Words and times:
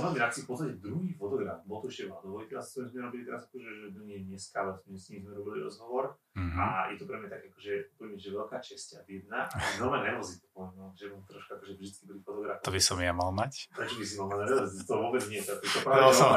A 0.00 0.08
na 0.08 0.16
reakcii 0.16 0.42
v 0.42 0.48
podstate 0.48 0.72
druhý 0.80 1.12
fotograf. 1.12 1.60
Bol 1.68 1.84
to 1.84 1.92
ešte 1.92 2.08
Vladovoj, 2.08 2.48
teraz 2.48 2.72
sme 2.72 2.88
robili 2.88 3.22
teraz 3.28 3.44
akože, 3.44 3.68
že 3.92 4.00
nie 4.00 4.18
dneska, 4.24 4.56
ale 4.64 4.80
s 4.80 5.04
ním 5.12 5.20
sme 5.20 5.36
robili 5.36 5.60
rozhovor. 5.60 6.16
Mm-hmm. 6.32 6.56
A 6.56 6.64
je 6.88 6.96
to 6.96 7.04
pre 7.04 7.16
mňa 7.20 7.28
tak 7.28 7.42
akože 7.52 7.72
úplne, 7.94 8.16
že 8.16 8.28
veľká 8.32 8.58
česť 8.64 8.88
a 8.96 9.00
vidná. 9.04 9.40
A 9.52 9.56
znova 9.76 10.00
nervozita, 10.00 10.48
poviem, 10.56 10.74
no, 10.80 10.86
že 10.96 11.04
mám 11.12 11.22
troška 11.28 11.52
akože 11.60 11.72
vždycky 11.76 12.02
boli 12.08 12.20
fotograf. 12.24 12.56
To 12.64 12.72
by 12.72 12.80
som 12.80 12.98
ja 13.04 13.12
mal 13.12 13.30
mať. 13.36 13.52
Prečo 13.76 13.96
by 14.00 14.04
si 14.08 14.14
mal 14.16 14.26
mať 14.32 14.38
nervozitu? 14.48 14.82
To 14.88 14.96
vôbec 14.96 15.24
nie. 15.28 15.40
To, 15.44 15.52
to 15.60 15.78
práve 15.84 16.00
no, 16.00 16.08
som 16.16 16.30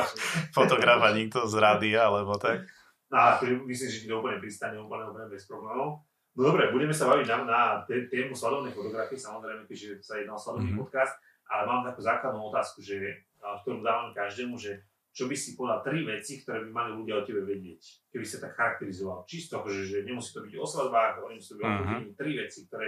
fotograf 0.52 1.00
a 1.00 1.10
nikto 1.16 1.40
z 1.48 1.56
rádia, 1.56 2.12
alebo 2.12 2.36
tak. 2.36 2.68
No, 3.14 3.18
akože 3.38 3.64
myslím, 3.64 3.90
že 3.94 3.98
ti 4.04 4.08
to 4.10 4.20
úplne 4.20 4.42
pristane, 4.42 4.76
úplne, 4.76 5.06
úplne 5.08 5.30
bez 5.30 5.46
problémov. 5.46 6.02
No 6.34 6.42
dobre, 6.50 6.74
budeme 6.74 6.90
sa 6.90 7.06
baviť 7.14 7.30
na, 7.30 7.38
na 7.46 7.62
tému 7.86 8.34
svadobnej 8.34 8.74
fotografie, 8.74 9.22
samozrejme, 9.22 9.70
keďže 9.70 10.02
sa 10.02 10.18
jedná 10.18 10.34
o 10.34 10.42
svadobný 10.42 10.74
mm-hmm. 10.74 10.82
podcast, 10.82 11.14
ale 11.46 11.70
mám 11.70 11.86
takú 11.86 12.02
základnú 12.02 12.42
otázku, 12.50 12.82
že, 12.82 13.22
ktorú 13.44 13.84
dávam 13.84 14.16
každému, 14.16 14.56
že 14.56 14.80
čo 15.14 15.30
by 15.30 15.36
si 15.38 15.54
povedal 15.54 15.86
tri 15.86 16.02
veci, 16.02 16.42
ktoré 16.42 16.66
by 16.66 16.70
mali 16.74 16.92
ľudia 16.98 17.22
o 17.22 17.26
tebe 17.28 17.46
vedieť, 17.46 18.10
keby 18.10 18.26
sa 18.26 18.42
tak 18.42 18.58
charakterizoval. 18.58 19.30
Čisto, 19.30 19.62
že, 19.70 19.86
že 19.86 19.98
nemusí 20.02 20.34
to 20.34 20.42
byť 20.42 20.54
o 20.58 20.66
svadbách, 20.66 21.22
nemusí 21.30 21.54
to 21.54 21.58
byť 21.62 21.70
mm-hmm. 21.70 22.04
tri 22.18 22.32
veci, 22.34 22.60
ktoré 22.66 22.88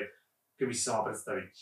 keby 0.57 0.73
si 0.73 0.81
sa 0.81 0.97
mal 0.97 1.13
predstaviť. 1.13 1.53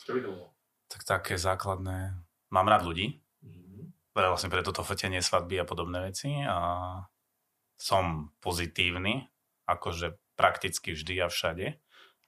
Čo 0.00 0.10
by 0.16 0.20
to 0.24 0.28
bolo? 0.32 0.48
Tak 0.88 1.02
také 1.04 1.34
základné. 1.36 2.16
Mám 2.48 2.66
rád 2.72 2.88
ľudí. 2.88 3.20
Mm-hmm. 3.44 4.16
Vlastne 4.16 4.48
pre 4.48 4.64
toto 4.64 4.80
fotenie 4.80 5.20
svadby 5.20 5.60
a 5.60 5.68
podobné 5.68 6.08
veci. 6.08 6.40
A 6.40 6.56
som 7.76 8.32
pozitívny, 8.40 9.28
akože 9.68 10.16
prakticky 10.40 10.96
vždy 10.96 11.20
a 11.20 11.28
všade 11.28 11.76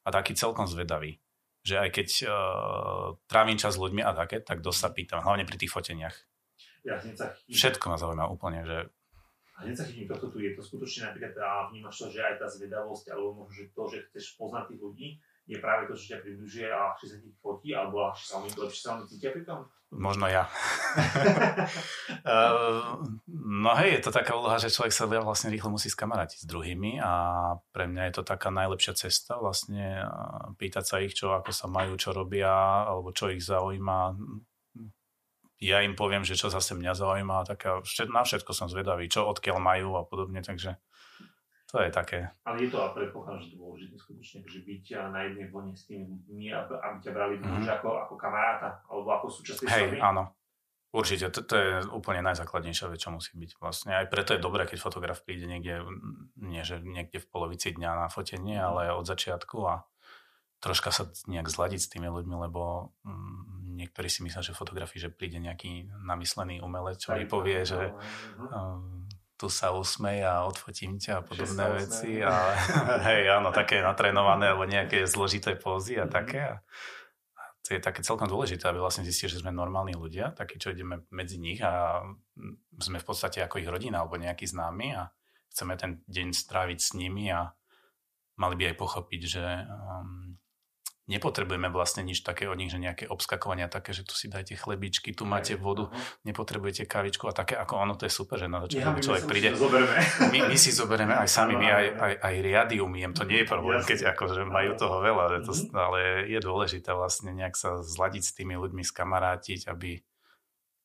a 0.04 0.08
taký 0.12 0.36
celkom 0.36 0.68
zvedavý. 0.68 1.18
Že 1.60 1.74
aj 1.76 1.90
keď 1.92 2.08
uh, 2.24 3.06
trávim 3.28 3.60
čas 3.60 3.76
s 3.76 3.82
ľuďmi 3.82 4.00
a 4.00 4.16
také, 4.16 4.40
tak 4.40 4.64
dosť 4.64 4.80
sa 4.80 4.88
pýtam, 4.90 5.20
hlavne 5.20 5.44
pri 5.44 5.60
tých 5.60 5.72
foteniach. 5.72 6.16
Ja 6.84 6.96
sa 6.96 7.36
chytím. 7.36 7.52
Všetko 7.52 7.84
ma 7.92 7.96
zaujíma 8.00 8.26
úplne, 8.32 8.64
že... 8.64 8.88
A 9.60 9.68
hneď 9.68 9.76
sa 9.76 9.84
chytím 9.84 10.08
tohto 10.08 10.32
tu, 10.32 10.40
je 10.40 10.56
to 10.56 10.64
skutočne 10.64 11.12
napríklad, 11.12 11.36
a 11.36 11.68
vnímaš 11.68 12.00
to, 12.00 12.06
že 12.08 12.24
aj 12.24 12.40
tá 12.40 12.48
zvedavosť, 12.48 13.12
alebo 13.12 13.44
možno, 13.44 13.52
že 13.52 13.64
to, 13.76 13.82
že 13.92 13.98
chceš 14.08 14.40
poznať 14.40 14.72
tých 14.72 14.80
ľudí, 14.80 15.08
je 15.46 15.58
práve 15.58 15.88
to, 15.90 15.94
čo 15.98 16.16
ťa 16.16 16.18
približuje 16.22 16.68
a 16.68 16.90
ľahšie 16.90 17.06
sa 17.10 17.16
ti 17.18 17.30
fotí, 17.40 17.70
alebo 17.74 18.06
ľahšie 18.06 18.26
sa 18.26 18.34
oni 18.38 18.48
lepšie 18.54 18.82
sa 18.82 18.90
oni 18.98 19.04
cítia 19.08 19.30
pri 19.34 19.44
tom? 19.44 19.66
Možno 19.90 20.30
ja. 20.30 20.46
no 23.26 23.70
hej, 23.82 23.98
je 23.98 24.02
to 24.06 24.14
taká 24.14 24.38
úloha, 24.38 24.54
že 24.62 24.70
človek 24.70 24.94
sa 24.94 25.10
vlastne 25.10 25.50
rýchlo 25.50 25.74
musí 25.74 25.90
skamarátiť 25.90 26.46
s 26.46 26.50
druhými 26.50 27.02
a 27.02 27.10
pre 27.74 27.90
mňa 27.90 28.02
je 28.06 28.14
to 28.14 28.22
taká 28.22 28.54
najlepšia 28.54 28.94
cesta 28.94 29.34
vlastne 29.42 30.06
pýtať 30.62 30.84
sa 30.86 31.02
ich, 31.02 31.18
čo 31.18 31.34
ako 31.34 31.50
sa 31.50 31.66
majú, 31.66 31.98
čo 31.98 32.14
robia, 32.14 32.86
alebo 32.86 33.10
čo 33.10 33.34
ich 33.34 33.42
zaujíma. 33.42 34.14
Ja 35.58 35.82
im 35.82 35.98
poviem, 35.98 36.22
že 36.22 36.38
čo 36.38 36.54
zase 36.54 36.78
mňa 36.78 36.94
zaujíma, 36.94 37.50
taká, 37.50 37.82
na 38.14 38.22
všetko 38.22 38.54
som 38.54 38.70
zvedavý, 38.70 39.10
čo 39.10 39.26
odkiaľ 39.26 39.58
majú 39.58 39.98
a 39.98 40.06
podobne, 40.06 40.38
takže 40.38 40.78
to 41.70 41.78
je 41.86 41.90
také. 41.94 42.26
Ale 42.42 42.66
je 42.66 42.68
to, 42.74 42.82
a 42.82 42.90
predpokladám, 42.90 43.46
že 43.46 43.54
dôležité 43.54 43.94
skutočne, 43.94 44.42
že 44.42 44.60
byť 44.66 44.84
na 45.14 45.20
jednej 45.30 45.46
vlne 45.54 45.74
s 45.78 45.86
tými 45.86 46.04
ľuďmi, 46.10 46.46
aby, 46.50 46.72
aby 46.74 46.96
ťa 46.98 47.12
brali 47.14 47.34
mm-hmm. 47.38 47.70
ako, 47.78 47.88
ako 48.10 48.14
kamaráta, 48.18 48.82
alebo 48.90 49.08
ako 49.14 49.26
súčasť 49.30 49.70
Hej, 49.70 50.02
áno. 50.02 50.34
Určite, 50.90 51.30
to, 51.30 51.46
to 51.46 51.54
je 51.54 51.70
úplne 51.94 52.18
najzákladnejšia 52.26 52.90
vec, 52.90 52.98
čo 52.98 53.14
musí 53.14 53.30
byť 53.38 53.62
vlastne. 53.62 53.94
Aj 53.94 54.10
preto 54.10 54.34
je 54.34 54.42
dobré, 54.42 54.66
keď 54.66 54.82
fotograf 54.82 55.22
príde 55.22 55.46
niekde, 55.46 55.86
nie 56.34 56.66
že 56.66 56.82
niekde 56.82 57.22
v 57.22 57.30
polovici 57.30 57.70
dňa 57.70 57.90
na 57.94 58.08
fotenie, 58.10 58.58
mm. 58.58 58.66
ale 58.66 58.82
od 58.90 59.06
začiatku 59.06 59.58
a 59.70 59.86
troška 60.58 60.90
sa 60.90 61.06
nejak 61.30 61.46
zladiť 61.46 61.80
s 61.80 61.90
tými 61.94 62.10
ľuďmi, 62.10 62.34
lebo 62.50 62.90
mm, 63.06 63.70
niektorí 63.78 64.10
si 64.10 64.26
myslia, 64.26 64.42
že 64.42 64.52
fotografii, 64.52 64.98
že 64.98 65.14
príde 65.14 65.38
nejaký 65.38 65.88
namyslený 66.04 66.58
umelec, 66.60 66.98
čo 66.98 67.14
mi 67.14 67.24
povie, 67.24 67.62
že 67.64 67.94
um, 68.50 68.99
tu 69.40 69.48
sa 69.48 69.72
usmej 69.72 70.20
a 70.20 70.44
odfotím 70.44 71.00
ťa 71.00 71.24
a 71.24 71.24
podobné 71.24 71.64
veci. 71.80 72.20
A, 72.20 72.52
hej, 73.08 73.32
áno, 73.32 73.48
také 73.56 73.80
natrénované 73.80 74.52
alebo 74.52 74.68
nejaké 74.68 75.08
zložité 75.08 75.56
pózy 75.56 75.96
a 75.96 76.04
mm-hmm. 76.04 76.12
také. 76.12 76.40
A, 76.44 76.54
a 77.40 77.42
to 77.64 77.72
je 77.72 77.80
také 77.80 78.04
celkom 78.04 78.28
dôležité, 78.28 78.68
aby 78.68 78.84
vlastne 78.84 79.08
zistili, 79.08 79.32
že 79.32 79.40
sme 79.40 79.48
normálni 79.48 79.96
ľudia, 79.96 80.36
takí, 80.36 80.60
čo 80.60 80.76
ideme 80.76 81.08
medzi 81.08 81.40
nich 81.40 81.64
a 81.64 82.04
sme 82.76 83.00
v 83.00 83.06
podstate 83.08 83.40
ako 83.40 83.64
ich 83.64 83.68
rodina 83.72 84.04
alebo 84.04 84.20
nejakí 84.20 84.44
známi 84.44 84.92
a 84.92 85.08
chceme 85.48 85.80
ten 85.80 86.04
deň 86.04 86.36
stráviť 86.36 86.78
s 86.78 86.92
nimi 86.92 87.32
a 87.32 87.48
mali 88.36 88.54
by 88.60 88.64
aj 88.72 88.76
pochopiť, 88.76 89.22
že 89.24 89.44
um, 89.64 90.36
nepotrebujeme 91.10 91.66
vlastne 91.74 92.06
nič 92.06 92.22
také 92.22 92.46
od 92.46 92.54
nich, 92.54 92.70
že 92.70 92.78
nejaké 92.78 93.10
obskakovania 93.10 93.66
také, 93.66 93.90
že 93.90 94.06
tu 94.06 94.14
si 94.14 94.30
dajte 94.30 94.54
chlebičky, 94.54 95.10
tu 95.10 95.26
máte 95.26 95.58
vodu, 95.58 95.90
nepotrebujete 96.22 96.86
kavičku 96.86 97.26
a 97.26 97.34
také 97.34 97.58
ako 97.58 97.82
ono, 97.82 97.98
to 97.98 98.06
je 98.06 98.12
super, 98.14 98.38
že 98.38 98.46
na 98.46 98.62
začiatku 98.62 99.02
človek 99.02 99.24
príde. 99.26 99.50
My, 100.30 100.46
my 100.46 100.56
si 100.56 100.70
zoberieme 100.70 101.18
aj 101.18 101.26
sami, 101.26 101.58
my 101.58 101.66
aj, 101.66 101.86
aj, 101.98 102.14
aj 102.22 102.34
riady 102.38 102.76
umiem, 102.78 103.10
to 103.10 103.26
nie 103.26 103.42
je 103.42 103.46
problém, 103.50 103.82
keď 103.82 104.14
akože 104.14 104.46
majú 104.46 104.78
toho 104.78 105.02
veľa, 105.02 105.24
že 105.34 105.38
to, 105.42 105.52
mhm. 105.52 105.62
ale 105.74 105.98
je 106.30 106.38
dôležité 106.38 106.94
vlastne 106.94 107.34
nejak 107.34 107.58
sa 107.58 107.82
zladiť 107.82 108.22
s 108.22 108.32
tými 108.38 108.54
ľuďmi, 108.54 108.86
skamarátiť, 108.86 109.66
aby, 109.66 109.98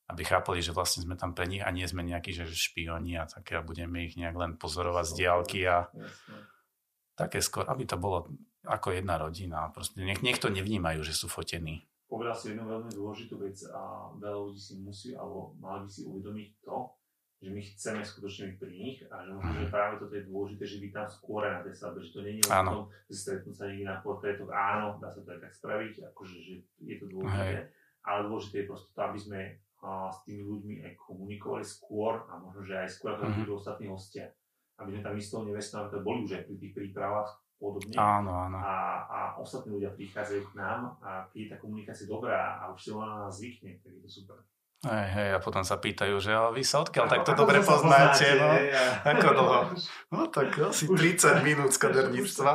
aby 0.10 0.22
chápali, 0.26 0.66
že 0.66 0.74
vlastne 0.74 1.06
sme 1.06 1.14
tam 1.14 1.38
pre 1.38 1.46
nich 1.46 1.62
a 1.62 1.70
nie 1.70 1.86
sme 1.86 2.02
nejakí, 2.02 2.34
že 2.34 2.50
špioni 2.50 3.22
a 3.22 3.30
také 3.30 3.62
a 3.62 3.62
budeme 3.62 4.10
ich 4.10 4.18
nejak 4.18 4.34
len 4.34 4.52
pozorovať 4.58 5.06
z 5.06 5.14
diálky 5.22 5.62
a 5.70 5.86
také 7.16 7.40
skôr, 7.40 7.70
aby 7.70 7.88
to 7.88 7.96
bolo 7.96 8.28
ako 8.66 8.98
jedna 8.98 9.16
rodina. 9.22 9.70
Proste 9.72 10.02
nech, 10.02 10.26
nech 10.26 10.42
to 10.42 10.50
nevnímajú, 10.50 11.06
že 11.06 11.14
sú 11.14 11.30
fotení. 11.30 11.86
Povedal 12.06 12.38
si 12.38 12.54
jednu 12.54 12.70
veľmi 12.70 12.92
dôležitú 12.94 13.42
vec 13.42 13.58
a 13.74 14.14
veľa 14.18 14.40
ľudí 14.46 14.62
si 14.62 14.78
musí, 14.78 15.18
alebo 15.18 15.58
mali 15.58 15.86
by 15.86 15.90
si 15.90 16.02
uvedomiť 16.06 16.50
to, 16.62 16.78
že 17.46 17.50
my 17.52 17.62
chceme 17.62 18.02
skutočne 18.02 18.44
byť 18.54 18.58
pri 18.58 18.74
nich 18.74 18.98
a 19.12 19.22
že 19.22 19.30
možno, 19.34 19.52
že 19.54 19.66
mhm. 19.68 19.74
práve 19.74 19.94
toto 20.02 20.14
je 20.18 20.24
dôležité, 20.30 20.64
že 20.66 20.82
byť 20.82 20.92
tam 20.94 21.08
skôr 21.10 21.42
na 21.46 21.62
tej 21.62 21.74
svadbe, 21.78 22.00
že 22.02 22.14
to 22.14 22.22
nie 22.26 22.34
je 22.40 22.44
o 22.46 22.62
tom, 22.66 22.84
že 23.10 23.16
stretnúť 23.22 23.56
sa 23.56 23.66
niekde 23.70 23.86
na 23.86 23.98
portrétoch, 24.02 24.52
áno, 24.54 24.98
dá 24.98 25.10
sa 25.14 25.22
to 25.22 25.30
aj 25.30 25.42
tak 25.46 25.54
spraviť, 25.54 25.94
akože 26.14 26.36
že 26.42 26.54
je 26.82 26.96
to 26.98 27.06
dôležité, 27.12 27.58
Hej. 27.62 27.70
ale 28.06 28.20
dôležité 28.26 28.56
je 28.64 28.70
proste 28.70 28.90
to, 28.96 29.02
aby 29.02 29.20
sme 29.20 29.40
a, 29.86 30.10
s 30.10 30.18
tými 30.26 30.42
ľuďmi 30.42 30.76
aj 30.90 30.92
komunikovali 30.98 31.66
skôr 31.66 32.26
a 32.26 32.34
možno, 32.42 32.62
že 32.66 32.74
aj 32.82 32.90
skôr 32.90 33.14
ako 33.14 33.24
mm-hmm. 33.30 33.54
ostatní 33.54 33.86
hostia. 33.92 34.34
Aby 34.76 34.98
sme 34.98 35.02
tam 35.06 35.16
istou 35.16 35.40
nevestou, 35.46 35.88
to 35.88 36.04
boli 36.04 36.28
už 36.28 36.42
aj 36.42 36.44
pri 36.50 36.56
tých 36.60 36.74
prípravách 36.76 37.45
podobne. 37.60 37.96
Áno, 37.96 38.32
áno. 38.32 38.58
A, 38.60 38.76
a 39.08 39.20
ostatní 39.40 39.76
ľudia 39.76 39.92
prichádzajú 39.96 40.42
k 40.52 40.54
nám 40.60 41.00
a 41.02 41.26
keď 41.32 41.40
je 41.40 41.50
tá 41.50 41.58
komunikácia 41.58 42.06
dobrá 42.06 42.60
a 42.62 42.72
už 42.72 42.80
si 42.80 42.90
ona 42.92 43.06
na 43.08 43.18
nás 43.28 43.34
zvykne, 43.40 43.80
tak 43.80 43.92
je 43.96 44.02
to 44.04 44.10
super. 44.12 44.38
Hej, 44.86 45.08
hej, 45.18 45.30
a 45.34 45.40
potom 45.42 45.66
sa 45.66 45.82
pýtajú, 45.82 46.22
že 46.22 46.30
ale 46.30 46.62
vy 46.62 46.64
sa 46.64 46.86
odkiaľ 46.86 47.10
takto 47.10 47.34
dobre 47.34 47.58
poznáte, 47.66 48.38
no? 48.38 48.54
Ja. 48.54 49.02
Ako 49.02 49.28
dlho? 49.34 49.60
No 50.14 50.30
tak 50.30 50.54
asi 50.62 50.86
30 50.86 51.42
minút 51.42 51.74
z 51.74 51.82
kaderníctva. 51.90 52.52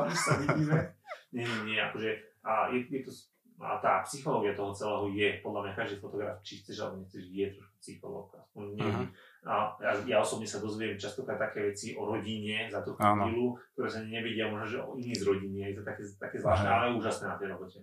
Nie, 1.35 1.43
nie, 1.43 1.61
nie, 1.75 1.79
akože 1.83 2.11
a 2.47 2.71
je, 2.71 2.87
je 2.87 3.01
to, 3.03 3.13
a 3.61 3.83
tá 3.83 4.01
psychológia 4.07 4.55
toho 4.55 4.73
celého 4.73 5.11
je, 5.13 5.29
podľa 5.45 5.61
mňa 5.69 5.73
každý 5.75 5.97
fotograf, 5.99 6.39
či 6.41 6.63
chceš 6.63 6.87
alebo 6.87 7.03
nechceš, 7.03 7.25
je 7.29 7.47
trošku 7.53 7.77
psychológ. 7.83 8.33
Aspoň 8.33 8.65
nie, 8.79 8.87
uh-huh 8.87 9.09
a 9.41 9.73
ja, 10.05 10.21
osobne 10.21 10.45
sa 10.45 10.61
dozviem 10.61 11.01
častokrát 11.01 11.41
také 11.41 11.73
veci 11.73 11.97
o 11.97 12.05
rodine 12.05 12.69
za 12.69 12.85
tú 12.85 12.93
chvíľu, 12.93 13.57
ktoré 13.73 13.89
sa 13.89 14.05
nevidia 14.05 14.53
možno, 14.53 14.67
že 14.69 14.79
o 14.85 15.01
iní 15.01 15.17
z 15.17 15.25
rodiny. 15.25 15.73
Je 15.73 15.81
to 15.81 15.83
také, 15.85 16.03
také 16.21 16.37
zvláštne, 16.45 16.69
ale 16.69 16.93
úžasné 16.93 17.25
na 17.25 17.37
tej 17.41 17.49
robote. 17.57 17.81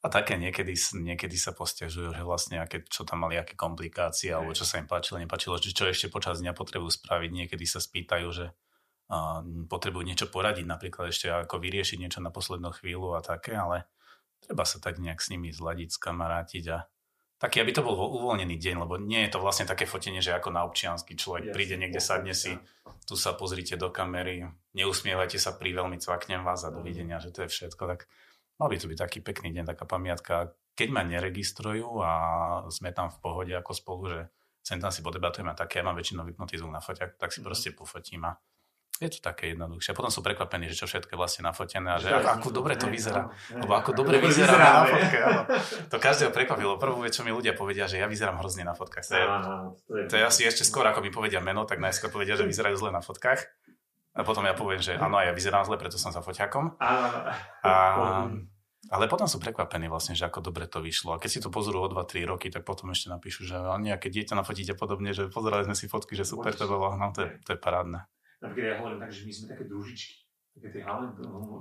A 0.00 0.08
také 0.08 0.36
niekedy, 0.36 0.76
niekedy 0.76 1.36
sa 1.36 1.52
postiažujú, 1.52 2.16
že 2.16 2.24
vlastne 2.24 2.60
aké, 2.60 2.84
čo 2.88 3.04
tam 3.04 3.24
mali, 3.24 3.36
aké 3.36 3.52
komplikácie, 3.56 4.32
alebo 4.32 4.56
čo 4.56 4.64
sa 4.68 4.80
im 4.80 4.88
páčilo, 4.88 5.20
nepáčilo, 5.20 5.60
čo 5.60 5.88
ešte 5.88 6.12
počas 6.12 6.40
dňa 6.40 6.56
potrebujú 6.56 6.92
spraviť. 6.92 7.30
Niekedy 7.32 7.64
sa 7.68 7.84
spýtajú, 7.84 8.28
že 8.32 8.52
uh, 8.52 9.40
potrebujú 9.68 10.04
niečo 10.04 10.28
poradiť, 10.28 10.64
napríklad 10.64 11.12
ešte 11.12 11.28
ako 11.28 11.60
vyriešiť 11.60 12.00
niečo 12.00 12.20
na 12.24 12.32
poslednú 12.32 12.72
chvíľu 12.76 13.16
a 13.16 13.20
také, 13.20 13.56
ale 13.56 13.88
treba 14.40 14.64
sa 14.64 14.80
tak 14.80 14.96
nejak 15.00 15.20
s 15.20 15.32
nimi 15.32 15.52
zladiť, 15.52 15.92
skamarátiť 15.92 16.64
a 16.72 16.88
taký, 17.40 17.64
aby 17.64 17.72
to 17.72 17.80
bol 17.80 17.96
uvoľnený 17.96 18.60
deň, 18.60 18.84
lebo 18.84 19.00
nie 19.00 19.24
je 19.24 19.32
to 19.32 19.40
vlastne 19.40 19.64
také 19.64 19.88
fotenie, 19.88 20.20
že 20.20 20.36
ako 20.36 20.52
na 20.52 20.68
občiansky 20.68 21.16
človek 21.16 21.50
yes, 21.50 21.54
príde 21.56 21.80
niekde, 21.80 21.96
sadne 21.96 22.36
si, 22.36 22.52
tu 23.08 23.16
sa 23.16 23.32
pozrite 23.32 23.80
do 23.80 23.88
kamery, 23.88 24.44
neusmievajte 24.76 25.40
sa 25.40 25.56
pri 25.56 25.72
veľmi 25.72 25.96
cvaknem 25.96 26.44
vás 26.44 26.68
a 26.68 26.70
dovidenia, 26.70 27.16
že 27.16 27.32
to 27.32 27.48
je 27.48 27.50
všetko. 27.50 27.82
Tak 27.96 28.00
mal 28.60 28.68
by 28.68 28.76
to 28.76 28.86
byť 28.92 28.98
taký 29.00 29.18
pekný 29.24 29.56
deň, 29.56 29.64
taká 29.72 29.88
pamiatka. 29.88 30.52
Keď 30.76 30.88
ma 30.92 31.00
neregistrujú 31.00 32.04
a 32.04 32.12
sme 32.68 32.92
tam 32.92 33.08
v 33.08 33.18
pohode 33.24 33.52
ako 33.56 33.72
spolu, 33.72 34.02
že 34.12 34.20
sem 34.60 34.76
tam 34.76 34.92
si 34.92 35.00
podebatujeme 35.00 35.50
a 35.50 35.56
také, 35.56 35.80
ja 35.80 35.88
mám 35.88 35.96
väčšinou 35.96 36.28
vypnutý 36.28 36.60
zvuk 36.60 36.76
na 36.76 36.84
foťak, 36.84 37.16
tak 37.16 37.32
si 37.32 37.40
mhm. 37.40 37.46
proste 37.48 37.72
pofotím 37.72 38.28
a 38.28 38.36
je 39.00 39.08
to 39.16 39.24
také 39.24 39.56
jednoduchšie. 39.56 39.96
Potom 39.96 40.12
sú 40.12 40.20
prekvapení, 40.20 40.68
že 40.68 40.76
čo 40.76 40.84
všetko 40.84 41.16
je 41.16 41.18
vlastne 41.18 41.48
nafotené 41.48 41.88
a 41.88 41.96
že 41.96 42.12
ako, 42.12 42.28
ako 42.36 42.48
dobre 42.52 42.76
to 42.76 42.84
vyzerá. 42.84 43.32
Lebo 43.48 43.72
ako 43.72 43.96
dobre 43.96 44.20
vyzerá 44.20 44.54
na 44.60 44.84
fotke. 44.84 45.18
To 45.88 45.96
každého 45.96 46.28
prekvapilo. 46.36 46.76
Prvú 46.76 47.00
vec, 47.00 47.16
čo 47.16 47.24
mi 47.24 47.32
ľudia 47.32 47.56
povedia, 47.56 47.88
že 47.88 47.96
ja 47.96 48.04
vyzerám 48.04 48.36
hrozne 48.44 48.68
na 48.68 48.76
fotkách. 48.76 49.08
To 49.08 49.16
je, 49.16 49.24
to 50.04 50.14
je 50.20 50.22
asi 50.22 50.44
ešte 50.44 50.68
skôr, 50.68 50.84
ako 50.84 51.00
mi 51.00 51.08
povedia 51.08 51.40
meno, 51.40 51.64
tak 51.64 51.80
najskôr 51.80 52.12
povedia, 52.12 52.36
že 52.36 52.44
vyzerajú 52.44 52.76
zle 52.76 52.92
na 52.92 53.00
fotkách. 53.00 53.40
A 54.12 54.20
potom 54.20 54.44
ja 54.44 54.52
poviem, 54.52 54.84
že 54.84 55.00
áno, 55.00 55.16
ja 55.16 55.32
vyzerám 55.32 55.64
zle, 55.64 55.80
preto 55.80 55.96
som 55.96 56.12
za 56.12 56.20
foťakom. 56.20 56.76
A, 56.76 57.72
Ale 58.92 59.06
potom 59.08 59.24
sú 59.24 59.40
prekvapení 59.40 59.88
vlastne, 59.88 60.12
že 60.12 60.28
ako 60.28 60.44
dobre 60.44 60.68
to 60.68 60.84
vyšlo. 60.84 61.16
A 61.16 61.20
keď 61.22 61.30
si 61.30 61.40
to 61.40 61.48
pozrú 61.48 61.84
o 61.84 61.88
2-3 61.88 62.28
roky, 62.28 62.52
tak 62.52 62.68
potom 62.68 62.92
ešte 62.92 63.08
napíšu, 63.08 63.48
že 63.48 63.56
nejaké 63.56 64.12
dieťa 64.12 64.36
nafotíte 64.36 64.76
podobne, 64.76 65.16
že 65.16 65.32
pozerali 65.32 65.64
sme 65.64 65.76
si 65.78 65.88
fotky, 65.88 66.18
že 66.18 66.28
super 66.28 66.52
to 66.52 66.68
bolo. 66.68 66.92
No 67.00 67.16
to 67.16 67.24
je, 67.24 67.40
to 67.48 67.56
je 67.56 67.58
parádne. 67.60 68.04
Napríklad 68.40 68.68
ja 68.72 68.76
hovorím 68.80 69.00
tak, 69.00 69.12
že 69.12 69.22
my 69.28 69.32
sme 69.32 69.46
také 69.52 69.64
družičky. 69.68 70.14
Také 70.50 70.68
tie 70.74 70.82
hlavné 70.82 71.14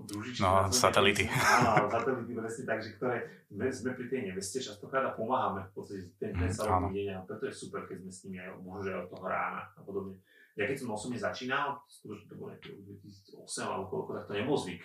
družičky. 0.10 0.42
No, 0.42 0.66
satelity. 0.74 1.30
Áno, 1.30 1.88
satelity 1.92 2.32
presne 2.34 2.64
tak, 2.66 2.80
že 2.82 2.90
ktoré 2.98 3.18
sme, 3.52 3.68
sme 3.70 3.92
pri 3.94 4.06
tej 4.10 4.22
neveste 4.32 4.58
častokrát 4.64 5.06
a 5.06 5.14
pomáhame 5.14 5.62
v 5.70 5.72
podstate 5.76 6.04
ten, 6.18 6.34
ten 6.34 6.50
celý 6.50 6.90
deň 6.90 7.08
a 7.16 7.20
preto 7.28 7.46
je 7.46 7.54
super, 7.54 7.86
keď 7.86 8.02
sme 8.02 8.12
s 8.12 8.20
nimi 8.26 8.38
aj 8.42 8.50
možno, 8.64 8.82
že 8.90 8.92
od 8.98 9.08
toho 9.12 9.26
rána 9.30 9.62
a 9.78 9.80
podobne. 9.86 10.18
Ja 10.58 10.66
keď 10.68 10.84
som 10.84 10.92
osobne 10.92 11.20
začínal, 11.22 11.80
skutočne 11.88 12.28
to 12.28 12.36
bolo 12.36 12.52
2008 12.60 13.46
alebo 13.64 13.86
koľko, 13.88 14.10
tak 14.20 14.24
to 14.28 14.34
nebol 14.36 14.58
zvyk 14.58 14.84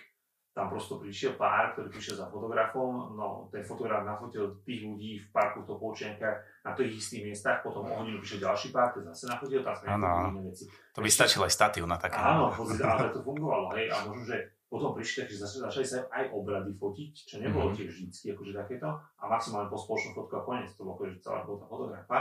tam 0.55 0.71
prosto 0.71 0.95
prišiel 1.03 1.35
pár, 1.35 1.75
ktorý 1.75 1.91
prišiel 1.91 2.15
za 2.15 2.31
fotografom, 2.31 3.11
no 3.11 3.51
ten 3.51 3.59
fotograf 3.59 4.07
nafotil 4.07 4.63
tých 4.63 4.87
ľudí 4.87 5.19
v 5.19 5.27
parku 5.35 5.67
v 5.67 5.67
Topolčenka 5.67 6.31
na 6.63 6.71
tých 6.71 6.95
istých 6.95 7.27
miestach, 7.27 7.59
potom 7.59 7.83
o 7.83 7.91
hodinu 7.91 8.23
prišiel 8.23 8.47
ďalší 8.47 8.71
pár, 8.71 8.95
ktorý 8.95 9.11
zase 9.11 9.27
nafotil, 9.27 9.59
tam 9.59 9.75
sme 9.75 9.91
iné 9.99 10.41
veci. 10.47 10.71
To 10.95 11.03
by 11.03 11.11
stačilo 11.11 11.43
aj 11.43 11.51
statív 11.51 11.83
na 11.83 11.99
také. 11.99 12.15
Áno, 12.15 12.55
ale 12.55 13.11
to 13.15 13.19
fungovalo, 13.19 13.75
hej, 13.75 13.91
a 13.91 14.07
možno, 14.07 14.23
že 14.31 14.55
potom 14.71 14.95
prišli, 14.95 15.27
takže 15.27 15.43
zase 15.43 15.55
začali 15.59 15.85
sa 15.85 15.97
aj 16.07 16.31
obrady 16.31 16.71
fotiť, 16.71 17.11
čo 17.27 17.35
nebolo 17.43 17.69
mm-hmm. 17.69 17.75
tiež 17.75 17.91
vždycky 17.91 18.25
akože 18.31 18.51
takéto, 18.55 18.89
a 18.95 19.23
maximálne 19.27 19.67
po 19.67 19.75
spoločnú 19.75 20.15
fotku 20.15 20.39
a 20.39 20.45
koniec, 20.47 20.71
to 20.71 20.87
bolo 20.87 20.95
akože 20.95 21.19
celá 21.19 21.43
bol 21.43 21.59
tá 21.59 21.67
fotografa. 21.67 22.19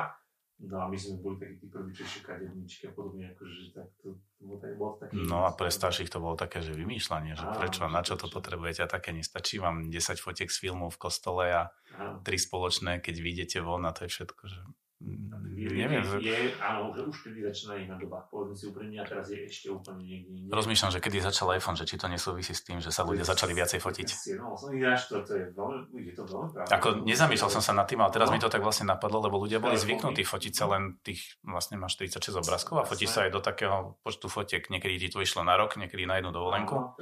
No 0.63 0.81
a 0.81 0.87
my 0.87 0.95
sme 0.95 1.19
boli 1.19 1.37
takí 1.43 1.55
tí 1.59 1.67
prví, 1.67 1.91
čo 1.91 2.07
kadebničky 2.23 2.87
a 2.89 2.93
podobne, 2.95 3.35
akože 3.35 3.75
tak 3.75 3.91
to, 3.99 4.15
to 4.39 4.43
bolo, 4.47 4.59
tak, 4.63 4.71
bolo 4.79 4.93
taký... 5.03 5.13
No 5.19 5.45
a 5.45 5.51
pre 5.51 5.67
starších 5.67 6.09
to 6.09 6.23
bolo 6.23 6.39
také, 6.39 6.63
že 6.63 6.79
vymýšľanie, 6.79 7.35
že 7.35 7.43
Áno, 7.43 7.59
prečo, 7.59 7.83
na 7.91 8.07
čo 8.07 8.15
to 8.15 8.31
potrebujete 8.31 8.87
a 8.87 8.89
také 8.89 9.11
nestačí. 9.11 9.59
Vám 9.59 9.91
10 9.91 10.15
fotiek 10.23 10.49
z 10.49 10.59
filmu 10.63 10.95
v 10.95 10.99
kostole 10.99 11.51
a 11.51 11.75
Áno. 11.99 12.23
3 12.23 12.31
spoločné, 12.39 12.93
keď 13.03 13.17
vidíte 13.19 13.59
von 13.67 13.83
a 13.83 13.91
to 13.91 14.07
je 14.07 14.15
všetko, 14.15 14.43
že 14.47 14.61
je, 15.55 15.69
neviem. 15.71 16.03
Je, 16.21 16.53
áno, 16.59 16.93
že 16.93 17.01
už 17.07 17.17
kedy 17.25 17.41
začína 17.49 17.75
iná 17.79 17.97
doba. 17.97 18.27
Povedzme 18.29 18.55
si 18.59 18.65
úprimne, 18.69 18.99
a 19.01 19.07
teraz 19.07 19.31
je 19.31 19.47
ešte 19.47 19.71
úplne 19.71 20.03
niekde 20.03 20.31
inde. 20.35 20.51
Rozmýšľam, 20.51 20.91
že 20.93 21.01
kedy 21.01 21.17
začal 21.25 21.55
iPhone, 21.55 21.79
že 21.79 21.87
či 21.87 21.97
to 21.97 22.07
nesúvisí 22.11 22.53
s 22.53 22.63
tým, 22.67 22.83
že 22.83 22.91
sa 22.91 23.07
ľudia 23.07 23.23
začali 23.25 23.55
viacej 23.55 23.79
fotiť. 23.81 24.09
No, 24.37 24.59
som 24.59 24.75
ináč, 24.75 25.09
to, 25.09 25.23
to 25.23 25.33
je 25.39 25.45
veľmi, 25.55 26.11
je 26.11 26.15
to 26.15 26.23
veľmi 26.27 26.51
pravda. 26.53 26.71
Ako 26.75 26.89
nezamýšľal 27.07 27.51
som 27.51 27.63
sa 27.63 27.73
nad 27.73 27.87
tým, 27.87 28.03
ale 28.03 28.11
teraz 28.11 28.29
no. 28.29 28.37
mi 28.37 28.43
to 28.43 28.51
tak 28.51 28.61
vlastne 28.61 28.91
napadlo, 28.91 29.23
lebo 29.25 29.39
ľudia 29.39 29.63
boli 29.63 29.79
zvyknutí 29.79 30.27
fotiť 30.27 30.53
sa 30.53 30.67
len 30.69 30.99
tých, 31.01 31.39
vlastne 31.47 31.79
máš 31.79 31.97
46 31.97 32.43
obrázkov 32.43 32.83
a 32.83 32.85
fotíš 32.85 33.15
sa 33.15 33.25
aj 33.25 33.31
do 33.33 33.41
takého 33.41 33.97
počtu 34.03 34.27
fotiek. 34.27 34.67
Niekedy 34.67 35.01
ti 35.01 35.09
to 35.09 35.23
vyšlo 35.23 35.47
na 35.47 35.55
rok, 35.55 35.79
niekedy 35.79 36.05
na 36.05 36.19
jednu 36.19 36.35
dovolenku. 36.35 36.99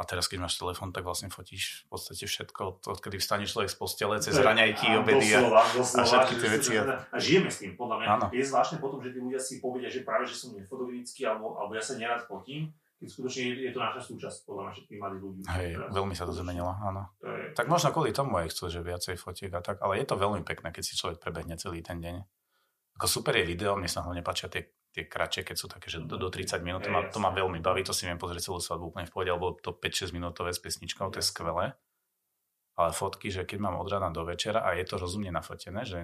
A 0.00 0.08
teraz, 0.08 0.32
keď 0.32 0.48
máš 0.48 0.56
telefón, 0.56 0.96
tak 0.96 1.04
vlastne 1.04 1.28
fotíš 1.28 1.84
v 1.84 1.92
podstate 1.92 2.24
všetko, 2.24 2.88
odkedy 2.88 3.20
vstane 3.20 3.44
človek 3.44 3.68
z 3.68 3.76
postele, 3.76 4.16
cez 4.24 4.32
raňajky, 4.32 4.96
obedy 4.96 5.36
a, 5.36 5.44
a 5.60 6.02
všetky 6.08 6.34
tie 6.40 6.48
veci. 6.48 6.72
A 6.80 7.16
žijeme 7.20 7.52
s 7.52 7.60
tým, 7.60 7.76
podľa 7.76 8.00
mňa. 8.00 8.08
Áno. 8.08 8.26
Je 8.32 8.40
zvláštne 8.40 8.80
potom, 8.80 9.04
že 9.04 9.12
tí 9.12 9.20
ľudia 9.20 9.36
si 9.36 9.60
povedia, 9.60 9.92
že 9.92 10.00
práve, 10.00 10.24
že 10.24 10.40
som 10.40 10.56
nefotogenický, 10.56 11.28
alebo, 11.28 11.60
alebo 11.60 11.76
ja 11.76 11.84
sa 11.84 12.00
nerad 12.00 12.24
fotím, 12.24 12.72
keď 12.96 13.08
skutočne 13.12 13.42
je, 13.44 13.52
je 13.68 13.72
to 13.76 13.80
naša 13.80 14.00
súčasť, 14.08 14.38
podľa 14.48 14.62
mňa 14.64 14.72
všetkých 14.72 14.98
mladých 15.04 15.22
ľudí. 15.24 15.40
Hej, 15.52 15.68
teraz, 15.76 15.88
veľmi 15.92 16.14
sa 16.16 16.24
to 16.24 16.32
zmenilo, 16.32 16.72
áno. 16.80 17.02
To 17.20 17.28
je... 17.28 17.44
Tak 17.52 17.66
možno 17.68 17.88
kvôli 17.92 18.16
tomu 18.16 18.32
aj 18.40 18.56
chcú, 18.56 18.72
že 18.72 18.80
viacej 18.80 19.20
fotiek 19.20 19.52
a 19.52 19.60
tak, 19.60 19.84
ale 19.84 20.00
je 20.00 20.08
to 20.08 20.16
veľmi 20.16 20.40
pekné, 20.48 20.72
keď 20.72 20.84
si 20.84 20.96
človek 20.96 21.20
prebehne 21.20 21.60
celý 21.60 21.84
ten 21.84 22.00
deň. 22.00 22.24
Ako 22.96 23.20
super 23.20 23.36
je 23.36 23.44
video, 23.44 23.76
mne 23.76 23.88
sa 23.88 24.00
hlavne 24.00 24.24
páčia 24.24 24.48
tie 24.48 24.64
tie 24.90 25.06
kratšie, 25.06 25.46
keď 25.46 25.56
sú 25.56 25.66
také, 25.70 25.86
že 25.86 26.02
do, 26.02 26.18
do 26.18 26.28
30 26.28 26.66
minút, 26.66 26.82
to 26.82 26.90
ma, 26.90 27.06
to 27.06 27.18
ma 27.22 27.30
veľmi 27.30 27.62
baví, 27.62 27.86
to 27.86 27.94
si 27.94 28.10
viem 28.10 28.18
pozrieť 28.18 28.50
celú 28.50 28.58
svadbu 28.58 28.90
úplne 28.90 29.06
v 29.06 29.12
pohode, 29.14 29.30
alebo 29.30 29.54
to 29.54 29.70
5-6 29.70 30.10
minútové 30.10 30.50
s 30.50 30.58
pesničkou, 30.58 31.06
to 31.14 31.22
je 31.22 31.26
skvelé. 31.26 31.78
Ale 32.74 32.90
fotky, 32.90 33.30
že 33.30 33.46
keď 33.46 33.58
mám 33.62 33.76
od 33.78 33.86
rána 33.86 34.10
do 34.10 34.26
večera 34.26 34.66
a 34.66 34.74
je 34.74 34.86
to 34.88 34.98
rozumne 34.98 35.30
nafotené, 35.30 35.86
že 35.86 36.02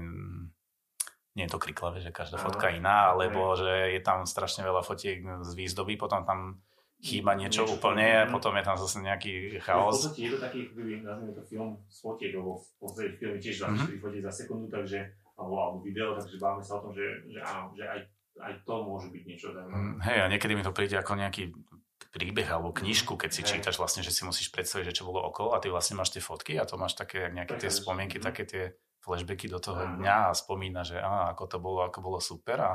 nie 1.36 1.44
je 1.44 1.52
to 1.52 1.60
kriklavé, 1.60 2.00
že 2.00 2.14
každá 2.14 2.40
fotka 2.40 2.72
iná, 2.72 3.12
alebo 3.12 3.52
že 3.58 3.92
je 3.92 4.00
tam 4.00 4.24
strašne 4.24 4.64
veľa 4.64 4.80
fotiek 4.80 5.20
z 5.44 5.50
výzdoby, 5.52 5.98
potom 6.00 6.24
tam 6.24 6.64
chýba 7.02 7.36
niečo, 7.36 7.68
niečo 7.68 7.76
úplne 7.76 8.24
a 8.24 8.30
potom 8.30 8.56
je 8.56 8.64
tam 8.64 8.76
zase 8.80 9.04
nejaký 9.04 9.60
chaos. 9.60 10.00
V 10.00 10.16
podstate 10.16 10.20
je 10.24 10.30
to 10.32 10.40
taký, 10.40 10.60
nazvime 11.04 11.32
to 11.36 11.42
film 11.44 11.76
z 11.92 11.98
fotiek, 12.00 12.32
lebo 12.32 12.56
v 12.56 12.66
podstate 12.80 13.08
filmy 13.20 13.38
tiež 13.42 13.56
24 13.62 13.68
mm-hmm. 13.68 14.00
fotiek 14.00 14.22
za 14.24 14.32
sekundu, 14.32 14.66
takže 14.72 14.98
alebo, 15.36 15.54
alebo 15.60 15.78
video, 15.84 16.16
takže 16.16 16.40
bávame 16.40 16.64
sa 16.64 16.80
o 16.80 16.88
tom, 16.88 16.92
že, 16.96 17.04
že 17.28 17.40
áno, 17.44 17.68
že 17.76 17.84
aj 17.84 18.00
aj 18.40 18.52
to 18.68 18.74
môže 18.84 19.08
byť 19.12 19.22
niečo 19.24 19.48
zaujímavé. 19.52 19.80
Mm, 19.80 19.96
hej, 20.04 20.18
a 20.22 20.26
niekedy 20.28 20.52
mi 20.56 20.62
to 20.64 20.72
príde 20.72 20.96
ako 20.96 21.12
nejaký 21.16 21.56
príbeh 22.12 22.48
alebo 22.48 22.72
knižku, 22.72 23.16
keď 23.16 23.30
si 23.32 23.42
hey. 23.44 23.48
čítaš 23.56 23.76
vlastne, 23.76 24.00
že 24.00 24.12
si 24.12 24.24
musíš 24.24 24.48
predstaviť, 24.48 24.92
že 24.92 24.96
čo 25.02 25.08
bolo 25.08 25.20
okolo 25.24 25.52
a 25.52 25.60
ty 25.60 25.68
vlastne 25.68 26.00
máš 26.00 26.16
tie 26.16 26.24
fotky 26.24 26.56
a 26.56 26.64
to 26.64 26.80
máš 26.80 26.96
také 26.96 27.28
nejaké 27.28 27.60
tie 27.60 27.68
spomienky, 27.68 28.16
mm. 28.20 28.24
také 28.24 28.42
tie 28.48 28.62
flashbacky 29.04 29.46
do 29.46 29.62
toho 29.62 29.86
dňa 30.02 30.32
a 30.32 30.36
spomína, 30.36 30.82
že 30.82 30.98
á, 30.98 31.30
ako 31.30 31.44
to 31.46 31.58
bolo, 31.62 31.80
ako 31.86 31.98
bolo 32.02 32.18
super 32.18 32.58
a, 32.58 32.72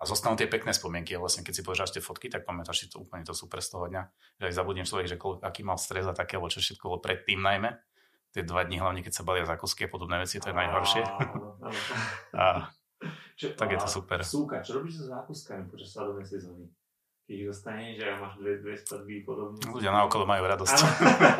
a 0.00 0.02
zostanú 0.08 0.32
tie 0.32 0.48
pekné 0.48 0.72
spomienky 0.72 1.12
a 1.12 1.20
vlastne 1.20 1.44
keď 1.44 1.54
si 1.60 1.62
požáš 1.62 1.92
tie 1.92 2.00
fotky, 2.00 2.32
tak 2.32 2.48
pamätáš 2.48 2.84
si 2.84 2.86
to 2.88 3.04
úplne 3.04 3.20
to 3.20 3.36
super 3.36 3.60
z 3.60 3.68
toho 3.68 3.92
dňa, 3.92 4.02
že 4.40 4.44
aj 4.48 4.54
zabudnem 4.56 4.88
človek, 4.88 5.12
že 5.12 5.20
koľ, 5.20 5.44
aký 5.44 5.60
mal 5.60 5.76
stres 5.76 6.08
a 6.08 6.16
také, 6.16 6.40
alebo 6.40 6.48
čo 6.48 6.64
všetko 6.64 6.84
bolo 6.88 7.04
predtým 7.04 7.36
najmä, 7.36 7.76
tie 8.32 8.42
dva 8.42 8.64
dní 8.64 8.80
hlavne, 8.80 9.04
keď 9.04 9.12
sa 9.12 9.22
balia 9.22 9.46
zákusky 9.46 9.86
a 9.86 9.92
podobné 9.92 10.18
veci, 10.18 10.40
to 10.40 10.50
je 10.50 10.56
najhoršie. 10.56 11.02
a, 12.40 12.72
čo, 13.34 13.46
tak 13.58 13.74
je 13.74 13.78
to 13.82 13.88
super. 13.90 14.22
Súka, 14.22 14.62
čo 14.62 14.78
robíš 14.78 15.02
so 15.02 15.10
zákuskami 15.10 15.66
počas 15.66 15.90
svadobnej 15.90 16.26
sezóny? 16.26 16.70
Keď 17.24 17.34
ich 17.40 17.48
dostaneš, 17.48 17.92
že 17.96 18.04
máš 18.20 18.34
dve, 18.36 18.52
dve 18.60 18.74
svadby 18.76 19.24
podobne. 19.24 19.56
Ľudia 19.64 19.90
na 19.90 20.04
okolo 20.04 20.28
majú 20.28 20.44
radosť. 20.44 20.76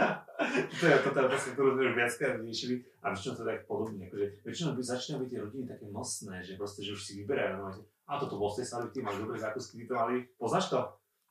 to 0.80 0.84
je 0.88 0.96
to, 1.04 1.08
otázka, 1.12 1.50
ktorú 1.52 1.76
sme 1.76 1.92
už 1.92 1.94
viackrát 1.94 2.40
riešili 2.40 2.80
a 3.04 3.12
väčšinou 3.12 3.34
to 3.36 3.44
tak 3.44 3.68
podobne. 3.68 4.08
Akože, 4.08 4.26
väčšinou 4.48 4.72
by 4.74 4.82
začínajú 4.82 5.20
byť 5.22 5.28
tie 5.28 5.40
rodiny 5.44 5.64
také 5.68 5.86
nosné, 5.92 6.40
že 6.40 6.56
proste, 6.56 6.80
že 6.80 6.96
už 6.96 7.02
si 7.04 7.12
vyberajú. 7.20 7.54
No, 7.60 7.68
a 8.08 8.12
toto 8.16 8.40
bol 8.40 8.48
svadby, 8.48 8.90
ty 8.90 8.98
máš 9.04 9.20
dobré 9.20 9.36
zákusky, 9.36 9.84
ty 9.84 9.84
to 9.84 9.94
mali. 9.94 10.24
Poznáš 10.40 10.72
to? 10.72 10.80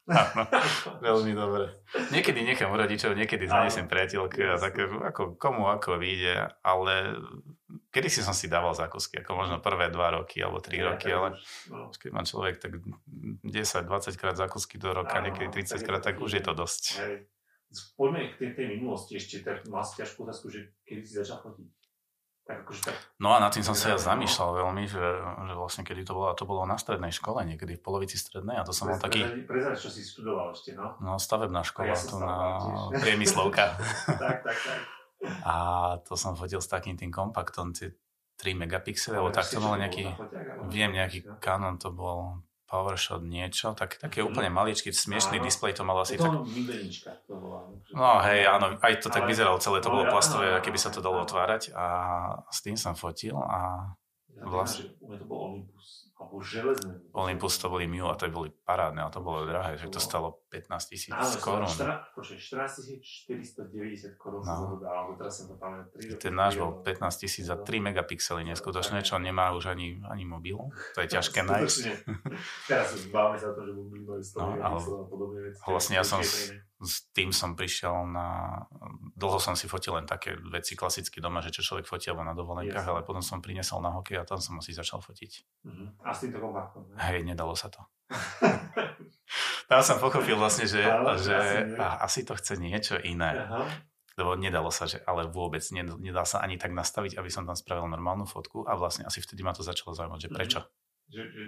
Áno, 0.07 0.44
veľmi 1.08 1.32
dobre. 1.34 1.79
Niekedy 2.12 2.43
nechám 2.43 2.75
rodičov, 2.75 3.15
niekedy 3.15 3.48
zanesiem 3.48 3.88
priateľke 3.88 4.41
a 4.53 4.55
také, 4.60 4.84
ako, 4.86 5.39
komu 5.39 5.72
ako 5.72 5.96
vyjde, 5.96 6.51
ale 6.60 7.17
kedy 7.94 8.10
si 8.10 8.26
som 8.26 8.34
si 8.34 8.50
dával 8.50 8.74
zákusky, 8.74 9.22
ako 9.22 9.38
možno 9.38 9.62
prvé 9.62 9.94
dva 9.94 10.18
roky 10.18 10.42
alebo 10.42 10.58
tri 10.58 10.82
ja, 10.82 10.90
roky, 10.90 11.14
ale 11.14 11.38
no. 11.70 11.94
keď 11.94 12.10
má 12.10 12.26
človek 12.26 12.58
tak 12.58 12.82
10-20 13.46 13.86
krát 14.18 14.34
zákusky 14.34 14.82
do 14.82 14.90
roka, 14.98 15.22
Áno, 15.22 15.30
niekedy 15.30 15.62
30 15.62 15.78
krát, 15.86 16.02
tak 16.02 16.18
už 16.18 16.42
je 16.42 16.44
to 16.44 16.58
dosť. 16.58 16.84
Hej. 17.06 17.16
Poďme 17.94 18.34
k 18.34 18.36
tej, 18.42 18.50
tej 18.58 18.68
minulosti 18.78 19.18
ešte, 19.18 19.46
tak 19.46 19.66
mal 19.70 19.86
si 19.86 20.02
ťažkú 20.02 20.26
otázku, 20.26 20.50
že 20.50 20.74
kedy 20.90 21.02
si 21.06 21.14
začal 21.22 21.42
chodiť? 21.46 21.70
Tak 22.44 22.68
akože 22.68 22.82
tak, 22.84 22.96
no 23.24 23.32
a 23.32 23.40
nad 23.40 23.56
tým 23.56 23.64
som 23.64 23.72
sa 23.72 23.96
ja 23.96 23.98
zamýšľal 23.98 24.68
veľmi, 24.68 24.84
že, 24.84 25.00
že 25.48 25.54
vlastne 25.56 25.88
kedy 25.88 26.04
to 26.04 26.12
bolo, 26.12 26.28
a 26.28 26.36
to 26.36 26.44
bolo 26.44 26.68
na 26.68 26.76
strednej 26.76 27.16
škole, 27.16 27.40
niekedy 27.48 27.80
v 27.80 27.82
polovici 27.82 28.20
strednej 28.20 28.60
a 28.60 28.68
to 28.68 28.76
som 28.76 28.92
mal 28.92 29.00
taký... 29.00 29.24
Prezrať, 29.48 29.80
čo 29.80 29.88
si 29.88 30.04
študoval 30.04 30.52
ešte, 30.52 30.76
no? 30.76 31.00
No, 31.00 31.16
stavebná 31.16 31.64
škola, 31.64 31.96
ja 31.96 31.98
tu 32.04 32.20
na 32.20 32.36
priemyslovka. 33.00 33.80
tak, 34.28 34.44
tak, 34.44 34.58
tak. 34.60 34.80
A 35.44 35.56
to 36.03 36.13
som 36.20 36.36
fotil 36.36 36.60
s 36.60 36.68
takým 36.68 37.00
tým 37.00 37.12
kompaktom, 37.12 37.72
tie 37.72 37.94
3 38.38 38.58
megapixely, 38.58 39.15
alebo 39.15 39.32
tak 39.32 39.48
to 39.48 39.62
bol 39.62 39.77
nejaký, 39.77 40.10
viem, 40.68 40.92
nejaký 40.92 41.24
Canon 41.39 41.80
to 41.80 41.94
bol 41.94 42.44
PowerShot 42.74 43.22
niečo, 43.22 43.77
tak, 43.77 44.01
také 44.01 44.25
mm-hmm. 44.25 44.34
úplne 44.34 44.50
maličký, 44.50 44.89
smiešný 44.89 45.38
áno. 45.38 45.46
displej 45.46 45.77
to 45.77 45.86
mal 45.86 46.01
asi 46.01 46.18
to 46.18 46.25
tak... 46.25 46.34
to 47.30 47.38
bola. 47.38 47.70
No 47.94 48.18
hej, 48.25 48.50
áno, 48.50 48.82
aj 48.82 48.94
to 48.98 49.13
tak 49.13 49.30
vyzeralo 49.30 49.62
celé, 49.62 49.77
to 49.77 49.94
bolo 49.94 50.10
plastové, 50.10 50.58
keby 50.58 50.82
sa 50.82 50.89
to 50.89 50.98
dalo 50.98 51.22
otvárať 51.22 51.70
a 51.77 51.86
s 52.50 52.65
tým 52.65 52.74
som 52.74 52.98
fotil 52.98 53.38
a 53.38 53.94
vlastne... 54.42 54.89
To 54.98 55.25
bol 55.30 55.53
Olympus 55.53 56.10
to 57.60 57.68
boli 57.72 57.88
Miu 57.88 58.08
a 58.08 58.15
to 58.15 58.32
boli 58.32 58.51
parádne 58.51 59.03
a 59.03 59.10
to 59.12 59.20
bolo 59.20 59.44
drahé, 59.44 59.75
že 59.80 59.92
to 59.92 60.00
stalo 60.00 60.44
15 60.51 60.92
tisíc 60.92 61.12
korún. 61.42 61.68
14 61.68 62.13
490 62.13 64.15
korún 64.15 64.46
no. 64.46 64.80
alebo 64.84 65.18
teraz 65.18 65.42
som 65.42 65.51
to 65.51 65.56
pamätám. 65.58 66.00
Ten 66.20 66.36
náš 66.36 66.62
bol 66.62 66.86
15 66.86 67.22
tisíc 67.22 67.50
za 67.50 67.58
3 67.60 67.88
megapixely 67.92 68.46
neskutočné, 68.48 69.01
čo 69.01 69.18
nemá 69.18 69.51
už 69.58 69.74
ani, 69.74 70.00
ani 70.06 70.24
mobil. 70.24 70.58
To 70.96 71.00
je 71.01 71.10
ťažké 71.10 71.44
nájsť. 71.50 71.80
teraz 72.70 72.94
už 72.96 73.10
bávame 73.10 73.42
sa 73.42 73.51
o 73.51 73.53
tom, 73.58 73.65
že 73.68 73.74
mobil 73.74 74.01
majú 74.06 74.22
100 74.22 74.38
no, 74.38 74.48
megapixely 74.56 74.96
a 74.96 75.06
podobne 75.10 75.39
veci. 75.44 75.60
Vlastne 75.65 75.96
ja 75.98 76.06
som 76.06 76.22
s 76.84 77.08
tým 77.15 77.32
som 77.32 77.56
prišiel 77.56 78.03
na... 78.12 78.60
Dlho 79.15 79.39
som 79.39 79.56
si 79.56 79.72
fotil 79.72 79.96
len 79.96 80.06
také 80.06 80.36
veci 80.51 80.75
klasicky 80.75 81.24
doma, 81.24 81.39
že 81.39 81.56
čo 81.56 81.63
človek 81.63 81.88
fotí 81.88 82.12
alebo 82.12 82.27
na 82.27 82.36
dovolenkách, 82.36 82.84
ale 82.84 83.08
potom 83.08 83.24
som 83.24 83.39
priniesol 83.39 83.80
na 83.80 83.96
hokej 83.96 84.20
a 84.20 84.27
tam 84.27 84.44
som 84.44 84.60
asi 84.60 84.75
začal 84.75 85.00
fotiť. 85.00 85.63
Uh-huh. 85.63 85.88
A 86.03 86.12
s 86.13 86.22
týmto 86.24 86.39
kompaktom? 86.39 86.82
Hej, 86.96 87.25
nedalo 87.25 87.58
sa 87.58 87.67
to. 87.74 87.82
tam 89.70 89.82
som 89.82 89.98
pochopil 89.98 90.38
vlastne, 90.38 90.70
že, 90.70 90.86
ale, 90.86 91.17
že 91.17 91.34
asi, 91.34 91.58
a, 91.82 91.88
asi 92.05 92.20
to 92.22 92.34
chce 92.38 92.62
niečo 92.62 92.96
iné. 93.01 93.43
Uh-huh. 93.43 93.65
Lebo 94.13 94.38
nedalo 94.38 94.70
sa, 94.70 94.86
že 94.86 95.01
ale 95.10 95.25
vôbec 95.25 95.65
nedá 95.74 96.22
sa 96.22 96.46
ani 96.46 96.62
tak 96.62 96.70
nastaviť, 96.70 97.17
aby 97.17 97.29
som 97.34 97.50
tam 97.50 97.58
spravil 97.58 97.89
normálnu 97.89 98.29
fotku 98.29 98.62
a 98.70 98.77
vlastne 98.77 99.10
asi 99.10 99.17
vtedy 99.25 99.41
ma 99.41 99.58
to 99.58 99.65
začalo 99.65 99.98
zaujímať, 99.98 100.22
že 100.22 100.29
prečo. 100.29 100.62
Uh-huh 100.62 100.82
Že, 101.13 101.24
že, 101.29 101.43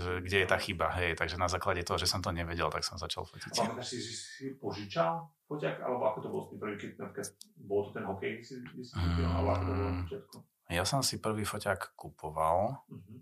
že, 0.00 0.10
kde 0.24 0.38
je 0.40 0.48
tá 0.48 0.56
chyba, 0.56 0.88
hej, 0.96 1.12
takže 1.12 1.36
na 1.36 1.44
základe 1.44 1.84
toho, 1.84 2.00
že 2.00 2.08
som 2.08 2.24
to 2.24 2.32
nevedel, 2.32 2.72
tak 2.72 2.86
som 2.86 2.96
začal 2.96 3.28
fotiť. 3.28 3.52
A 3.52 3.76
si, 3.84 4.00
že 4.00 4.12
si 4.16 4.44
požičal 4.56 5.28
foťak, 5.44 5.82
alebo 5.84 6.08
ako 6.08 6.18
to 6.24 6.28
bolo 6.32 6.42
s 6.46 6.48
tým 6.54 6.60
prvý, 6.62 6.74
keď 6.80 6.90
napríklad 7.02 7.28
bol 7.58 7.80
to 7.84 7.90
ten 7.92 8.04
hokej, 8.06 8.30
kde 8.40 8.44
si, 8.46 8.54
kde 8.64 8.84
si 8.86 8.92
mm, 8.96 9.28
alebo 9.28 9.48
ako 9.52 9.62
to 9.66 9.72
bolo 9.74 9.84
na 9.84 9.94
počiatku? 10.06 10.36
Ja 10.72 10.84
som 10.88 11.00
si 11.04 11.20
prvý 11.20 11.44
foťák 11.44 11.80
kupoval, 11.98 12.80
mm-hmm. 12.88 13.18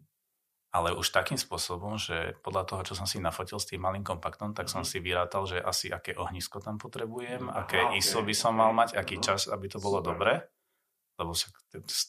Ale 0.73 0.97
už 0.97 1.13
takým 1.13 1.37
spôsobom, 1.37 2.01
že 2.01 2.33
podľa 2.41 2.65
toho, 2.65 2.83
čo 2.89 2.95
som 2.97 3.05
si 3.05 3.21
nafotil 3.21 3.61
s 3.61 3.69
tým 3.69 3.85
malým 3.85 4.01
kompaktom, 4.01 4.57
tak 4.57 4.73
mm-hmm. 4.73 4.83
som 4.83 4.89
si 4.89 5.05
vyrátal, 5.05 5.45
že 5.45 5.61
asi 5.61 5.93
aké 5.93 6.17
ohnisko 6.17 6.65
tam 6.65 6.81
potrebujem, 6.81 7.53
aké 7.53 7.79
Aha, 7.79 7.95
ISO 8.01 8.25
okay, 8.25 8.33
by 8.33 8.35
som 8.35 8.57
mal 8.57 8.73
mať, 8.73 8.97
aký 8.97 9.21
no. 9.21 9.25
čas, 9.25 9.53
aby 9.53 9.69
to 9.69 9.79
bolo 9.79 10.01
Super. 10.01 10.09
dobre 10.11 10.35
lebo 11.21 11.37
však 11.37 11.53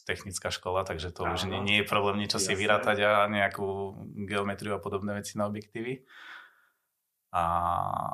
technická 0.08 0.48
škola, 0.48 0.82
takže 0.82 1.12
to 1.12 1.28
už 1.28 1.46
nie, 1.46 1.60
nie 1.60 1.76
je 1.84 1.86
problém 1.86 2.18
niečo 2.18 2.40
Jasne. 2.40 2.56
si 2.56 2.60
vyrátať 2.60 2.98
a 3.04 3.12
nejakú 3.28 3.94
geometriu 4.26 4.74
a 4.74 4.82
podobné 4.82 5.14
veci 5.14 5.36
na 5.36 5.46
objektívy. 5.46 6.02
A 7.34 7.42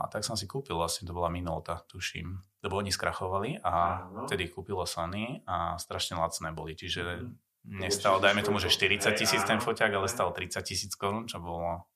tak 0.09 0.25
som 0.25 0.33
si 0.33 0.49
kúpil, 0.49 0.73
vlastne 0.73 1.05
to 1.05 1.13
bola 1.13 1.29
Minolta, 1.29 1.85
tuším, 1.85 2.41
lebo 2.65 2.81
oni 2.81 2.89
skrachovali 2.89 3.61
a 3.61 4.05
Áno. 4.09 4.25
vtedy 4.25 4.49
kúpilo 4.49 4.89
Sony 4.89 5.45
a 5.45 5.77
strašne 5.77 6.17
lacné 6.17 6.57
boli, 6.57 6.73
čiže 6.73 7.21
mm. 7.21 7.50
Nestal, 7.65 8.21
dajme 8.21 8.41
tomu, 8.41 8.59
že 8.59 8.73
40 8.73 9.13
tisíc 9.17 9.43
ten 9.45 9.61
foťák, 9.61 9.93
ale 9.93 10.09
stal 10.09 10.33
30 10.33 10.61
tisíc 10.65 10.93
korún, 10.97 11.29
čo 11.29 11.41
bolo 11.43 11.91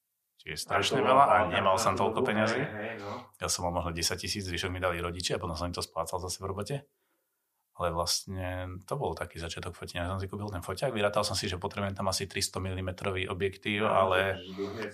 čiže 0.45 0.61
strašne 0.61 1.01
veľa 1.01 1.25
a 1.25 1.37
nemal 1.49 1.81
som 1.81 1.97
toľko 1.97 2.21
peňazí. 2.21 2.61
No. 3.01 3.33
Ja 3.41 3.49
som 3.49 3.65
mal 3.65 3.73
možno 3.73 3.97
10 3.97 4.21
tisíc, 4.21 4.45
zvyšok 4.45 4.69
mi 4.69 4.81
dali 4.81 5.01
rodičia 5.01 5.37
a 5.37 5.41
potom 5.41 5.57
som 5.57 5.73
im 5.73 5.77
to 5.77 5.81
splácal 5.81 6.21
zase 6.21 6.37
v 6.45 6.53
robote. 6.53 6.77
Ale 7.75 7.91
vlastne 7.91 8.79
to 8.87 8.95
bol 8.95 9.19
taký 9.19 9.43
začiatok 9.43 9.75
fotenia. 9.75 10.07
Ja 10.07 10.15
som 10.15 10.23
si 10.23 10.31
kúpil 10.31 10.47
ten 10.47 10.63
foťák, 10.63 10.95
vyrátal 10.95 11.27
som 11.27 11.35
si, 11.35 11.51
že 11.51 11.59
potrebujem 11.59 11.99
tam 11.99 12.07
asi 12.07 12.31
300 12.31 12.63
mm 12.63 12.91
objektív, 13.35 13.91
ale 13.91 14.39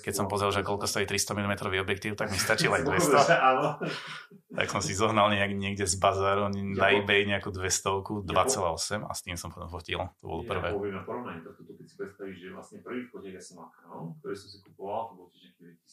keď 0.00 0.12
som 0.16 0.32
pozrel, 0.32 0.48
že 0.48 0.64
koľko 0.64 0.88
stojí 0.88 1.04
300 1.04 1.36
mm 1.36 1.52
objektív, 1.76 2.16
tak 2.16 2.32
mi 2.32 2.40
stačil 2.40 2.72
aj 2.72 2.80
200. 2.88 4.56
tak 4.56 4.66
som 4.72 4.80
si 4.80 4.96
zohnal 4.96 5.28
nejak, 5.28 5.52
niekde 5.52 5.84
z 5.84 6.00
bazáru 6.00 6.48
na 6.48 6.88
eBay 6.96 7.28
nejakú 7.28 7.52
200, 7.52 8.24
2,8 8.24 9.04
a 9.04 9.12
s 9.12 9.20
tým 9.28 9.36
som 9.36 9.52
potom 9.52 9.68
fotil. 9.68 10.00
To 10.24 10.24
bolo 10.24 10.48
prvé. 10.48 10.72
Ja 10.72 10.80
poviem 10.80 10.96
na 10.96 11.04
porovnanie, 11.04 11.44
to 11.44 11.52
keď 11.60 11.84
si 11.84 11.94
predstavíš, 12.00 12.36
že 12.40 12.48
vlastne 12.56 12.78
prvý 12.80 13.04
fotiak 13.12 13.36
ja 13.36 13.42
som 13.44 13.60
mal 13.60 13.68
Canon, 13.76 14.16
ktorý 14.24 14.34
som 14.40 14.48
si 14.48 14.58
kupoval, 14.64 15.12
to 15.12 15.14
bol 15.20 15.28
tiež 15.28 15.52
nejaký 15.60 15.84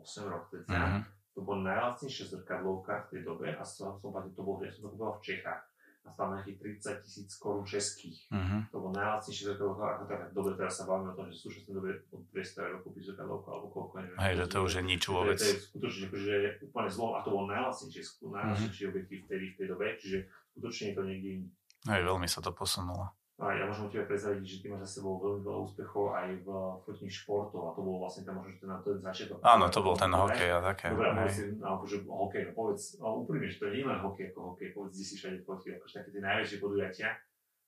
2008 0.00 0.32
rok, 0.32 0.44
mm-hmm. 0.56 1.00
to 1.36 1.40
bol 1.44 1.56
najlacnejšie 1.60 2.24
zrkadlovka 2.32 2.92
v 3.04 3.06
tej 3.12 3.20
dobe 3.28 3.52
a 3.52 3.60
som, 3.60 4.00
som 4.00 4.08
to 4.08 4.40
bol, 4.40 4.56
ja 4.64 4.72
som 4.72 4.88
to 4.88 4.96
kupoval 4.96 5.20
v 5.20 5.24
Čechách 5.28 5.73
a 6.04 6.12
stál 6.12 6.36
nejakých 6.36 6.76
30 7.00 7.04
tisíc 7.04 7.30
korún 7.40 7.64
českých. 7.64 8.28
Uh-huh. 8.28 8.60
To 8.68 8.76
bol 8.84 8.92
najlacnejšie 8.92 9.56
zrkadlo, 9.56 9.80
ako 9.80 10.04
tak 10.04 10.20
dobre, 10.36 10.52
teraz 10.60 10.76
sa 10.76 10.84
bavíme 10.84 11.10
o 11.10 11.16
tom, 11.16 11.26
že 11.32 11.40
sú 11.40 11.48
súčasné 11.48 11.72
dobe 11.72 11.90
od 12.12 12.22
200 12.28 12.68
eur 12.68 12.76
kúpiť 12.84 13.02
zrkadlovku 13.08 13.48
alebo 13.48 13.66
koľko, 13.72 13.94
neviem. 14.04 14.18
Hej, 14.20 14.34
že 14.36 14.46
to 14.52 14.58
už 14.60 14.72
je 14.76 14.82
nič 14.84 15.02
vôbec. 15.08 15.38
To 15.40 15.48
je, 15.48 15.48
to 15.48 15.56
je 15.56 15.64
skutočne 15.72 16.04
že 16.12 16.34
je 16.36 16.50
úplne 16.68 16.90
zlo 16.92 17.08
a 17.16 17.18
to 17.24 17.30
bol 17.32 17.44
najlacnejšie, 17.48 18.02
najlacnejšie 18.20 18.84
uh-huh. 18.84 18.92
objektív 18.92 19.18
vtedy 19.24 19.44
v 19.48 19.56
tej 19.56 19.66
dobe, 19.72 19.86
čiže 19.96 20.18
skutočne 20.52 20.84
je 20.92 20.94
to 20.94 21.02
niekde 21.08 21.28
inde. 21.40 21.50
Hej, 21.88 22.02
veľmi 22.04 22.28
sa 22.28 22.40
to 22.44 22.52
posunulo. 22.52 23.23
A 23.34 23.50
ja 23.50 23.66
môžem 23.66 23.90
tebe 23.90 24.06
prezradiť, 24.06 24.46
že 24.46 24.58
ty 24.62 24.66
máš 24.70 24.86
za 24.86 25.02
sebou 25.02 25.18
veľmi 25.18 25.42
veľa 25.42 25.58
úspechov 25.66 26.14
aj 26.14 26.28
v 26.46 26.48
fotení 26.86 27.10
športov 27.10 27.66
a 27.66 27.74
to 27.74 27.82
bol 27.82 27.98
vlastne 27.98 28.22
tam 28.22 28.38
možno 28.38 28.54
ten, 28.62 28.70
ten 28.70 29.02
začiatok. 29.02 29.42
Áno, 29.42 29.66
to 29.74 29.82
bol 29.82 29.98
ten 29.98 30.14
hokej 30.14 30.54
a 30.54 30.62
také. 30.62 30.94
Dobre, 30.94 31.10
a 31.10 31.26
si, 31.26 31.50
alebo 31.58 31.82
že 31.82 32.06
hokej, 32.06 32.42
no 32.46 32.52
povedz, 32.54 32.94
úprimne, 33.02 33.50
že 33.50 33.58
to 33.58 33.74
nie 33.74 33.82
je 33.82 33.90
len 33.90 33.98
hokej 33.98 34.30
ako 34.30 34.54
hokej, 34.54 34.70
povedz, 34.70 34.94
kde 34.94 35.06
si 35.10 35.14
všade 35.18 35.38
fotil, 35.42 35.74
akože 35.74 35.94
také 35.98 36.08
tie 36.14 36.22
najväčšie 36.22 36.58
podujatia, 36.62 37.08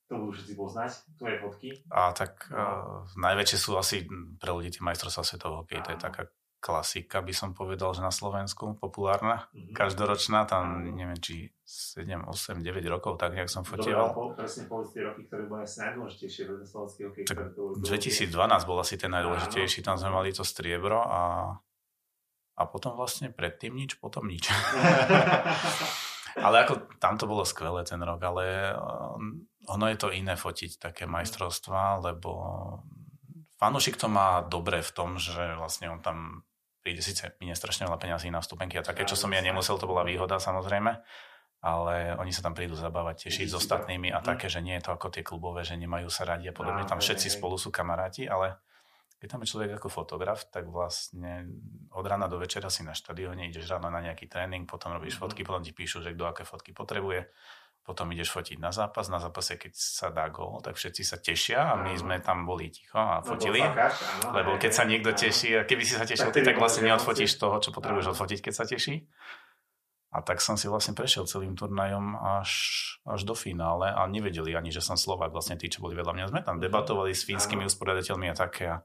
to 0.07 0.13
budú 0.23 0.31
všetci 0.39 0.55
poznať, 0.55 0.91
tvoje 1.19 1.37
fotky. 1.43 1.69
A 1.91 2.15
tak 2.15 2.47
no. 2.55 2.63
uh, 2.63 3.19
najväčšie 3.19 3.59
sú 3.59 3.75
asi 3.75 4.07
pre 4.39 4.55
ľudí 4.55 4.71
tie 4.71 4.87
majstrovstvá 4.87 5.23
svetového 5.27 5.67
hokej, 5.67 5.83
to 5.83 5.91
je 5.93 5.99
taká 5.99 6.31
klasika, 6.67 7.23
by 7.23 7.31
som 7.31 7.55
povedal, 7.55 7.95
že 7.95 8.03
na 8.03 8.11
Slovensku, 8.11 8.75
populárna, 8.75 9.47
mm-hmm. 9.55 9.71
každoročná, 9.71 10.51
tam 10.51 10.83
mm-hmm. 10.83 10.97
neviem, 10.99 11.19
či 11.23 11.35
7, 11.63 12.27
8, 12.27 12.59
9 12.59 12.83
rokov, 12.91 13.23
tak 13.23 13.39
nejak 13.39 13.47
som 13.47 13.63
fotieval. 13.63 14.11
Dobre, 14.11 14.19
po, 14.19 14.35
presne 14.35 14.67
povedz 14.67 14.91
tie 14.91 15.07
roky, 15.07 15.31
ktoré 15.31 15.47
boli 15.47 15.63
asi 15.63 15.87
najdôležitejšie 15.87 16.43
pre 16.51 16.67
slovenský 16.67 17.01
hokej. 17.07 17.23
Tak 17.31 17.39
2012 17.55 18.35
bol 18.67 18.79
asi 18.83 18.99
ten 18.99 19.15
najdôležitejší, 19.15 19.87
tam 19.87 19.95
sme 19.95 20.11
mali 20.11 20.35
to 20.35 20.43
striebro 20.43 20.99
a, 21.07 21.55
a 22.59 22.63
potom 22.67 22.99
vlastne 22.99 23.31
predtým 23.31 23.71
nič, 23.71 24.03
potom 24.03 24.27
nič. 24.27 24.51
ale 26.47 26.67
ako 26.67 26.99
tam 26.99 27.15
to 27.15 27.31
bolo 27.31 27.47
skvelé 27.47 27.87
ten 27.87 28.03
rok, 28.03 28.19
ale 28.27 28.75
um, 28.75 29.47
ono 29.71 29.85
je 29.87 29.99
to 29.99 30.11
iné 30.11 30.35
fotiť 30.35 30.83
také 30.83 31.07
majstrovstvá, 31.07 32.03
lebo 32.03 32.31
fanúšik 33.59 33.99
to 33.99 34.07
má 34.07 34.43
dobre 34.47 34.83
v 34.83 34.91
tom, 34.95 35.19
že 35.19 35.57
vlastne 35.57 35.91
on 35.91 36.01
tam 36.03 36.46
príde 36.87 37.03
síce 37.03 37.35
minie 37.43 37.59
strašne 37.59 37.91
veľa 37.91 37.99
peňazí 37.99 38.31
na 38.31 38.39
vstupenky 38.39 38.79
a 38.79 38.87
také, 38.87 39.03
čo 39.03 39.19
som 39.19 39.35
ja 39.35 39.43
nemusel, 39.43 39.75
to 39.75 39.91
bola 39.91 40.07
výhoda 40.07 40.39
samozrejme, 40.39 41.03
ale 41.67 42.15
oni 42.15 42.31
sa 42.31 42.47
tam 42.47 42.55
prídu 42.55 42.79
zabávať, 42.79 43.27
tešiť 43.27 43.51
s 43.51 43.59
ostatnými 43.59 44.15
a 44.15 44.23
také, 44.23 44.47
že 44.47 44.63
nie 44.63 44.79
je 44.79 44.87
to 44.87 44.95
ako 44.95 45.11
tie 45.11 45.27
klubové, 45.27 45.67
že 45.67 45.75
nemajú 45.75 46.07
sa 46.07 46.23
radi 46.23 46.47
a 46.47 46.55
podobne, 46.55 46.87
tam 46.87 47.03
všetci 47.03 47.27
spolu 47.35 47.59
sú 47.59 47.75
kamaráti, 47.75 48.31
ale 48.31 48.63
keď 49.19 49.27
tam 49.27 49.43
je 49.43 49.51
človek 49.51 49.71
ako 49.83 49.89
fotograf, 49.91 50.47
tak 50.47 50.71
vlastne 50.71 51.51
od 51.91 52.07
rána 52.07 52.31
do 52.31 52.39
večera 52.39 52.71
si 52.71 52.87
na 52.87 52.95
štadióne, 52.95 53.51
ideš 53.51 53.67
ráno 53.67 53.91
na 53.91 53.99
nejaký 53.99 54.31
tréning, 54.31 54.69
potom 54.71 54.95
robíš 54.95 55.19
fotky, 55.19 55.43
potom 55.43 55.67
ti 55.67 55.75
píšu, 55.75 56.07
že 56.07 56.15
kto 56.15 56.31
aké 56.31 56.47
fotky 56.47 56.71
potrebuje 56.71 57.27
potom 57.87 58.11
ideš 58.11 58.35
fotiť 58.35 58.59
na 58.59 58.75
zápas, 58.75 59.07
na 59.07 59.23
zápase, 59.23 59.55
keď 59.55 59.73
sa 59.79 60.11
dá 60.11 60.27
gól, 60.27 60.59
tak 60.59 60.75
všetci 60.75 61.03
sa 61.07 61.23
tešia 61.23 61.71
a 61.71 61.79
my 61.79 61.95
sme 61.95 62.19
tam 62.19 62.43
boli 62.43 62.75
ticho 62.75 62.99
a 62.99 63.23
fotili, 63.23 63.63
lebo 64.35 64.59
keď 64.59 64.73
sa 64.75 64.83
niekto 64.83 65.15
teší, 65.15 65.55
a 65.55 65.63
keby 65.63 65.87
si 65.87 65.95
sa 65.95 66.03
tešil 66.03 66.35
ty, 66.35 66.43
tak 66.43 66.59
vlastne 66.59 66.91
neodfotíš 66.91 67.39
toho, 67.39 67.63
čo 67.63 67.71
potrebuješ 67.71 68.19
odfotiť, 68.19 68.51
keď 68.51 68.53
sa 68.59 68.67
teší. 68.67 69.07
A 70.15 70.23
tak 70.23 70.39
som 70.39 70.55
si 70.55 70.71
vlastne 70.71 70.95
prešiel 70.95 71.27
celým 71.27 71.59
turnajom 71.59 72.15
až, 72.17 72.51
až 73.03 73.27
do 73.27 73.35
finále 73.35 73.91
a 73.91 74.07
nevedeli 74.07 74.55
ani, 74.55 74.71
že 74.71 74.79
som 74.79 74.95
Slovak. 74.95 75.35
Vlastne 75.35 75.59
tí, 75.59 75.67
čo 75.67 75.83
boli 75.83 75.99
vedľa 75.99 76.15
mňa, 76.15 76.31
sme 76.31 76.41
tam 76.47 76.63
debatovali 76.63 77.11
s 77.11 77.27
fínskymi 77.27 77.67
usporiadateľmi 77.67 78.31
a 78.31 78.35
také 78.39 78.65
a 78.71 78.77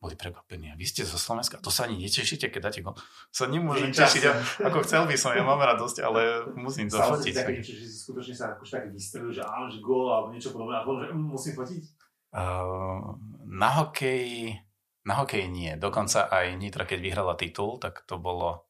boli 0.00 0.16
prekvapení. 0.16 0.72
A 0.72 0.74
vy 0.80 0.88
ste 0.88 1.04
zo 1.04 1.20
Slovenska, 1.20 1.60
to 1.60 1.68
sa 1.68 1.84
ani 1.84 2.00
netešíte, 2.00 2.48
keď 2.48 2.60
dáte 2.72 2.80
go. 2.80 2.96
Sa 3.28 3.44
nemôžem 3.44 3.92
tešiť, 3.92 4.22
a, 4.24 4.32
ako 4.72 4.80
chcel 4.88 5.04
by 5.04 5.14
som, 5.20 5.36
ja 5.36 5.44
mám 5.44 5.60
radosť, 5.60 5.96
ale 6.00 6.20
musím 6.64 6.88
to 6.88 6.96
fotiť. 6.96 7.34
Také, 7.36 7.60
že 7.60 7.84
si 7.84 7.96
skutočne 8.00 8.34
sa 8.34 8.56
akože 8.56 8.72
tak 8.72 8.84
vystrelujú, 8.90 9.36
že 9.36 9.42
áno, 9.44 9.68
že 9.68 9.84
gól 9.84 10.08
alebo 10.08 10.32
niečo 10.32 10.50
podobné 10.50 10.80
a 10.80 10.82
potom, 10.82 11.04
že 11.04 11.12
mm, 11.12 11.28
musím 11.28 11.54
fotiť? 11.60 11.82
Uh, 12.30 13.20
na 13.46 13.70
hokej, 13.84 14.56
na 15.04 15.14
hokej 15.20 15.44
nie. 15.52 15.76
Dokonca 15.76 16.32
aj 16.32 16.56
Nitra, 16.56 16.88
keď 16.88 16.98
vyhrala 17.04 17.36
titul, 17.36 17.76
tak 17.76 18.02
to 18.08 18.16
bolo 18.16 18.69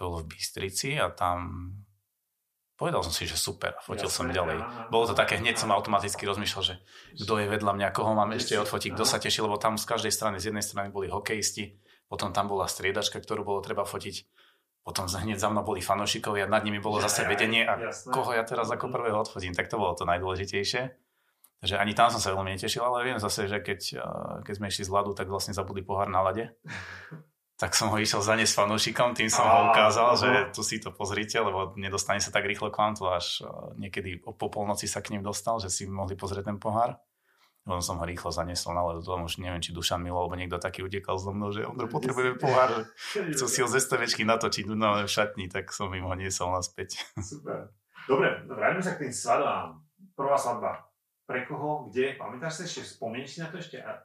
to 0.00 0.08
bolo 0.08 0.24
v 0.24 0.32
Bystrici 0.32 0.96
a 0.96 1.12
tam 1.12 1.68
povedal 2.80 3.04
som 3.04 3.12
si, 3.12 3.28
že 3.28 3.36
super 3.36 3.76
fotil 3.84 4.08
Jasne, 4.08 4.16
som 4.16 4.26
ďalej. 4.32 4.88
Bolo 4.88 5.12
to 5.12 5.12
také, 5.12 5.36
hneď 5.36 5.60
som 5.60 5.68
automaticky 5.68 6.24
rozmýšľal, 6.24 6.64
že 6.64 6.74
kto 7.20 7.36
je 7.36 7.46
vedľa 7.52 7.76
mňa, 7.76 7.88
koho 7.92 8.16
mám 8.16 8.32
ešte 8.32 8.56
odfotiť, 8.56 8.96
kto 8.96 9.04
sa 9.04 9.20
teší, 9.20 9.44
lebo 9.44 9.60
tam 9.60 9.76
z 9.76 9.84
každej 9.84 10.08
strany, 10.08 10.40
z 10.40 10.48
jednej 10.48 10.64
strany 10.64 10.88
boli 10.88 11.12
hokejisti, 11.12 11.76
potom 12.08 12.32
tam 12.32 12.48
bola 12.48 12.64
striedačka, 12.64 13.20
ktorú 13.20 13.44
bolo 13.44 13.60
treba 13.60 13.84
fotiť, 13.84 14.24
potom 14.80 15.04
hneď 15.04 15.36
za 15.36 15.52
mnou 15.52 15.60
boli 15.60 15.84
fanúšikovia, 15.84 16.48
nad 16.48 16.64
nimi 16.64 16.80
bolo 16.80 17.04
zase 17.04 17.28
vedenie 17.28 17.68
a 17.68 17.76
koho 18.08 18.32
ja 18.32 18.40
teraz 18.48 18.72
ako 18.72 18.88
prvého 18.88 19.20
odfotím, 19.20 19.52
tak 19.52 19.68
to 19.68 19.76
bolo 19.76 19.92
to 19.92 20.08
najdôležitejšie. 20.08 20.96
Takže 21.60 21.76
ani 21.76 21.92
tam 21.92 22.08
som 22.08 22.24
sa 22.24 22.32
veľmi 22.32 22.56
netešil, 22.56 22.80
ale 22.80 23.04
viem 23.04 23.20
zase, 23.20 23.44
že 23.44 23.60
keď, 23.60 24.00
keď 24.48 24.54
sme 24.56 24.72
išli 24.72 24.88
z 24.88 24.94
ľadu, 24.96 25.12
tak 25.12 25.28
vlastne 25.28 25.52
zabudli 25.52 25.84
pohár 25.84 26.08
na 26.08 26.24
lade. 26.24 26.48
tak 27.60 27.76
som 27.76 27.92
ho 27.92 28.00
išiel 28.00 28.24
zaniesť 28.24 28.56
fanúšikom, 28.56 29.12
tým 29.12 29.28
som 29.28 29.44
ho 29.44 29.68
ukázal, 29.68 30.16
že 30.16 30.30
tu 30.56 30.64
si 30.64 30.80
to 30.80 30.96
pozrite, 30.96 31.36
lebo 31.36 31.76
nedostane 31.76 32.16
sa 32.16 32.32
tak 32.32 32.48
rýchlo 32.48 32.72
k 32.72 32.80
vám, 32.80 32.96
to 32.96 33.12
až 33.12 33.44
e, 33.44 33.76
niekedy 33.76 34.16
po 34.16 34.48
polnoci 34.48 34.88
sa 34.88 35.04
k 35.04 35.12
ním 35.12 35.20
dostal, 35.20 35.60
že 35.60 35.68
si 35.68 35.84
mohli 35.84 36.16
pozrieť 36.16 36.48
ten 36.48 36.56
pohár. 36.56 36.96
Potom 37.60 37.84
som 37.84 38.00
ho 38.00 38.04
rýchlo 38.08 38.32
zaniesol 38.32 38.72
na 38.72 38.80
ledu, 38.88 39.04
už 39.04 39.44
neviem, 39.44 39.60
či 39.60 39.76
Dušan 39.76 40.00
Milo, 40.00 40.24
alebo 40.24 40.40
niekto 40.40 40.56
taký 40.56 40.80
utekal 40.80 41.20
so 41.20 41.36
mnou, 41.36 41.52
že 41.52 41.68
on 41.68 41.76
potrebuje 41.76 42.40
pohár, 42.40 42.88
chcel 43.36 43.48
si 43.52 43.60
ho 43.60 43.68
ze 43.68 43.84
stevečky 43.84 44.24
natočiť 44.24 44.64
no, 44.72 45.04
v 45.04 45.12
šatni, 45.12 45.52
tak 45.52 45.68
som 45.76 45.92
im 45.92 46.08
ho 46.08 46.16
niesol 46.16 46.56
naspäť. 46.56 46.96
Super. 47.20 47.76
Dobre, 48.08 48.40
vráťme 48.48 48.80
sa 48.80 48.96
k 48.96 49.04
tým 49.04 49.12
svadbám. 49.12 49.84
Prvá 50.16 50.40
svadba. 50.40 50.88
Pre 51.28 51.44
koho, 51.44 51.92
kde? 51.92 52.16
Pamätáš 52.16 52.56
sa 52.56 52.62
ešte? 52.64 52.96
Spomenieš 52.96 53.36
si 53.36 53.38
na 53.44 53.52
to 53.52 53.60
ešte? 53.60 53.84
A 53.84 54.00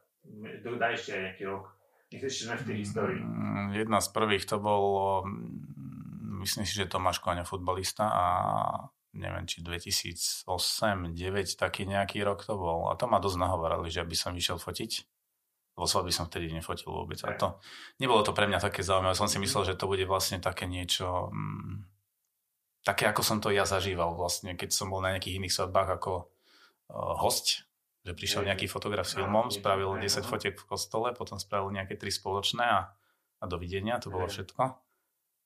daj 0.59 0.99
ešte 0.99 1.15
aj 1.15 1.21
nejaký 1.31 1.43
rok 1.47 1.74
ešte 2.13 2.45
sme 2.45 2.55
v 2.61 2.65
tej 2.69 2.77
histórii. 2.85 3.21
Mm, 3.21 3.73
jedna 3.73 3.99
z 3.99 4.09
prvých 4.13 4.45
to 4.45 4.61
bol, 4.61 4.83
mm, 5.25 6.45
myslím 6.45 6.63
si, 6.63 6.77
že 6.77 6.89
Tomáš 6.89 7.19
Koňa, 7.19 7.47
futbalista 7.47 8.05
a 8.05 8.25
neviem, 9.15 9.47
či 9.47 9.63
2008 9.63 10.45
2009 11.15 11.55
taký 11.55 11.87
nejaký 11.87 12.21
rok 12.21 12.43
to 12.43 12.53
bol. 12.59 12.91
A 12.91 12.99
to 12.99 13.07
ma 13.07 13.17
dosť 13.23 13.39
nahovorali, 13.41 13.87
že 13.87 14.03
aby 14.03 14.13
som 14.13 14.35
išiel 14.35 14.59
fotiť. 14.59 15.07
Lebo 15.75 15.87
by 15.87 16.11
som 16.13 16.31
vtedy 16.31 16.55
nefotil 16.55 16.87
vôbec. 16.87 17.19
A 17.27 17.35
to, 17.35 17.59
nebolo 17.99 18.23
to 18.23 18.31
pre 18.31 18.47
mňa 18.47 18.63
také 18.63 18.79
zaujímavé. 18.79 19.11
Som 19.11 19.27
si 19.27 19.43
myslel, 19.43 19.75
že 19.75 19.79
to 19.79 19.91
bude 19.91 20.03
vlastne 20.07 20.39
také 20.39 20.71
niečo... 20.71 21.31
Mm, 21.35 21.83
také, 22.87 23.11
ako 23.11 23.21
som 23.25 23.43
to 23.43 23.51
ja 23.51 23.67
zažíval 23.67 24.15
vlastne, 24.15 24.55
keď 24.55 24.71
som 24.71 24.87
bol 24.87 25.03
na 25.03 25.17
nejakých 25.17 25.41
iných 25.41 25.55
svadbách 25.57 25.99
ako 25.99 26.11
uh, 26.21 27.17
host 27.19 27.64
Že 28.05 28.13
prišiel 28.13 28.41
nejaký 28.45 28.69
fotograf 28.69 29.09
s 29.09 29.17
filmom, 29.17 29.49
spravil 29.49 29.97
10 29.97 30.21
fotiek 30.29 30.53
v 30.53 30.65
kostole, 30.69 31.09
potom 31.17 31.41
spravil 31.41 31.73
nejaké 31.73 31.97
tri 31.97 32.13
spoločné 32.13 32.61
a, 32.61 32.93
a 33.41 33.45
dovidenia, 33.49 33.97
to 33.97 34.13
bolo 34.13 34.29
všetko. 34.29 34.61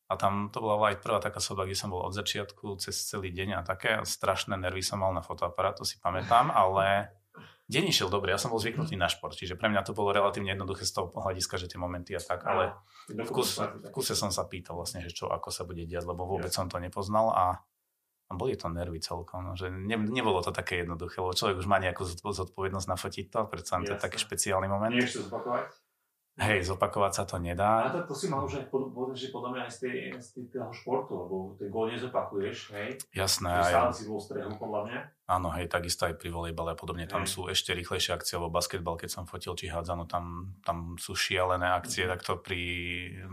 A 0.10 0.14
tam 0.18 0.50
to 0.50 0.60
bola 0.60 0.92
aj 0.92 1.06
prvá 1.06 1.22
taká 1.22 1.38
soba, 1.38 1.70
kde 1.70 1.78
som 1.78 1.94
bol 1.94 2.02
od 2.02 2.18
začiatku 2.18 2.82
cez 2.82 2.98
celý 3.08 3.30
deň 3.30 3.62
a 3.62 3.62
také 3.62 4.02
strašné 4.02 4.58
nervy 4.58 4.82
som 4.82 5.00
mal 5.00 5.14
na 5.14 5.22
fotoaparát, 5.22 5.78
to 5.78 5.86
si 5.86 6.02
pamätám, 6.02 6.50
ale 6.50 7.14
deň 7.70 7.94
išiel 7.94 8.10
dobre, 8.10 8.34
ja 8.34 8.42
som 8.42 8.50
bol 8.50 8.58
zvyknutý 8.58 8.98
na 8.98 9.06
šport, 9.06 9.38
čiže 9.38 9.54
pre 9.54 9.70
mňa 9.70 9.86
to 9.86 9.94
bolo 9.94 10.10
relatívne 10.10 10.50
jednoduché 10.50 10.90
z 10.90 10.98
toho 10.98 11.14
hľadiska, 11.14 11.62
že 11.62 11.70
tie 11.70 11.78
momenty 11.78 12.18
a 12.18 12.22
tak, 12.26 12.42
ale 12.42 12.74
v, 13.06 13.30
kus, 13.30 13.62
v 13.62 13.90
kuse 13.94 14.18
som 14.18 14.34
sa 14.34 14.50
pýtal 14.50 14.74
vlastne, 14.74 15.06
že 15.06 15.14
čo, 15.14 15.30
ako 15.30 15.54
sa 15.54 15.62
bude 15.62 15.86
diať, 15.86 16.10
lebo 16.10 16.26
vôbec 16.26 16.50
som 16.50 16.66
to 16.66 16.82
nepoznal 16.82 17.30
a 17.30 17.62
a 18.30 18.38
boli 18.38 18.54
to 18.54 18.70
nervy 18.70 19.02
celkom, 19.02 19.42
no, 19.42 19.52
že 19.58 19.74
ne, 19.74 19.98
nebolo 19.98 20.46
to 20.46 20.54
také 20.54 20.86
jednoduché, 20.86 21.18
lebo 21.18 21.34
človek 21.34 21.58
už 21.58 21.66
má 21.66 21.82
nejakú 21.82 22.06
zodpovednosť 22.06 22.88
nafotiť 22.88 23.26
to, 23.34 23.40
predsa 23.50 23.82
to 23.82 23.98
je 23.98 24.00
taký 24.00 24.22
špeciálny 24.22 24.70
moment. 24.70 24.94
Nie 24.94 25.10
to 25.10 25.26
zopakovať? 25.26 25.89
Hej, 26.40 26.72
zopakovať 26.72 27.12
sa 27.12 27.24
to 27.28 27.36
nedá. 27.36 27.84
A 27.84 27.92
to, 27.92 28.08
to 28.08 28.16
si 28.16 28.32
mal 28.32 28.48
už 28.48 28.64
aj 28.64 28.66
pod, 28.72 28.96
že 29.12 29.28
podľa 29.28 29.50
mňa 29.52 29.62
aj 29.68 29.72
z, 29.76 29.80
tej, 29.84 29.96
z 30.24 30.28
toho 30.48 30.72
športu, 30.72 31.12
lebo 31.20 31.36
ten 31.60 31.68
gól 31.68 31.92
nezopakuješ, 31.92 32.58
hej? 32.80 32.90
Jasné. 33.12 33.52
Aj, 33.52 33.68
stále 33.68 33.92
si 33.92 34.08
bol 34.08 34.24
strehom, 34.24 34.56
podľa 34.56 34.82
mňa. 34.88 35.00
Áno, 35.28 35.52
hej, 35.52 35.68
takisto 35.68 36.08
aj 36.08 36.16
pri 36.16 36.32
volejbale 36.32 36.74
a 36.74 36.80
podobne. 36.80 37.12
Tam 37.12 37.28
hej. 37.28 37.32
sú 37.36 37.52
ešte 37.52 37.76
rýchlejšie 37.76 38.16
akcie, 38.16 38.40
lebo 38.40 38.48
basketbal, 38.48 38.96
keď 38.96 39.20
som 39.20 39.28
fotil 39.28 39.52
či 39.60 39.68
hádzano, 39.68 40.08
tam, 40.08 40.56
tam 40.64 40.96
sú 40.96 41.12
šialené 41.12 41.76
akcie, 41.76 42.08
mm. 42.08 42.12
takto 42.16 42.40
pri, 42.40 42.64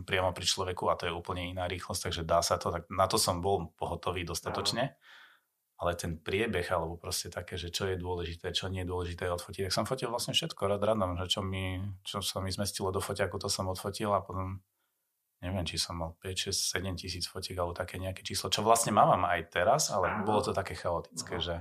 priamo 0.03 0.35
pri 0.35 0.43
človeku 0.43 0.91
a 0.91 0.99
to 0.99 1.07
je 1.07 1.15
úplne 1.15 1.47
iná 1.47 1.71
rýchlosť, 1.71 2.11
takže 2.11 2.23
dá 2.27 2.43
sa 2.43 2.59
to. 2.59 2.75
Tak 2.75 2.91
na 2.91 3.07
to 3.07 3.23
som 3.23 3.39
bol 3.39 3.71
pohotový 3.79 4.27
dostatočne. 4.27 4.99
Áno 4.99 5.15
ale 5.77 5.93
ten 5.93 6.17
priebeh, 6.17 6.65
alebo 6.73 6.97
proste 6.97 7.29
také, 7.29 7.61
že 7.61 7.69
čo 7.69 7.85
je 7.85 8.01
dôležité, 8.01 8.49
čo 8.57 8.73
nie 8.73 8.81
je 8.85 8.89
dôležité 8.89 9.29
odfotiť, 9.29 9.69
tak 9.69 9.77
som 9.77 9.85
fotil 9.85 10.09
vlastne 10.09 10.33
všetko 10.33 10.63
rád 10.73 10.83
radom, 10.83 11.21
že 11.21 11.29
čo, 11.29 11.45
mi, 11.45 11.77
čo 12.01 12.25
sa 12.25 12.41
mi 12.41 12.49
zmestilo 12.49 12.89
do 12.89 13.05
foťaku, 13.05 13.37
to 13.37 13.53
som 13.53 13.69
odfotil 13.69 14.17
a 14.17 14.25
potom 14.25 14.65
neviem, 15.45 15.69
či 15.69 15.77
som 15.77 16.01
mal 16.01 16.17
5, 16.25 16.49
6, 16.49 16.81
7 16.81 16.97
tisíc 16.97 17.29
fotiek 17.29 17.61
alebo 17.61 17.77
také 17.77 18.01
nejaké 18.01 18.25
číslo, 18.25 18.49
čo 18.49 18.65
vlastne 18.65 18.97
mám 18.97 19.21
aj 19.29 19.53
teraz, 19.53 19.93
ale 19.93 20.09
Aha. 20.09 20.25
bolo 20.25 20.41
to 20.41 20.57
také 20.57 20.73
chaotické, 20.73 21.37
no, 21.37 21.45
že 21.45 21.55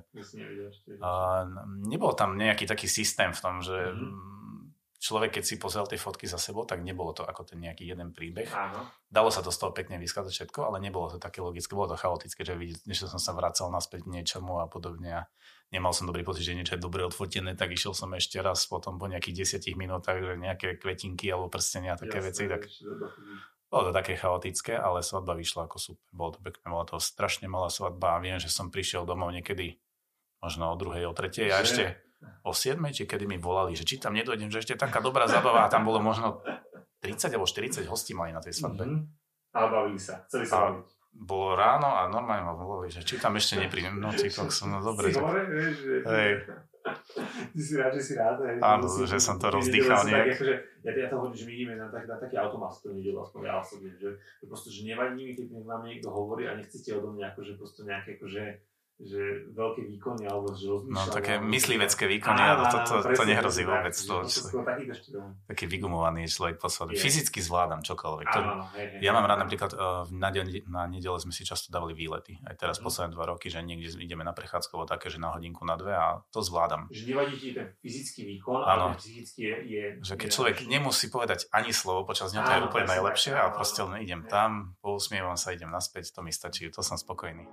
a, 1.03 1.43
nebol 1.83 2.15
tam 2.15 2.39
nejaký 2.39 2.63
taký 2.71 2.87
systém 2.87 3.35
v 3.35 3.43
tom, 3.43 3.59
že 3.59 3.75
mm-hmm 3.75 4.44
človek, 4.99 5.39
keď 5.39 5.43
si 5.43 5.55
pozrel 5.61 5.85
tie 5.85 5.99
fotky 5.99 6.25
za 6.25 6.39
sebou, 6.41 6.65
tak 6.65 6.81
nebolo 6.81 7.13
to 7.13 7.23
ako 7.23 7.45
ten 7.45 7.61
nejaký 7.61 7.85
jeden 7.85 8.11
príbeh. 8.15 8.49
Áno. 8.51 8.87
Dalo 9.05 9.29
sa 9.29 9.45
to 9.45 9.53
z 9.53 9.59
toho 9.61 9.71
pekne 9.71 10.01
vyskladať 10.01 10.31
všetko, 10.31 10.59
ale 10.71 10.77
nebolo 10.81 11.11
to 11.13 11.17
také 11.21 11.39
logické, 11.39 11.77
bolo 11.77 11.93
to 11.93 11.99
chaotické, 11.99 12.41
že 12.41 12.57
vidieť, 12.57 12.87
že 12.87 13.07
som 13.11 13.21
sa 13.21 13.35
vracal 13.37 13.69
naspäť 13.69 14.07
k 14.07 14.11
niečomu 14.19 14.59
a 14.59 14.65
podobne 14.65 15.11
a 15.11 15.21
nemal 15.71 15.91
som 15.91 16.07
dobrý 16.07 16.23
pocit, 16.23 16.47
že 16.47 16.55
niečo 16.55 16.75
je 16.77 16.83
dobre 16.83 17.03
odfotené, 17.03 17.53
tak 17.57 17.73
išiel 17.73 17.91
som 17.91 18.11
ešte 18.15 18.39
raz 18.39 18.65
potom 18.65 18.95
po 18.95 19.05
nejakých 19.09 19.45
desiatich 19.45 19.75
minútach, 19.75 20.17
že 20.19 20.39
nejaké 20.39 20.79
kvetinky 20.79 21.29
alebo 21.31 21.51
prstenia 21.51 21.95
a 21.95 21.99
také 21.99 22.23
Jasne, 22.23 22.27
veci, 22.31 22.43
tak 22.47 22.61
bolo 23.65 23.89
to 23.89 23.93
také 23.97 24.13
chaotické, 24.15 24.77
ale 24.77 25.03
svadba 25.03 25.35
vyšla 25.35 25.67
ako 25.67 25.77
super. 25.81 26.07
Bolo 26.13 26.31
to 26.37 26.39
pekné, 26.39 26.65
bola 26.69 26.85
to 26.85 26.97
strašne 27.01 27.49
malá 27.49 27.67
svadba 27.67 28.15
a 28.15 28.21
viem, 28.23 28.37
že 28.39 28.47
som 28.47 28.71
prišiel 28.71 29.03
domov 29.03 29.33
niekedy 29.33 29.81
možno 30.39 30.69
o 30.69 30.75
druhej, 30.77 31.09
o 31.09 31.13
tretej 31.17 31.49
a 31.49 31.65
ešte 31.65 32.04
o 32.45 32.51
7, 32.53 32.77
či 32.93 33.03
kedy 33.09 33.25
mi 33.25 33.37
volali, 33.41 33.73
že 33.73 33.83
či 33.83 33.97
tam 33.97 34.13
nedojdem, 34.13 34.53
že 34.53 34.61
ešte 34.61 34.75
taká 34.77 35.01
dobrá 35.01 35.25
zabava 35.25 35.65
a 35.65 35.71
tam 35.71 35.85
bolo 35.85 35.99
možno 36.01 36.41
30 37.01 37.33
alebo 37.33 37.45
40 37.45 37.85
hostí 37.85 38.13
mali 38.17 38.33
na 38.33 38.41
tej 38.41 38.57
svadbe. 38.57 38.85
Mm-hmm. 38.85 39.55
A 39.55 39.59
bavili 39.71 39.99
sa, 40.01 40.25
chceli 40.27 40.45
sa 40.45 40.69
baviť. 40.69 40.87
Bolo 41.15 41.55
ráno 41.55 41.95
a 41.95 42.11
normálne 42.11 42.43
ma 42.43 42.51
volali, 42.51 42.91
že 42.91 42.99
či 43.07 43.15
tam 43.15 43.39
ešte 43.39 43.55
neprídem. 43.55 43.95
No, 44.03 44.11
ty 44.11 44.27
som, 44.27 44.51
no 44.67 44.83
dobre. 44.83 45.15
Si 45.15 45.15
hore, 45.15 45.47
vieš. 45.47 45.75
Hej. 46.03 46.31
Ty 47.55 47.61
si 47.63 47.73
rád, 47.79 47.91
že 47.95 48.01
si 48.03 48.13
rád. 48.19 48.37
Hej, 48.43 48.59
Áno, 48.59 48.85
si, 48.91 49.07
že 49.07 49.17
som 49.17 49.39
to 49.39 49.47
rozdýchal 49.47 50.03
nejak. 50.05 50.35
Tak, 50.35 50.43
akože, 50.43 50.55
ja, 50.83 50.91
ja 50.91 51.07
to 51.07 51.15
hovorím, 51.15 51.37
že 51.39 51.45
my 51.47 51.53
ideme 51.55 51.73
na, 51.79 51.87
tak, 51.87 52.03
na 52.03 52.19
taký 52.19 52.35
automat 52.35 52.75
to 52.77 52.91
nedelu, 52.91 53.17
aspoň 53.23 53.41
ja 53.47 53.55
osobne, 53.63 53.89
že, 53.95 54.09
že 54.19 54.45
proste, 54.45 54.69
že 54.75 54.81
nevadí 54.83 55.21
mi, 55.23 55.33
keď 55.33 55.45
vám 55.63 55.81
niekto 55.87 56.11
hovorí 56.11 56.51
a 56.51 56.53
nechcete 56.59 56.91
odo 56.93 57.15
mňa 57.15 57.31
akože 57.31 57.53
proste 57.55 57.81
nejaké 57.87 58.19
akože 58.19 58.43
že 58.95 59.51
veľké 59.51 59.91
výkony 59.91 60.23
alebo 60.23 60.55
že. 60.55 60.71
No 60.87 61.03
také 61.11 61.35
myslivecké 61.35 62.07
výkony, 62.07 62.39
ale 62.39 62.63
to, 62.71 62.77
to, 62.87 62.95
to, 63.03 63.11
to 63.11 63.23
nehrozí 63.27 63.67
vôbec. 63.67 63.91
To, 63.91 64.23
to, 64.23 64.59
taký 65.51 65.67
vygumovaný 65.67 66.31
človek 66.31 66.63
po 66.63 66.71
svadbe. 66.71 66.95
Fyzicky 66.95 67.43
zvládam 67.43 67.83
čokoľvek. 67.83 68.27
To, 68.31 68.39
áno, 68.39 68.63
hej, 68.79 68.95
hej, 68.95 68.99
ja 69.03 69.11
mám 69.11 69.27
rád 69.27 69.43
napríklad 69.43 69.75
uh, 69.75 70.07
na, 70.15 70.31
na 70.71 70.81
nedele 70.87 71.19
sme 71.19 71.35
si 71.35 71.43
často 71.43 71.75
dávali 71.75 71.91
výlety. 71.91 72.39
Aj 72.47 72.55
teraz 72.55 72.79
mm. 72.79 72.83
posledné 72.87 73.11
dva 73.11 73.35
roky, 73.35 73.51
že 73.51 73.59
niekde 73.59 73.99
ideme 73.99 74.23
na 74.23 74.31
prechádzkovo 74.31 74.87
také, 74.87 75.11
že 75.11 75.19
na 75.19 75.35
hodinku, 75.35 75.67
na 75.67 75.75
dve 75.75 75.91
a 75.91 76.23
to 76.31 76.39
zvládam. 76.39 76.87
Že 76.87 77.03
nevadí 77.11 77.35
ti 77.35 77.49
ten 77.51 77.75
fyzický 77.83 78.23
výkon, 78.39 78.63
áno. 78.63 78.95
ale 78.95 79.03
fyzicky 79.03 79.39
je, 79.43 79.55
je... 79.67 79.83
Že 80.07 80.13
keď 80.23 80.29
je 80.31 80.35
človek 80.39 80.55
nemusí 80.71 81.11
povedať 81.11 81.51
ani 81.51 81.75
slovo 81.75 82.07
počas 82.07 82.31
dňa, 82.31 82.41
to 82.47 82.51
je 82.55 82.61
úplne 82.63 82.87
najlepšie 82.87 83.35
a 83.35 83.51
proste 83.51 83.83
len 83.83 83.99
idem 83.99 84.23
tam, 84.23 84.79
pousmievam 84.79 85.35
sa, 85.35 85.51
idem 85.51 85.67
naspäť, 85.67 86.15
to 86.15 86.23
mi 86.23 86.31
stačí, 86.31 86.71
to 86.71 86.79
som 86.79 86.95
spokojný. 86.95 87.43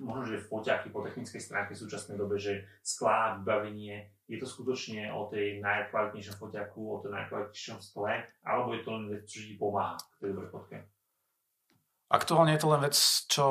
Možno, 0.00 0.32
že 0.32 0.44
foťaky 0.46 0.88
po 0.88 1.04
technickej 1.04 1.42
stránke 1.42 1.76
v 1.76 1.82
súčasnej 1.84 2.16
dobe, 2.16 2.40
že 2.40 2.64
sklá, 2.80 3.42
vybavenie, 3.42 4.08
je 4.30 4.40
to 4.40 4.48
skutočne 4.48 5.12
o 5.12 5.28
tej 5.28 5.60
najkvalitnejšom 5.60 6.36
foťaku, 6.40 6.80
o 6.80 7.00
tej 7.04 7.10
najkvalitnejšom 7.12 7.78
skle, 7.84 8.24
alebo 8.46 8.72
je 8.72 8.80
to 8.80 8.90
len 8.96 9.04
vec, 9.12 9.22
čo 9.28 9.40
ti 9.44 9.54
pomáha 9.60 10.00
k 10.00 10.16
tej 10.24 10.28
dobrej 10.32 10.50
fotke? 10.54 10.76
Aktuálne 12.12 12.56
je 12.56 12.60
to 12.60 12.68
len 12.72 12.80
vec, 12.80 12.96
čo 13.28 13.46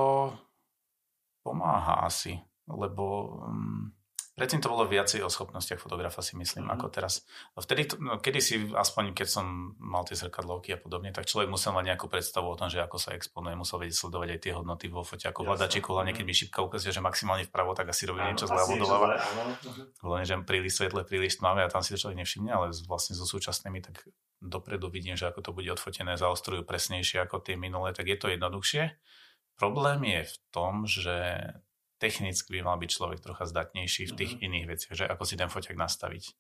pomáha 1.45 2.05
asi, 2.05 2.37
lebo 2.69 3.05
um, 3.45 3.93
Predtým 4.41 4.57
to 4.57 4.73
bolo 4.73 4.89
viacej 4.89 5.21
o 5.21 5.29
schopnostiach 5.29 5.77
fotografa, 5.77 6.25
si 6.25 6.33
myslím, 6.33 6.65
mm-hmm. 6.65 6.81
ako 6.81 6.89
teraz. 6.89 7.21
Vtedy, 7.53 7.93
no, 8.01 8.17
kedy 8.17 8.39
si, 8.41 8.57
aspoň 8.73 9.13
keď 9.13 9.27
som 9.29 9.77
mal 9.77 10.01
tie 10.01 10.17
zrkadlovky 10.17 10.73
a 10.73 10.81
podobne, 10.81 11.13
tak 11.13 11.29
človek 11.29 11.45
musel 11.45 11.77
mať 11.77 11.93
nejakú 11.93 12.09
predstavu 12.09 12.49
o 12.49 12.57
tom, 12.57 12.65
že 12.65 12.81
ako 12.81 12.97
sa 12.97 13.13
exponuje, 13.13 13.53
musel 13.53 13.77
vedieť 13.77 14.01
sledovať 14.01 14.29
aj 14.33 14.39
tie 14.41 14.57
hodnoty 14.57 14.89
vo 14.89 15.05
foťaku, 15.05 15.45
hľadačiku, 15.45 15.93
hlavne 15.93 16.17
keď 16.17 16.25
mi 16.25 16.33
šipka 16.33 16.65
ukazuje, 16.65 16.89
že 16.89 17.05
maximálne 17.05 17.45
vpravo, 17.45 17.77
tak 17.77 17.93
asi 17.93 18.09
robí 18.09 18.25
niečo 18.25 18.49
zľavo 18.49 18.81
doľava. 18.81 19.21
Hlavne, 20.01 20.25
že 20.25 20.33
príliš 20.41 20.73
svetle, 20.81 21.05
príliš 21.05 21.37
tmavé 21.37 21.61
a 21.61 21.69
tam 21.69 21.85
si 21.85 21.93
to 21.93 22.01
človek 22.01 22.25
nevšimne, 22.25 22.49
ale 22.49 22.73
vlastne 22.89 23.13
so 23.13 23.29
súčasnými 23.29 23.77
tak 23.85 24.09
dopredu 24.41 24.89
vidím, 24.89 25.13
že 25.13 25.29
ako 25.29 25.45
to 25.45 25.51
bude 25.53 25.69
odfotené, 25.69 26.17
zaostrujú 26.17 26.65
presnejšie 26.65 27.21
ako 27.29 27.45
tie 27.45 27.61
minulé, 27.61 27.93
tak 27.93 28.09
je 28.09 28.17
to 28.17 28.33
jednoduchšie. 28.33 28.97
Problém 29.61 30.01
je 30.01 30.21
v 30.25 30.35
tom, 30.49 30.89
že 30.89 31.17
technicky 32.01 32.57
by 32.57 32.59
mal 32.65 32.77
byť 32.81 32.89
človek 32.89 33.21
trocha 33.21 33.45
zdatnejší 33.45 34.09
v 34.09 34.17
tých 34.17 34.31
mm-hmm. 34.33 34.47
iných 34.49 34.65
veciach, 34.73 34.95
že 34.97 35.05
ako 35.05 35.23
si 35.29 35.37
ten 35.37 35.53
foťak 35.53 35.77
nastaviť. 35.77 36.33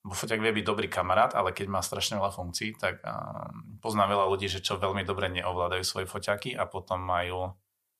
Bo 0.00 0.16
foťak 0.16 0.40
vie 0.40 0.52
byť 0.56 0.64
dobrý 0.64 0.88
kamarát, 0.88 1.36
ale 1.36 1.52
keď 1.52 1.68
má 1.68 1.84
strašne 1.84 2.16
veľa 2.16 2.32
funkcií, 2.32 2.80
tak 2.80 3.04
uh, 3.04 3.52
poznám 3.84 4.16
veľa 4.16 4.26
ľudí, 4.32 4.48
že 4.48 4.64
čo 4.64 4.80
veľmi 4.80 5.04
dobre 5.04 5.28
neovládajú 5.28 5.84
svoje 5.84 6.08
foťaky 6.08 6.56
a 6.56 6.64
potom 6.64 7.04
majú 7.04 7.52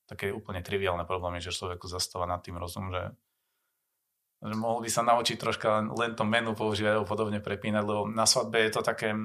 také 0.08 0.32
úplne 0.32 0.64
triviálne 0.64 1.04
problémy, 1.04 1.44
že 1.44 1.52
človeku 1.52 1.88
zastáva 1.88 2.28
nad 2.28 2.44
tým 2.44 2.60
rozum, 2.60 2.92
že, 2.92 3.12
že 4.44 4.52
mohol 4.56 4.84
by 4.84 4.90
sa 4.92 5.00
naučiť 5.00 5.36
troška 5.40 5.68
len 5.96 6.12
to 6.12 6.24
menu 6.28 6.52
používať 6.52 7.00
alebo 7.00 7.08
podobne 7.08 7.40
prepínať, 7.40 7.84
lebo 7.84 8.04
na 8.04 8.28
svadbe 8.28 8.60
je 8.68 8.72
to 8.72 8.84
také, 8.84 9.16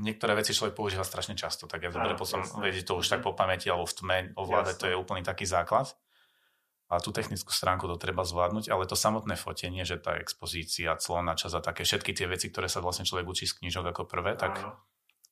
niektoré 0.00 0.32
veci 0.32 0.56
človek 0.56 0.72
používa 0.72 1.04
strašne 1.04 1.36
často, 1.36 1.68
tak 1.68 1.84
je 1.84 1.92
dobre 1.92 2.16
potom 2.16 2.40
vedieť 2.64 2.88
to 2.88 2.96
už 2.96 3.12
tak 3.12 3.20
po 3.20 3.36
pamäti 3.36 3.68
alebo 3.68 3.84
v 3.84 3.96
tme 4.00 4.18
ovládať, 4.40 4.80
jasne. 4.80 4.80
to 4.80 4.88
je 4.88 4.96
úplný 4.96 5.20
taký 5.20 5.44
základ 5.44 5.92
a 6.90 6.98
tú 6.98 7.14
technickú 7.14 7.54
stránku 7.54 7.86
to 7.86 7.94
treba 7.94 8.26
zvládnuť, 8.26 8.66
ale 8.74 8.82
to 8.90 8.98
samotné 8.98 9.38
fotenie, 9.38 9.86
že 9.86 10.02
tá 10.02 10.18
expozícia, 10.18 10.98
clona, 10.98 11.38
čas 11.38 11.54
a 11.54 11.62
také 11.62 11.86
všetky 11.86 12.10
tie 12.10 12.26
veci, 12.26 12.50
ktoré 12.50 12.66
sa 12.66 12.82
vlastne 12.82 13.06
človek 13.06 13.30
učí 13.30 13.46
z 13.46 13.62
knížok 13.62 13.94
ako 13.94 14.10
prvé, 14.10 14.34
tak 14.34 14.58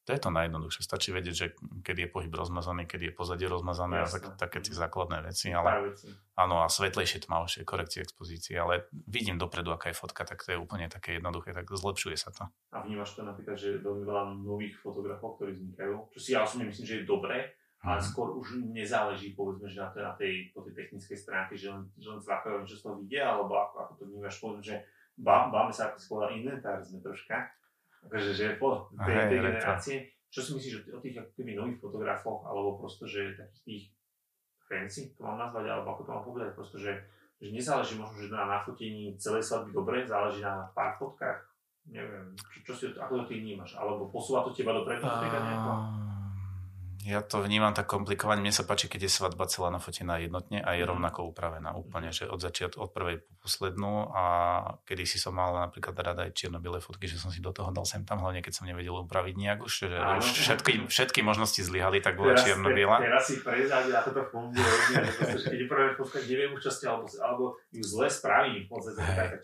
to 0.09 0.17
je 0.17 0.25
to 0.25 0.33
najjednoduchšie. 0.33 0.89
Stačí 0.89 1.13
vedieť, 1.13 1.35
že 1.37 1.47
kedy 1.85 2.09
je 2.09 2.11
pohyb 2.15 2.33
rozmazaný, 2.33 2.89
kedy 2.89 3.13
je 3.13 3.15
pozadie 3.15 3.45
rozmazané 3.45 4.09
Jasne. 4.09 4.09
a 4.09 4.41
tak, 4.41 4.49
také 4.49 4.59
tie 4.65 4.73
základné 4.73 5.21
veci. 5.21 5.53
Ale, 5.53 5.93
áno, 6.33 6.65
a 6.65 6.73
svetlejšie, 6.73 7.29
tmavšie, 7.29 7.69
korekcie 7.69 8.09
expozície, 8.09 8.57
ale 8.57 8.89
vidím 8.89 9.37
dopredu, 9.37 9.69
aká 9.69 9.93
je 9.93 10.01
fotka, 10.01 10.25
tak 10.25 10.41
to 10.41 10.57
je 10.57 10.59
úplne 10.63 10.89
také 10.89 11.21
jednoduché, 11.21 11.53
tak 11.53 11.69
zlepšuje 11.69 12.17
sa 12.17 12.33
to. 12.33 12.49
A 12.73 12.89
vnímaš 12.89 13.21
to 13.21 13.21
napríklad, 13.21 13.61
že 13.61 13.85
veľmi 13.85 14.09
veľa 14.09 14.25
nových 14.41 14.81
fotografov, 14.81 15.37
ktorí 15.37 15.61
vznikajú, 15.61 16.09
čo 16.09 16.19
si 16.25 16.33
ja 16.33 16.41
osobne 16.41 16.73
myslím, 16.73 16.89
že 16.89 16.97
je 16.97 17.05
dobré, 17.05 17.58
ale 17.79 18.03
mhm. 18.03 18.07
skôr 18.11 18.35
už 18.35 18.59
nezáleží 18.75 19.39
povedzme, 19.39 19.71
že 19.71 19.79
na 19.79 19.91
tej, 19.95 20.03
na 20.03 20.13
tej, 20.19 20.33
po 20.51 20.61
tej 20.67 20.75
technickej 20.75 21.19
stránke, 21.19 21.55
že 21.55 21.71
len, 21.71 21.87
že 21.95 22.11
len 22.11 22.19
zvákajú, 22.19 22.67
čo 22.67 22.75
z 22.75 22.83
toho 22.83 22.95
vidia, 22.99 23.31
alebo 23.31 23.55
ako, 23.55 23.75
ako 23.87 23.93
to 23.95 24.03
vnímaš, 24.11 24.37
povedzme, 24.43 24.65
že 24.67 24.77
bá, 25.15 25.47
báme 25.47 25.71
sa, 25.71 25.91
ako 25.91 25.99
skôr 26.03 26.27
inventár 26.35 26.83
sme 26.83 26.99
troška, 26.99 27.47
akože, 28.11 28.31
že 28.35 28.47
po 28.59 28.91
tej, 29.07 29.15
Aha, 29.15 29.31
tej 29.31 29.39
generácie, 29.39 29.97
čo 30.27 30.41
si 30.43 30.51
myslíš 30.59 30.75
o 30.91 30.99
tých 30.99 31.23
ako 31.23 31.31
keby 31.39 31.55
nových 31.55 31.79
fotografoch, 31.79 32.47
alebo 32.51 32.83
prosto, 32.83 33.07
že 33.07 33.39
takých 33.39 33.63
tých 33.63 33.85
fancy, 34.67 35.15
to 35.15 35.23
mám 35.23 35.39
nazvať, 35.39 35.71
alebo 35.71 35.95
ako 35.95 36.03
to 36.03 36.11
mám 36.11 36.25
povedať, 36.27 36.49
prosto, 36.59 36.77
že, 36.83 36.93
že 37.39 37.49
nezáleží 37.55 37.95
možno, 37.95 38.19
že 38.19 38.35
na 38.35 38.47
nafotení 38.47 39.15
celej 39.23 39.47
svadby 39.47 39.71
dobre, 39.71 40.03
záleží 40.03 40.43
na 40.43 40.67
pár 40.75 40.99
fotkách, 40.99 41.47
neviem, 41.89 42.35
čo, 42.37 42.59
čo 42.67 42.73
si, 42.75 42.85
ako 42.99 43.23
to 43.23 43.25
ty 43.31 43.39
vnímaš, 43.39 43.79
alebo 43.79 44.11
posúva 44.11 44.43
to 44.43 44.51
teba 44.51 44.75
dopredu, 44.75 45.07
uh... 45.07 45.23
Ja 45.25 46.08
Ja 47.09 47.25
to 47.25 47.41
vnímam 47.41 47.73
tak 47.73 47.89
komplikovane. 47.89 48.45
Mne 48.45 48.53
sa 48.53 48.69
páči, 48.69 48.93
keď 48.93 49.09
je 49.09 49.17
svadba 49.17 49.49
celá 49.49 49.73
nafotená 49.73 50.21
jednotne 50.21 50.61
a 50.61 50.77
je 50.77 50.85
mhm. 50.85 50.93
rovnako 50.93 51.33
upravená 51.33 51.73
úplne, 51.73 52.13
že 52.13 52.29
od 52.29 52.45
začiatku, 52.45 52.77
od 52.77 52.93
prvej 52.93 53.25
po 53.25 53.49
poslednú 53.49 54.13
a 54.13 54.25
kedy 54.85 55.09
si 55.09 55.17
som 55.17 55.33
mal 55.33 55.57
napríklad 55.57 55.97
rada 55.97 56.29
aj 56.29 56.37
čierno-biele 56.37 56.85
fotky, 56.85 57.09
že 57.09 57.17
som 57.17 57.33
si 57.33 57.41
do 57.41 57.49
toho 57.49 57.73
dal 57.73 57.89
sem 57.89 58.05
tam, 58.05 58.21
hlavne 58.21 58.45
keď 58.45 58.61
som 58.61 58.69
nevedel 58.69 58.93
upraviť 59.09 59.35
nejak 59.41 59.59
už, 59.65 59.89
že 59.89 59.97
Áno. 59.97 60.21
už 60.21 60.37
všetky, 60.37 60.73
všetky 60.85 61.25
možnosti 61.25 61.57
zlyhali, 61.65 62.05
tak 62.05 62.21
bola 62.21 62.37
čierno-biela. 62.37 63.01
Teraz 63.01 63.25
si 63.25 63.41
prezradil, 63.41 63.97
ako 63.97 64.11
to 64.13 64.23
funguje, 64.29 64.73
keď 65.49 65.61
prvá 65.65 65.97
fotka, 65.97 66.21
neviem 66.29 66.53
už 66.53 66.61
čo 66.61 66.71
ste, 66.77 66.85
alebo, 66.93 67.09
alebo 67.25 67.45
ju 67.73 67.81
zle 67.81 68.13
spraví, 68.13 68.67
v 68.67 68.69
podstate 68.69 69.01
tak 69.01 69.41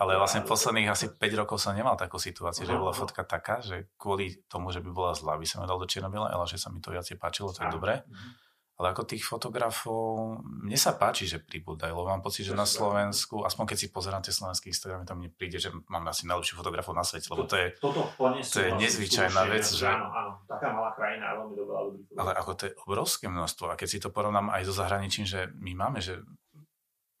Ale 0.00 0.12
vlastne 0.16 0.40
posledných 0.48 0.88
asi 0.88 1.12
5 1.12 1.40
rokov 1.44 1.60
som 1.60 1.76
nemal 1.76 2.00
takú 2.00 2.16
situáciu, 2.16 2.64
že 2.64 2.72
bola 2.72 2.96
fotka 2.96 3.20
taká, 3.20 3.60
že 3.60 3.92
kvôli 4.00 4.40
tomu, 4.48 4.72
že 4.72 4.80
by 4.80 4.88
bola 4.88 5.12
zlá, 5.12 5.36
by 5.36 5.44
som 5.44 5.68
dal 5.68 5.76
do 5.76 5.84
čierno 5.84 6.08
ale 6.10 6.46
že 6.48 6.56
sa 6.70 6.72
mi 6.72 6.78
to 6.78 6.94
viacej 6.94 7.18
páčilo, 7.18 7.50
to 7.50 7.66
je 7.66 7.74
dobré. 7.74 8.06
Mhm. 8.06 8.48
Ale 8.80 8.96
ako 8.96 9.04
tých 9.04 9.28
fotografov, 9.28 10.40
mne 10.40 10.78
sa 10.80 10.96
páči, 10.96 11.28
že 11.28 11.36
pribúdajú, 11.36 11.92
mám 12.00 12.24
pocit, 12.24 12.48
že 12.48 12.56
na 12.56 12.64
Slovensku, 12.64 13.44
aspoň 13.44 13.68
keď 13.68 13.76
si 13.76 13.92
pozerám 13.92 14.24
tie 14.24 14.32
slovenské 14.32 14.72
Instagramy, 14.72 15.04
tam 15.04 15.20
mne 15.20 15.28
príde, 15.36 15.60
že 15.60 15.68
máme 15.92 16.08
asi 16.08 16.24
najlepších 16.24 16.56
fotografov 16.56 16.96
na 16.96 17.04
svete, 17.04 17.28
lebo 17.28 17.44
to 17.44 17.60
je, 17.60 17.76
Toto 17.76 18.08
to 18.16 18.58
je 18.64 18.72
nezvyčajná 18.80 19.42
vec. 19.52 19.68
Že... 19.68 19.84
Áno, 19.84 20.08
áno, 20.08 20.32
taká 20.48 20.72
malá 20.72 20.96
krajina 20.96 21.36
veľmi 21.36 21.60
dobrá 21.60 21.76
Ale 22.24 22.32
ako 22.40 22.50
to 22.56 22.62
je 22.64 22.72
obrovské 22.88 23.28
množstvo 23.28 23.68
a 23.68 23.76
keď 23.76 23.88
si 23.92 23.98
to 24.00 24.08
porovnám 24.08 24.48
aj 24.48 24.64
so 24.64 24.72
zahraničím, 24.72 25.28
že 25.28 25.52
my 25.60 25.76
máme, 25.76 26.00
že 26.00 26.24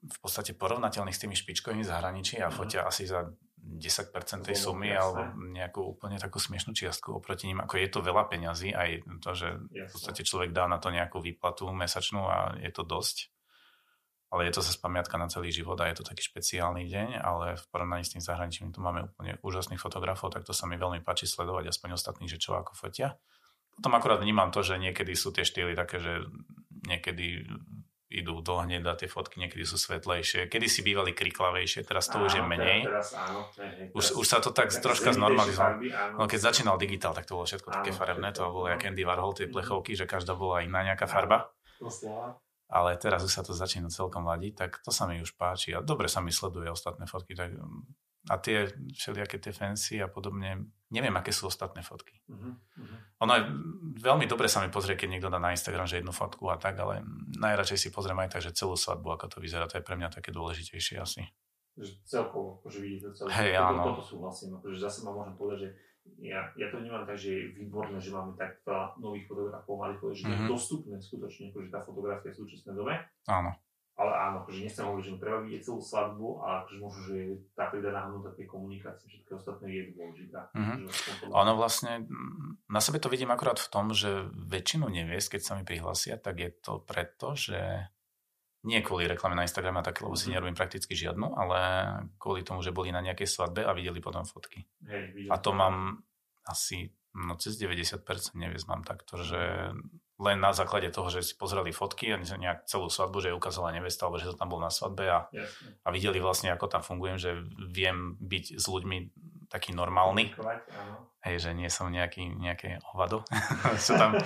v 0.00 0.18
podstate 0.24 0.56
porovnateľných 0.56 1.12
s 1.12 1.20
tými 1.20 1.36
špičkovými 1.36 1.84
zahraničí 1.84 2.40
a 2.40 2.48
mm-hmm. 2.48 2.56
fotia 2.56 2.88
asi 2.88 3.04
za 3.04 3.28
10% 3.60 4.46
tej 4.46 4.56
sumy 4.56 4.92
alebo 4.92 5.36
nejakú 5.36 5.84
úplne 5.84 6.16
takú 6.16 6.40
smiešnú 6.40 6.72
čiastku 6.72 7.12
oproti 7.16 7.48
ním, 7.48 7.60
ako 7.60 7.76
je 7.76 7.88
to 7.88 8.00
veľa 8.00 8.24
peňazí, 8.28 8.72
aj 8.72 9.04
to, 9.20 9.30
že 9.36 9.48
v 9.68 9.90
podstate 9.92 10.24
človek 10.24 10.50
dá 10.52 10.64
na 10.66 10.80
to 10.80 10.88
nejakú 10.88 11.20
výplatu 11.20 11.68
mesačnú 11.70 12.24
a 12.24 12.56
je 12.60 12.70
to 12.72 12.82
dosť. 12.84 13.32
Ale 14.30 14.46
je 14.46 14.54
to 14.54 14.62
zase 14.62 14.78
pamiatka 14.78 15.18
na 15.18 15.26
celý 15.26 15.50
život 15.50 15.74
a 15.82 15.90
je 15.90 15.98
to 15.98 16.06
taký 16.06 16.22
špeciálny 16.22 16.86
deň, 16.86 17.18
ale 17.18 17.58
v 17.58 17.64
porovnaní 17.66 18.06
s 18.06 18.14
tým 18.14 18.22
zahraničím 18.22 18.70
tu 18.70 18.78
máme 18.78 19.10
úplne 19.10 19.42
úžasných 19.42 19.82
fotografov, 19.82 20.30
tak 20.30 20.46
to 20.46 20.54
sa 20.54 20.70
mi 20.70 20.78
veľmi 20.78 21.02
páči 21.02 21.26
sledovať, 21.26 21.74
aspoň 21.74 21.98
ostatných, 21.98 22.30
že 22.30 22.38
čo 22.38 22.54
ako 22.54 22.78
fotia. 22.78 23.18
Potom 23.74 23.90
akurát 23.98 24.22
vnímam 24.22 24.54
to, 24.54 24.62
že 24.62 24.78
niekedy 24.78 25.18
sú 25.18 25.34
tie 25.34 25.42
štýly 25.42 25.74
také, 25.74 25.98
že 25.98 26.22
niekedy 26.86 27.42
idú 28.10 28.42
do 28.42 28.58
hneda, 28.58 28.98
tie 28.98 29.06
fotky 29.06 29.38
niekedy 29.38 29.62
sú 29.62 29.78
svetlejšie. 29.78 30.50
Kedy 30.50 30.66
si 30.66 30.82
bývali 30.82 31.14
kriklavejšie, 31.14 31.86
teraz 31.86 32.10
to 32.10 32.18
áno, 32.18 32.26
už 32.26 32.32
je 32.36 32.42
menej. 32.42 32.80
Teraz, 32.90 33.14
áno, 33.14 33.46
hej, 33.54 33.94
už, 33.94 34.18
už 34.18 34.26
sa 34.26 34.42
to 34.42 34.50
tak, 34.50 34.74
tak 34.74 34.82
troška 34.82 35.14
znormalizovalo. 35.14 35.78
No 36.18 36.26
keď 36.26 36.50
začínal 36.50 36.74
digitál, 36.74 37.14
tak 37.14 37.30
to 37.30 37.38
bolo 37.38 37.46
všetko 37.46 37.70
áno, 37.70 37.76
také 37.78 37.90
farebné, 37.94 38.34
to 38.34 38.42
bolo 38.50 38.66
jak 38.66 38.82
Andy 38.82 39.06
Warhol, 39.06 39.38
tie 39.38 39.46
plechovky, 39.46 39.94
že 39.94 40.10
každá 40.10 40.34
bola 40.34 40.66
iná 40.66 40.82
nejaká 40.82 41.06
farba. 41.06 41.54
Ale 42.70 42.98
teraz 42.98 43.22
už 43.22 43.30
sa 43.30 43.42
to 43.46 43.54
začína 43.54 43.90
celkom 43.94 44.26
ladiť, 44.26 44.52
tak 44.58 44.70
to 44.82 44.90
sa 44.90 45.06
mi 45.06 45.22
už 45.22 45.38
páči. 45.38 45.74
A 45.74 45.82
dobre 45.82 46.10
sa 46.10 46.18
mi 46.18 46.34
sleduje 46.34 46.66
ostatné 46.66 47.06
fotky, 47.06 47.38
tak 47.38 47.54
a 48.28 48.34
tie 48.36 48.68
všelijaké 48.92 49.40
tie 49.40 49.54
fancy 49.54 49.96
a 50.02 50.10
podobne, 50.10 50.68
neviem, 50.90 51.14
aké 51.14 51.30
sú 51.30 51.46
ostatné 51.46 51.80
fotky. 51.86 52.18
Uh-huh, 52.26 52.54
uh-huh. 52.54 52.98
Ono 53.26 53.32
je 53.38 53.42
veľmi 54.02 54.26
dobre 54.26 54.50
sa 54.50 54.62
mi 54.62 54.68
pozrie, 54.68 54.98
keď 54.98 55.08
niekto 55.16 55.30
dá 55.30 55.38
na 55.38 55.54
Instagram, 55.54 55.86
že 55.86 56.02
jednu 56.02 56.10
fotku 56.10 56.50
a 56.50 56.58
tak, 56.58 56.78
ale 56.82 57.06
najradšej 57.38 57.78
si 57.78 57.88
pozriem 57.94 58.18
aj 58.22 58.38
tak, 58.38 58.42
že 58.42 58.54
celú 58.54 58.74
svadbu, 58.74 59.14
ako 59.14 59.26
to 59.30 59.38
vyzerá, 59.38 59.70
to 59.70 59.78
je 59.78 59.86
pre 59.86 59.94
mňa 59.94 60.10
také 60.10 60.34
dôležitejšie 60.34 60.96
asi. 60.98 61.22
Že 61.78 61.92
celkovo, 62.04 62.60
akože 62.60 62.78
vidíte 62.82 63.14
celé. 63.14 63.30
Hej, 63.30 63.50
toto, 63.56 63.66
áno. 63.70 63.82
Toto 63.86 64.02
súhlasím, 64.02 64.50
akože 64.58 64.76
zase 64.76 64.98
ma 65.06 65.14
môžem 65.14 65.34
povedať, 65.38 65.58
že 65.62 65.68
ja, 66.26 66.40
ja 66.58 66.66
to 66.68 66.82
vnímam 66.82 67.06
tak, 67.06 67.16
že 67.16 67.30
je 67.30 67.42
výborné, 67.54 68.02
že 68.02 68.10
máme 68.10 68.34
tak 68.34 68.60
veľa 68.66 68.98
nových 68.98 69.30
fotografov, 69.30 69.78
povedať, 69.78 69.96
že 70.18 70.26
mm-hmm. 70.26 70.34
je 70.34 70.38
mhm. 70.42 70.50
dostupné 70.50 70.96
skutočne, 70.98 71.44
akože 71.54 71.68
tá 71.70 71.80
fotografia 71.86 72.34
v 72.34 72.38
súčasnej 72.42 72.74
dobe. 72.74 72.94
Áno 73.30 73.54
ale 74.00 74.12
áno, 74.16 74.36
akože 74.40 74.64
nechcem 74.64 74.88
hovoriť, 74.88 75.04
že 75.04 75.20
treba 75.20 75.38
vidieť 75.44 75.60
celú 75.60 75.80
svadbu, 75.84 76.40
ale 76.40 76.54
akože 76.64 76.76
možno, 76.80 77.00
že 77.04 77.16
tá 77.52 77.68
pridaná 77.68 78.08
hodnota 78.08 78.32
tej 78.32 78.48
komunikácie, 78.48 79.12
všetko 79.12 79.36
ostatné 79.36 79.66
je 79.68 79.82
dôležitá. 79.92 80.40
Mm-hmm. 80.56 81.28
Ono 81.28 81.52
vlastne, 81.52 82.08
na 82.64 82.80
sebe 82.80 82.96
to 82.96 83.12
vidím 83.12 83.28
akurát 83.28 83.60
v 83.60 83.68
tom, 83.68 83.92
že 83.92 84.32
väčšinu 84.32 84.88
neviest, 84.88 85.28
keď 85.28 85.40
sa 85.44 85.52
mi 85.60 85.68
prihlasia, 85.68 86.16
tak 86.16 86.40
je 86.40 86.48
to 86.48 86.80
preto, 86.80 87.36
že 87.36 87.60
nie 88.64 88.80
kvôli 88.80 89.04
reklame 89.04 89.36
na 89.36 89.44
Instagrame 89.44 89.80
a 89.80 89.84
také, 89.84 90.04
lebo 90.04 90.16
si 90.16 90.32
mhm. 90.32 90.32
nerobím 90.36 90.56
prakticky 90.56 90.96
žiadnu, 90.96 91.36
ale 91.36 91.60
kvôli 92.16 92.40
tomu, 92.40 92.64
že 92.64 92.72
boli 92.72 92.88
na 92.88 93.04
nejakej 93.04 93.28
svadbe 93.28 93.68
a 93.68 93.76
videli 93.76 94.00
potom 94.00 94.24
fotky. 94.24 94.64
Hej, 94.88 95.28
a 95.28 95.36
to 95.36 95.52
mám 95.52 96.00
asi 96.48 96.88
no, 97.12 97.36
cez 97.36 97.60
90% 97.60 98.00
neviest 98.36 98.64
mám 98.64 98.80
takto, 98.80 99.20
že 99.20 99.72
len 100.20 100.36
na 100.36 100.52
základe 100.52 100.92
toho, 100.92 101.08
že 101.08 101.24
si 101.24 101.32
pozreli 101.32 101.72
fotky 101.72 102.12
a 102.12 102.20
nejak 102.20 102.68
celú 102.68 102.92
svadbu, 102.92 103.24
že 103.24 103.28
je 103.32 103.38
ukázala 103.40 103.72
nevesta, 103.72 104.04
alebo 104.04 104.20
že 104.20 104.28
to 104.28 104.36
tam 104.36 104.52
bol 104.52 104.60
na 104.60 104.68
svadbe 104.68 105.08
a, 105.08 105.32
a 105.80 105.88
videli 105.88 106.20
vlastne, 106.20 106.52
ako 106.52 106.68
tam 106.68 106.84
fungujem, 106.84 107.16
že 107.16 107.30
viem 107.56 108.20
byť 108.20 108.60
s 108.60 108.64
ľuďmi 108.68 108.98
taký 109.48 109.72
normálny. 109.72 110.36
Hej, 111.24 111.48
že 111.48 111.50
nie 111.56 111.72
som 111.72 111.88
nejaký, 111.88 112.36
nejaké 112.36 112.84
hovado, 112.92 113.24
čo 113.84 113.96
tam 113.96 114.20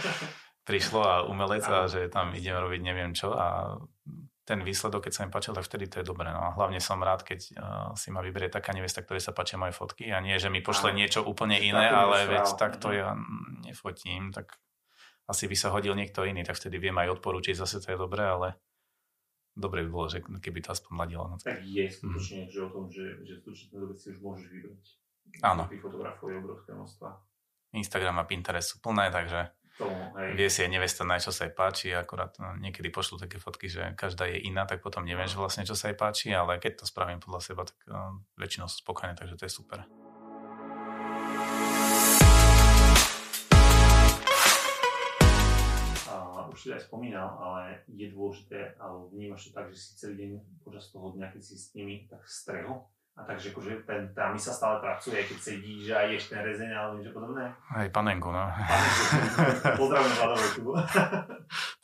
prišlo 0.66 1.00
a 1.00 1.14
umelec 1.30 1.62
a 1.70 1.86
že 1.86 2.10
tam 2.10 2.34
idem 2.34 2.58
robiť 2.58 2.80
neviem 2.82 3.14
čo 3.14 3.30
a 3.30 3.78
ten 4.44 4.60
výsledok, 4.60 5.08
keď 5.08 5.12
sa 5.12 5.24
mi 5.24 5.32
páčil, 5.32 5.56
tak 5.56 5.64
vtedy 5.64 5.88
to 5.88 6.04
je 6.04 6.08
dobré. 6.12 6.28
No 6.28 6.44
a 6.44 6.52
hlavne 6.52 6.76
som 6.76 7.00
rád, 7.00 7.24
keď 7.24 7.40
uh, 7.56 7.96
si 7.96 8.12
ma 8.12 8.20
vyberie 8.20 8.52
taká 8.52 8.76
nevesta, 8.76 9.00
ktorej 9.00 9.24
sa 9.24 9.32
páčia 9.32 9.56
moje 9.56 9.72
fotky 9.72 10.12
a 10.12 10.20
nie, 10.20 10.36
že 10.36 10.52
mi 10.52 10.60
pošle 10.60 10.92
niečo 10.92 11.24
úplne 11.24 11.56
iné, 11.56 11.88
ale 11.88 12.28
veď 12.28 12.60
takto 12.60 12.92
mhm. 12.92 12.96
ja 12.96 13.08
nefotím, 13.64 14.36
tak 14.36 14.60
asi 15.24 15.48
by 15.48 15.56
sa 15.56 15.72
hodil 15.72 15.96
niekto 15.96 16.24
iný, 16.24 16.44
tak 16.44 16.60
vtedy 16.60 16.76
viem 16.76 16.96
aj 17.00 17.20
odporúčiť, 17.20 17.56
zase 17.56 17.80
to 17.80 17.96
je 17.96 17.98
dobré, 17.98 18.24
ale 18.28 18.60
dobre 19.56 19.86
by 19.86 19.90
bolo, 19.90 20.06
že 20.10 20.20
keby 20.20 20.60
to 20.60 20.74
aspoň 20.74 20.92
ladilo. 20.98 21.24
No. 21.30 21.36
Tak 21.40 21.62
je 21.64 21.84
skutočne, 21.88 22.40
mm. 22.46 22.50
že 22.50 22.58
o 22.60 22.68
tom, 22.68 22.84
že, 22.90 23.04
že 23.24 23.34
súčasnej 23.40 23.78
dobe 23.80 23.94
si 23.96 24.06
už 24.12 24.18
môžeš 24.20 24.46
vybrať. 24.50 24.84
Áno. 25.40 25.62
Tých 25.70 25.82
fotografov 25.82 26.26
je 26.28 26.36
obrovské 26.36 26.70
množstva. 26.76 27.08
Instagram 27.74 28.22
a 28.22 28.24
Pinterest 28.28 28.76
sú 28.76 28.76
plné, 28.78 29.10
takže 29.10 29.50
Tomu, 29.74 30.14
hej. 30.14 30.38
vie 30.38 30.46
si 30.46 30.62
aj 30.62 30.70
nevesta 30.70 31.02
nájsť, 31.02 31.24
čo 31.26 31.32
sa 31.34 31.42
jej 31.50 31.54
páči, 31.54 31.88
akorát 31.90 32.30
no, 32.38 32.54
niekedy 32.62 32.94
pošlu 32.94 33.18
také 33.18 33.42
fotky, 33.42 33.66
že 33.66 33.90
každá 33.98 34.30
je 34.30 34.46
iná, 34.46 34.70
tak 34.70 34.78
potom 34.78 35.02
neviem, 35.02 35.26
že 35.26 35.34
vlastne 35.34 35.66
čo 35.66 35.74
sa 35.74 35.90
jej 35.90 35.98
páči, 35.98 36.30
ale 36.30 36.62
keď 36.62 36.82
to 36.82 36.84
spravím 36.86 37.18
podľa 37.18 37.42
seba, 37.42 37.66
tak 37.66 37.78
uh, 37.90 38.14
väčšinou 38.38 38.70
sú 38.70 38.86
spokojné, 38.86 39.18
takže 39.18 39.34
to 39.34 39.50
je 39.50 39.52
super. 39.52 39.82
Si 46.64 46.72
aj 46.72 46.88
spomínal, 46.88 47.28
ale 47.36 47.84
je 47.92 48.08
dôležité, 48.08 48.80
alebo 48.80 49.12
vnímaš 49.12 49.52
to 49.52 49.60
tak, 49.60 49.68
že 49.68 49.76
si 49.76 49.88
celý 50.00 50.14
deň 50.16 50.30
počas 50.64 50.88
toho 50.88 51.12
dňa, 51.12 51.28
keď 51.28 51.42
si 51.44 51.54
s 51.60 51.76
nimi 51.76 52.08
tak 52.08 52.24
strehu, 52.24 52.80
a 53.14 53.22
takže 53.22 53.54
akože 53.54 53.86
ten, 53.86 54.10
tá 54.10 54.34
sa 54.34 54.50
stále 54.50 54.82
pracuje, 54.82 55.22
keď 55.22 55.38
sedíš 55.38 55.86
a 55.94 56.02
ješ 56.10 56.34
ten 56.34 56.42
rezeň 56.42 56.70
alebo 56.74 56.98
niečo 56.98 57.14
podobné. 57.14 57.46
Aj 57.70 57.86
panenku, 57.94 58.26
no. 58.26 58.42
Pozdravím 59.78 60.14
Vladoveku. 60.18 60.70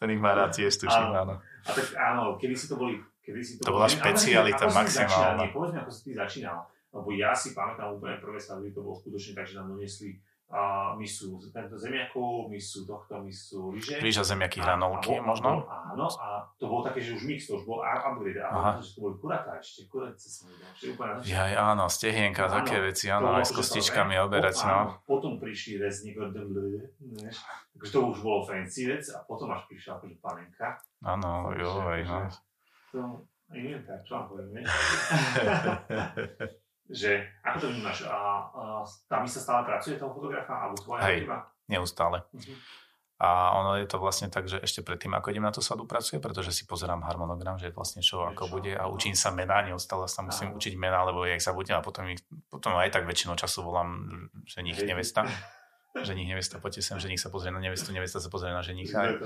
ten 0.02 0.08
ich 0.10 0.18
má 0.18 0.34
rád 0.34 0.50
tiež, 0.58 0.74
tuším, 0.74 1.14
áno. 1.14 1.38
A 1.38 1.70
tak 1.70 1.86
áno, 1.94 2.34
kedy 2.34 2.54
si 2.58 2.66
to 2.66 2.74
boli... 2.74 2.98
Kedy 3.22 3.40
si 3.46 3.52
to, 3.60 3.70
to 3.70 3.76
bola 3.78 3.86
špecialita 3.86 4.74
maximálna. 4.74 5.54
Povedz 5.54 5.70
mi, 5.70 5.78
ako 5.78 5.90
si 5.94 6.00
ty 6.10 6.10
začínal. 6.18 6.66
Lebo 6.90 7.14
ja 7.14 7.30
si 7.30 7.54
pamätám 7.54 7.94
úplne 7.94 8.18
prvé 8.18 8.42
stavby, 8.42 8.74
to 8.74 8.82
bolo 8.82 8.98
skutočne 8.98 9.38
tak, 9.38 9.46
že 9.46 9.62
nám 9.62 9.78
doniesli 9.78 10.18
a 10.50 10.98
my 10.98 11.06
sú 11.06 11.38
tento 11.54 11.78
zemiakov, 11.78 12.50
my 12.50 12.58
sú 12.58 12.82
tohto, 12.82 13.22
my 13.22 13.30
sú 13.30 13.70
lyže. 13.70 14.02
Rýža, 14.02 14.26
zemiaky, 14.26 14.58
hranolky 14.58 15.14
a, 15.14 15.22
možno? 15.22 15.62
Áno, 15.70 16.10
a 16.18 16.42
to 16.58 16.66
bolo 16.66 16.82
také, 16.82 16.98
že 16.98 17.14
už 17.14 17.22
mix, 17.22 17.46
to 17.46 17.62
už 17.62 17.70
bol 17.70 17.86
upgrade. 17.86 18.42
A 18.42 18.74
to, 18.74 18.82
to 18.82 18.98
boli 18.98 19.14
kuratá 19.22 19.62
ešte, 19.62 19.86
kurace 19.86 20.26
som 20.26 20.50
videl. 20.50 20.66
Ešte 20.74 20.86
úplne 20.90 21.22
Jaj, 21.22 21.54
áno, 21.54 21.86
stehienka, 21.86 22.50
áno, 22.50 22.54
také 22.58 22.82
veci, 22.82 23.06
áno, 23.06 23.38
aj 23.38 23.46
s 23.46 23.54
kostičkami 23.54 24.18
oberať, 24.18 24.66
no. 24.66 24.74
Áno, 24.74 24.98
potom 25.06 25.38
prišli 25.38 25.78
rezník, 25.78 26.18
takže 26.18 27.90
to 27.94 27.98
už 28.10 28.18
bolo 28.18 28.42
fancy 28.42 28.90
vec 28.90 29.06
a 29.14 29.22
potom 29.22 29.54
až 29.54 29.70
prišla 29.70 30.02
akože 30.02 30.18
panenka. 30.18 30.82
Áno, 31.06 31.54
jo, 31.54 31.78
aj, 31.86 32.02
no. 32.10 32.26
To, 32.90 33.22
neviem, 33.54 33.86
tak, 33.86 34.02
čo 34.02 34.18
vám 34.18 34.34
poviem, 34.34 34.66
že 36.90 37.22
ako 37.46 37.56
to 37.62 37.66
vnímaš? 37.70 37.98
A, 38.10 38.18
a 38.50 38.62
tam 39.06 39.22
sa 39.24 39.40
stále 39.40 39.62
pracuje 39.62 39.94
toho 39.94 40.10
fotografa 40.10 40.54
alebo 40.66 40.76
tvoja 40.82 41.00
Hej, 41.06 41.30
neustále. 41.70 42.26
Uh-huh. 42.34 42.56
A 43.20 43.52
ono 43.52 43.76
je 43.76 43.84
to 43.84 44.00
vlastne 44.00 44.32
tak, 44.32 44.48
že 44.48 44.64
ešte 44.64 44.80
predtým, 44.80 45.12
ako 45.12 45.28
idem 45.28 45.44
na 45.44 45.52
tú 45.52 45.60
sadu 45.60 45.84
pracuje, 45.84 46.24
pretože 46.24 46.56
si 46.56 46.64
pozerám 46.64 47.04
harmonogram, 47.04 47.60
že 47.60 47.68
vlastne 47.68 48.00
čo, 48.00 48.24
ako 48.24 48.48
čo? 48.48 48.52
bude 48.56 48.72
a 48.72 48.88
učím 48.88 49.12
sa 49.12 49.28
mená, 49.28 49.60
neustále 49.60 50.08
sa 50.08 50.24
musím 50.24 50.50
Aha. 50.50 50.56
učiť 50.56 50.72
mená, 50.80 51.04
lebo 51.04 51.28
ja 51.28 51.36
ich 51.36 51.44
zabudnem 51.44 51.76
a 51.76 51.84
potom, 51.84 52.08
ich, 52.08 52.24
potom 52.48 52.72
aj 52.80 52.88
tak 52.88 53.04
väčšinou 53.04 53.36
času 53.36 53.60
volám 53.60 54.08
ženich 54.48 54.80
nevesta. 54.88 55.28
ženich 56.08 56.32
nevesta, 56.32 56.64
poďte 56.64 56.80
sem, 56.80 56.96
ženich 56.96 57.20
sa 57.20 57.28
pozrie 57.28 57.52
na 57.52 57.60
nevestu, 57.60 57.92
nevesta 57.92 58.24
sa 58.24 58.32
pozrie 58.32 58.56
na 58.56 58.64
ženicha. 58.64 59.20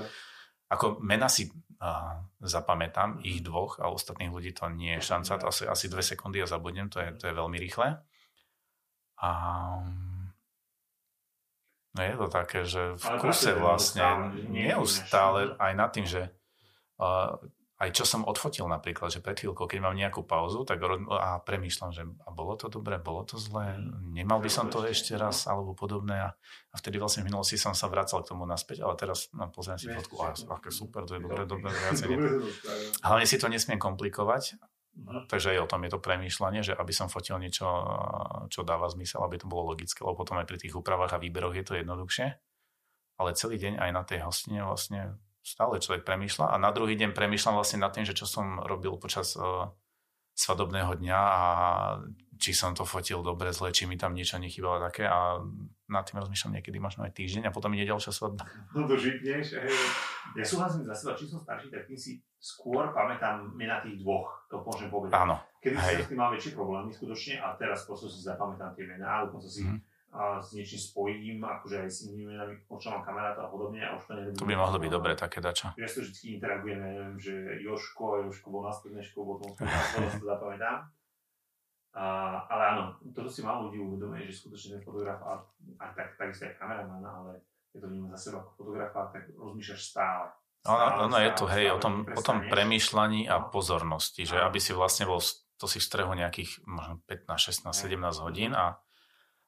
Ako 0.75 0.99
mena 0.99 1.31
si 1.31 1.47
uh, 1.47 2.19
zapamätám, 2.43 3.23
ich 3.23 3.39
dvoch 3.41 3.79
a 3.79 3.87
ostatných 3.89 4.29
ľudí 4.29 4.51
to 4.51 4.67
nie 4.69 4.99
je 4.99 5.07
šanca, 5.07 5.39
to 5.41 5.45
asi, 5.49 5.63
asi 5.65 5.85
dve 5.87 6.03
sekundy 6.03 6.43
a 6.43 6.47
zabudnem, 6.51 6.91
to 6.91 6.99
je, 6.99 7.09
to 7.15 7.23
je 7.31 7.33
veľmi 7.33 7.57
rýchle. 7.57 7.95
A 9.23 9.29
No 11.95 12.03
je 12.03 12.15
to 12.19 12.27
také, 12.27 12.67
že 12.67 12.99
v 12.99 13.05
kuse 13.23 13.55
vlastne 13.55 14.35
neustále 14.51 15.55
aj 15.55 15.71
nad 15.79 15.89
tým, 15.95 16.03
že 16.03 16.27
uh, 16.99 17.39
aj 17.75 17.91
čo 17.91 18.07
som 18.07 18.23
odfotil 18.23 18.71
napríklad, 18.71 19.11
že 19.11 19.19
pred 19.19 19.35
chvíľkou, 19.35 19.67
keď 19.67 19.79
mám 19.83 19.99
nejakú 19.99 20.23
pauzu, 20.23 20.63
tak 20.63 20.79
a 20.79 21.43
premýšľam, 21.43 21.91
že 21.91 22.07
a 22.23 22.31
bolo 22.31 22.55
to 22.55 22.71
dobré, 22.71 22.95
bolo 23.03 23.27
to 23.27 23.35
zlé, 23.35 23.75
nemal 24.15 24.39
by 24.39 24.47
som 24.47 24.71
to 24.71 24.79
ešte 24.87 25.11
raz, 25.19 25.43
alebo 25.43 25.75
podobné. 25.75 26.23
A, 26.23 26.29
a 26.71 26.75
vtedy 26.79 27.03
vlastne 27.03 27.27
v 27.27 27.35
minulosti 27.35 27.59
som 27.59 27.75
sa 27.75 27.91
vracal 27.91 28.23
k 28.23 28.31
tomu 28.31 28.47
naspäť, 28.47 28.87
ale 28.87 28.95
teraz 28.95 29.27
no, 29.35 29.51
pozriem 29.51 29.75
si 29.75 29.91
fotku, 29.91 30.15
a 30.23 30.31
aké 30.31 30.71
super, 30.71 31.03
to 31.03 31.19
je 31.19 31.21
dobré, 31.21 31.43
dobré, 31.43 31.67
viacej. 31.67 32.15
Hlavne 33.03 33.27
si 33.27 33.35
to 33.35 33.51
nesmiem 33.51 33.75
komplikovať, 33.75 34.55
takže 35.27 35.59
aj 35.59 35.67
o 35.67 35.67
tom 35.67 35.83
je 35.83 35.91
to 35.91 35.99
premýšľanie, 35.99 36.63
že 36.63 36.71
aby 36.71 36.95
som 36.95 37.11
fotil 37.11 37.35
niečo, 37.43 37.67
čo 38.47 38.63
dáva 38.63 38.87
zmysel, 38.87 39.19
aby 39.27 39.35
to 39.35 39.51
bolo 39.51 39.75
logické, 39.75 39.99
lebo 39.99 40.23
potom 40.23 40.39
aj 40.39 40.47
pri 40.47 40.63
tých 40.63 40.71
úpravách 40.71 41.19
a 41.19 41.19
výberoch 41.19 41.51
je 41.51 41.65
to 41.67 41.75
jednoduchšie. 41.75 42.39
Ale 43.19 43.35
celý 43.35 43.59
deň 43.59 43.83
aj 43.83 43.91
na 43.91 44.03
tej 44.07 44.23
hostine 44.23 44.63
vlastne 44.63 45.19
stále 45.45 45.77
človek 45.77 46.01
premýšľa 46.01 46.49
a 46.49 46.55
na 46.57 46.73
druhý 46.73 46.97
deň 46.97 47.13
premýšľam 47.13 47.61
vlastne 47.61 47.85
nad 47.85 47.93
tým, 47.93 48.01
že 48.01 48.17
čo 48.17 48.25
som 48.25 48.57
robil 48.65 48.97
počas 48.97 49.37
uh, 49.37 49.69
svadobného 50.33 50.97
dňa 50.97 51.19
a 51.21 51.43
či 52.35 52.51
som 52.51 52.75
to 52.75 52.83
fotil 52.83 53.23
dobre, 53.23 53.53
zle, 53.55 53.71
či 53.71 53.87
mi 53.87 53.95
tam 53.95 54.11
niečo 54.11 54.35
nechybalo 54.41 54.81
také 54.83 55.07
a 55.07 55.39
nad 55.87 56.03
tým 56.03 56.19
rozmýšľam 56.19 56.59
niekedy 56.59 56.81
možno 56.81 57.07
aj 57.07 57.15
týždeň 57.15 57.47
a 57.47 57.55
potom 57.55 57.71
ide 57.77 57.87
ďalšia 57.87 58.11
svadba. 58.11 58.43
No 58.75 58.89
to 58.89 58.99
žitneš. 58.99 59.55
Ja 60.35 60.43
súhlasím 60.43 60.83
za 60.83 60.97
seba, 60.97 61.15
či 61.15 61.29
som 61.29 61.39
starší, 61.39 61.71
tak 61.71 61.87
tým 61.87 61.95
si 61.95 62.19
skôr 62.41 62.91
pamätám 62.91 63.55
mi 63.55 63.69
na 63.69 63.79
tých 63.79 64.01
dvoch, 64.01 64.49
to 64.51 64.59
môžem 64.65 64.91
povedať. 64.91 65.15
Áno. 65.15 65.39
Kedy 65.63 65.77
som 65.77 66.03
s 66.03 66.09
tým 66.11 66.19
mal 66.19 66.33
väčšie 66.35 66.51
problémy 66.51 66.91
skutočne 66.91 67.39
a 67.39 67.55
teraz 67.55 67.87
proste 67.87 68.11
si 68.11 68.19
zapamätám 68.25 68.75
tie 68.75 68.83
mená, 68.83 69.23
dokonca 69.29 69.47
si 69.47 69.63
mm 69.63 69.94
a 70.15 70.39
s 70.39 70.55
niečím 70.55 70.79
spojím, 70.79 71.43
akože 71.43 71.83
aj 71.83 71.89
s 71.91 72.07
inými 72.07 72.31
menami, 72.31 72.55
mám 72.71 73.03
kamaráta 73.03 73.43
a 73.43 73.51
podobne 73.51 73.83
a 73.83 73.99
už 73.99 74.07
to 74.07 74.13
neviem. 74.15 74.35
To 74.39 74.47
by 74.47 74.55
mohlo 74.55 74.77
byť 74.79 74.91
dobré 74.91 75.13
také 75.19 75.43
dačo. 75.43 75.75
Ja 75.75 75.83
to 75.91 75.99
vždy 75.99 76.39
interagujem, 76.39 76.79
neviem, 76.79 77.15
že 77.19 77.35
Joško, 77.59 78.23
Joško 78.31 78.47
bol 78.47 78.63
na 78.63 78.71
strednej 78.71 79.03
škole, 79.03 79.35
potom 79.35 79.51
to 79.51 80.23
zapamätám. 80.23 80.87
A, 81.95 82.03
ale 82.51 82.63
áno, 82.75 82.83
toto 83.15 83.27
si 83.31 83.39
málo 83.43 83.71
ľudí 83.71 83.79
uvedomuje, 83.79 84.27
že 84.27 84.43
skutočne 84.43 84.79
ten 84.79 84.83
fotograf, 84.83 85.19
a, 85.23 85.43
a 85.79 85.85
tak, 85.95 86.15
takisto 86.19 86.47
aj 86.47 86.59
kameraman, 86.59 87.03
ale 87.03 87.39
je 87.75 87.79
to 87.79 87.87
vnímam 87.91 88.11
za 88.15 88.31
seba 88.31 88.43
ako 88.43 88.51
fotografa, 88.55 89.11
tak 89.11 89.31
rozmýšľaš 89.35 89.81
stále. 89.83 90.27
Ono, 90.65 91.11
ono 91.11 91.17
je 91.21 91.31
to, 91.37 91.45
hej, 91.45 91.65
o 91.75 91.79
tom, 91.79 92.07
o 92.09 92.21
tom 92.23 92.47
premýšľaní 92.49 93.29
a 93.29 93.37
no. 93.37 93.47
pozornosti, 93.53 94.25
že 94.25 94.39
aby 94.39 94.57
si 94.57 94.73
vlastne 94.73 95.05
bol, 95.05 95.21
to 95.55 95.65
si 95.69 95.77
v 95.77 95.87
strehu 95.87 96.11
nejakých 96.11 96.63
možno 96.65 96.99
15, 97.05 97.69
16, 97.69 97.71
17 97.71 98.25
hodín 98.25 98.51
a 98.57 98.81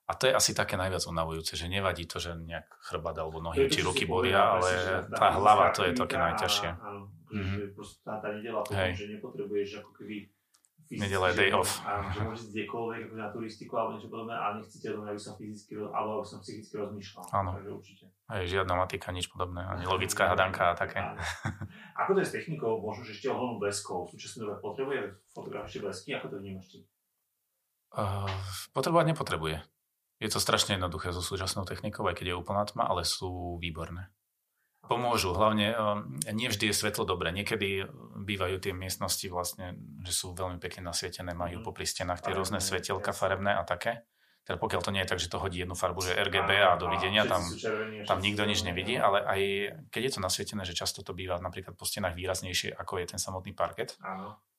a 0.07 0.11
to 0.15 0.31
je 0.31 0.33
asi 0.33 0.55
také 0.55 0.79
najviac 0.79 1.03
unavujúce, 1.03 1.59
že 1.59 1.67
nevadí 1.67 2.07
to, 2.07 2.17
že 2.17 2.31
nejak 2.31 2.67
chrbát 2.79 3.19
alebo 3.19 3.43
nohy 3.43 3.67
či 3.67 3.83
ruky 3.83 4.07
bolia, 4.07 4.55
ale 4.55 5.03
tá 5.11 5.35
hlava 5.35 5.75
to 5.75 5.83
je 5.83 5.91
také 5.91 6.15
najťažšie. 6.15 6.69
Áno, 6.79 7.11
proste 7.75 7.99
tá, 8.07 8.23
tá 8.23 8.31
nedela 8.31 8.63
potom, 8.63 8.95
že 8.95 9.11
nepotrebuješ 9.11 9.83
ako 9.83 9.91
keby 9.99 10.31
Nedela 10.87 11.35
je 11.35 11.43
day 11.43 11.51
off. 11.51 11.83
Áno, 11.83 12.07
že 12.15 12.23
môžeš 12.23 12.41
ísť 12.47 12.51
kdekoľvek 12.55 13.03
na 13.19 13.27
turistiku 13.27 13.75
alebo 13.75 13.99
niečo 13.99 14.07
podobné, 14.07 14.39
ale 14.39 14.63
nechcete 14.63 14.87
to, 14.87 15.03
aby 15.03 15.19
som 15.19 15.35
fyzicky 15.35 15.71
alebo 15.83 16.23
aby 16.23 16.27
som 16.31 16.39
psychicky 16.39 16.73
rozmýšľal. 16.79 17.23
Áno. 17.35 17.49
Takže 17.59 17.71
určite. 17.75 18.03
Aj 18.31 18.43
žiadna 18.47 18.73
matika, 18.79 19.11
nič 19.11 19.27
podobné, 19.27 19.67
ani 19.67 19.83
logická 19.83 20.31
hadanka 20.31 20.71
a 20.71 20.73
také. 20.79 21.03
Áno. 21.03 21.19
Ako 21.99 22.15
to 22.15 22.19
je 22.23 22.27
s 22.31 22.35
technikou, 22.39 22.79
možno, 22.79 23.03
že 23.03 23.19
ešte 23.19 23.27
ohľadom 23.27 23.59
bleskov, 23.59 24.07
v 24.07 24.15
súčasnej 24.15 24.47
dobe 24.47 24.63
potrebuje 24.63 24.99
fotograf 25.35 25.67
ešte 25.67 25.83
blesky, 25.83 26.09
ako 26.15 26.25
to 26.31 26.35
vnímaš 26.39 26.67
ty? 26.71 26.79
Uh, 27.91 28.31
potrebovať 28.71 29.11
nepotrebuje. 29.11 29.57
Je 30.17 30.29
to 30.33 30.41
strašne 30.41 30.75
jednoduché 30.77 31.13
so 31.13 31.21
súčasnou 31.21 31.65
technikou, 31.69 32.01
aj 32.09 32.17
keď 32.17 32.33
je 32.33 32.39
úplná 32.39 32.65
tma, 32.65 32.89
ale 32.89 33.05
sú 33.05 33.61
výborné. 33.61 34.09
Pomôžu, 34.87 35.35
hlavne 35.35 35.75
ehm, 35.75 36.17
nie 36.31 36.47
vždy 36.47 36.71
je 36.71 36.79
svetlo 36.79 37.03
dobré. 37.03 37.35
Niekedy 37.35 37.85
bývajú 38.23 38.55
tie 38.63 38.71
miestnosti 38.71 39.27
vlastne, 39.27 39.75
že 40.01 40.15
sú 40.15 40.31
veľmi 40.31 40.63
pekne 40.63 40.87
nasvietené, 40.87 41.35
majú 41.35 41.61
mhm. 41.61 41.65
popri 41.67 41.83
stenách 41.83 42.23
tie 42.23 42.33
rôzne 42.33 42.63
svetelka 42.63 43.11
farebné 43.11 43.53
a 43.53 43.67
také. 43.67 44.07
Teda 44.47 44.63
pokiaľ 44.63 44.79
to 44.79 44.95
nie 44.95 45.03
je 45.03 45.11
tak, 45.11 45.19
že 45.19 45.27
to 45.27 45.43
hodí 45.43 45.59
jednu 45.59 45.75
farbu, 45.75 45.99
že 46.07 46.15
RGB 46.15 46.71
a 46.71 46.79
dovidenia, 46.79 47.27
tam, 47.27 47.43
tam 48.07 48.23
nikto 48.23 48.47
nič 48.47 48.63
nevidí, 48.63 48.95
ale 48.95 49.19
aj 49.19 49.41
keď 49.91 50.01
je 50.07 50.11
to 50.15 50.23
nasvietené, 50.23 50.63
že 50.63 50.71
často 50.71 51.03
to 51.03 51.11
býva 51.11 51.35
napríklad 51.43 51.75
po 51.75 51.83
stenách 51.83 52.15
výraznejšie, 52.15 52.71
ako 52.71 53.03
je 53.03 53.11
ten 53.11 53.19
samotný 53.19 53.51
parket, 53.51 53.99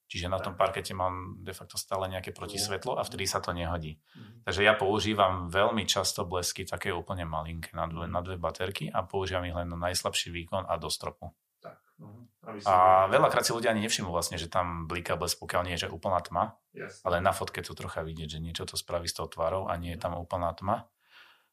Čiže 0.08 0.32
na 0.32 0.40
tom 0.40 0.56
parkete 0.56 0.96
mám 0.96 1.44
de 1.44 1.52
facto 1.52 1.76
stále 1.76 2.08
nejaké 2.08 2.32
protisvetlo 2.32 2.96
a 2.96 3.04
vtedy 3.04 3.28
sa 3.28 3.44
to 3.44 3.52
nehodí. 3.52 4.00
Mm-hmm. 4.00 4.48
Takže 4.48 4.64
ja 4.64 4.72
používam 4.72 5.52
veľmi 5.52 5.84
často 5.84 6.24
blesky 6.24 6.64
také 6.64 6.96
úplne 6.96 7.28
malinké 7.28 7.76
na 7.76 7.84
dve, 7.84 8.08
na 8.08 8.24
dve 8.24 8.40
baterky 8.40 8.88
a 8.88 9.04
používam 9.04 9.44
ich 9.44 9.52
len 9.52 9.68
na 9.68 9.76
najslabší 9.76 10.32
výkon 10.32 10.64
a 10.64 10.80
do 10.80 10.88
stropu. 10.88 11.28
Tak, 11.60 11.76
uh-huh. 12.00 12.28
A 12.64 13.04
veľakrát 13.12 13.44
si 13.44 13.52
ľudia 13.52 13.76
ani 13.76 13.84
nevšimú 13.84 14.08
vlastne, 14.08 14.40
že 14.40 14.48
tam 14.48 14.88
bliká 14.88 15.20
blesk, 15.20 15.36
pokiaľ 15.44 15.62
nie 15.68 15.76
je 15.76 15.84
že 15.84 15.92
úplná 15.92 16.16
tma, 16.24 16.56
yes. 16.72 17.04
ale 17.04 17.20
na 17.20 17.36
fotke 17.36 17.60
to 17.60 17.76
trocha 17.76 18.00
vidieť, 18.00 18.38
že 18.38 18.40
niečo 18.40 18.64
to 18.64 18.80
spraví 18.80 19.04
s 19.04 19.12
tou 19.12 19.28
tvárou 19.28 19.68
a 19.68 19.76
nie 19.76 19.92
je 19.92 20.00
tam 20.00 20.16
úplná 20.16 20.48
tma. 20.56 20.88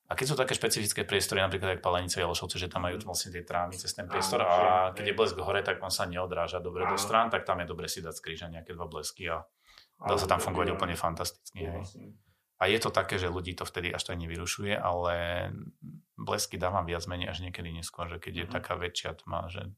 A 0.06 0.14
keď 0.14 0.26
sú 0.30 0.36
také 0.38 0.54
špecifické 0.54 1.02
priestory, 1.02 1.42
napríklad 1.42 1.78
ako 1.78 1.82
Palenice 1.82 2.22
Jalošovce, 2.22 2.62
že 2.62 2.70
tam 2.70 2.86
majú 2.86 3.02
vlastne 3.02 3.34
tie 3.34 3.42
trámy 3.42 3.74
cez 3.74 3.90
ten 3.90 4.06
priestor 4.06 4.46
a 4.46 4.94
keď 4.94 5.12
je 5.12 5.18
blesk 5.18 5.34
hore, 5.42 5.66
tak 5.66 5.82
on 5.82 5.90
sa 5.90 6.06
neodráža 6.06 6.62
dobre 6.62 6.86
do 6.86 6.94
strán, 6.94 7.34
tak 7.34 7.42
tam 7.42 7.58
je 7.62 7.66
dobre 7.66 7.90
si 7.90 8.06
dať 8.06 8.14
skríža 8.14 8.48
nejaké 8.54 8.78
dva 8.78 8.86
blesky 8.86 9.34
a 9.34 9.42
dá 9.98 10.14
sa 10.14 10.30
tam 10.30 10.38
fungovať 10.38 10.78
úplne 10.78 10.94
fantasticky. 10.94 11.66
Hej. 11.66 12.14
A 12.62 12.70
je 12.70 12.80
to 12.80 12.94
také, 12.94 13.18
že 13.18 13.34
ľudí 13.34 13.58
to 13.58 13.66
vtedy 13.66 13.92
až 13.92 14.06
tak 14.06 14.22
nevyrušuje, 14.22 14.78
ale 14.78 15.50
blesky 16.16 16.56
dávam 16.56 16.86
viac 16.86 17.04
menej 17.10 17.34
až 17.34 17.44
niekedy 17.44 17.74
neskôr, 17.74 18.06
že 18.08 18.22
keď 18.22 18.34
je 18.34 18.46
mhm. 18.46 18.54
taká 18.54 18.74
väčšia 18.78 19.12
tma, 19.26 19.50
že 19.50 19.74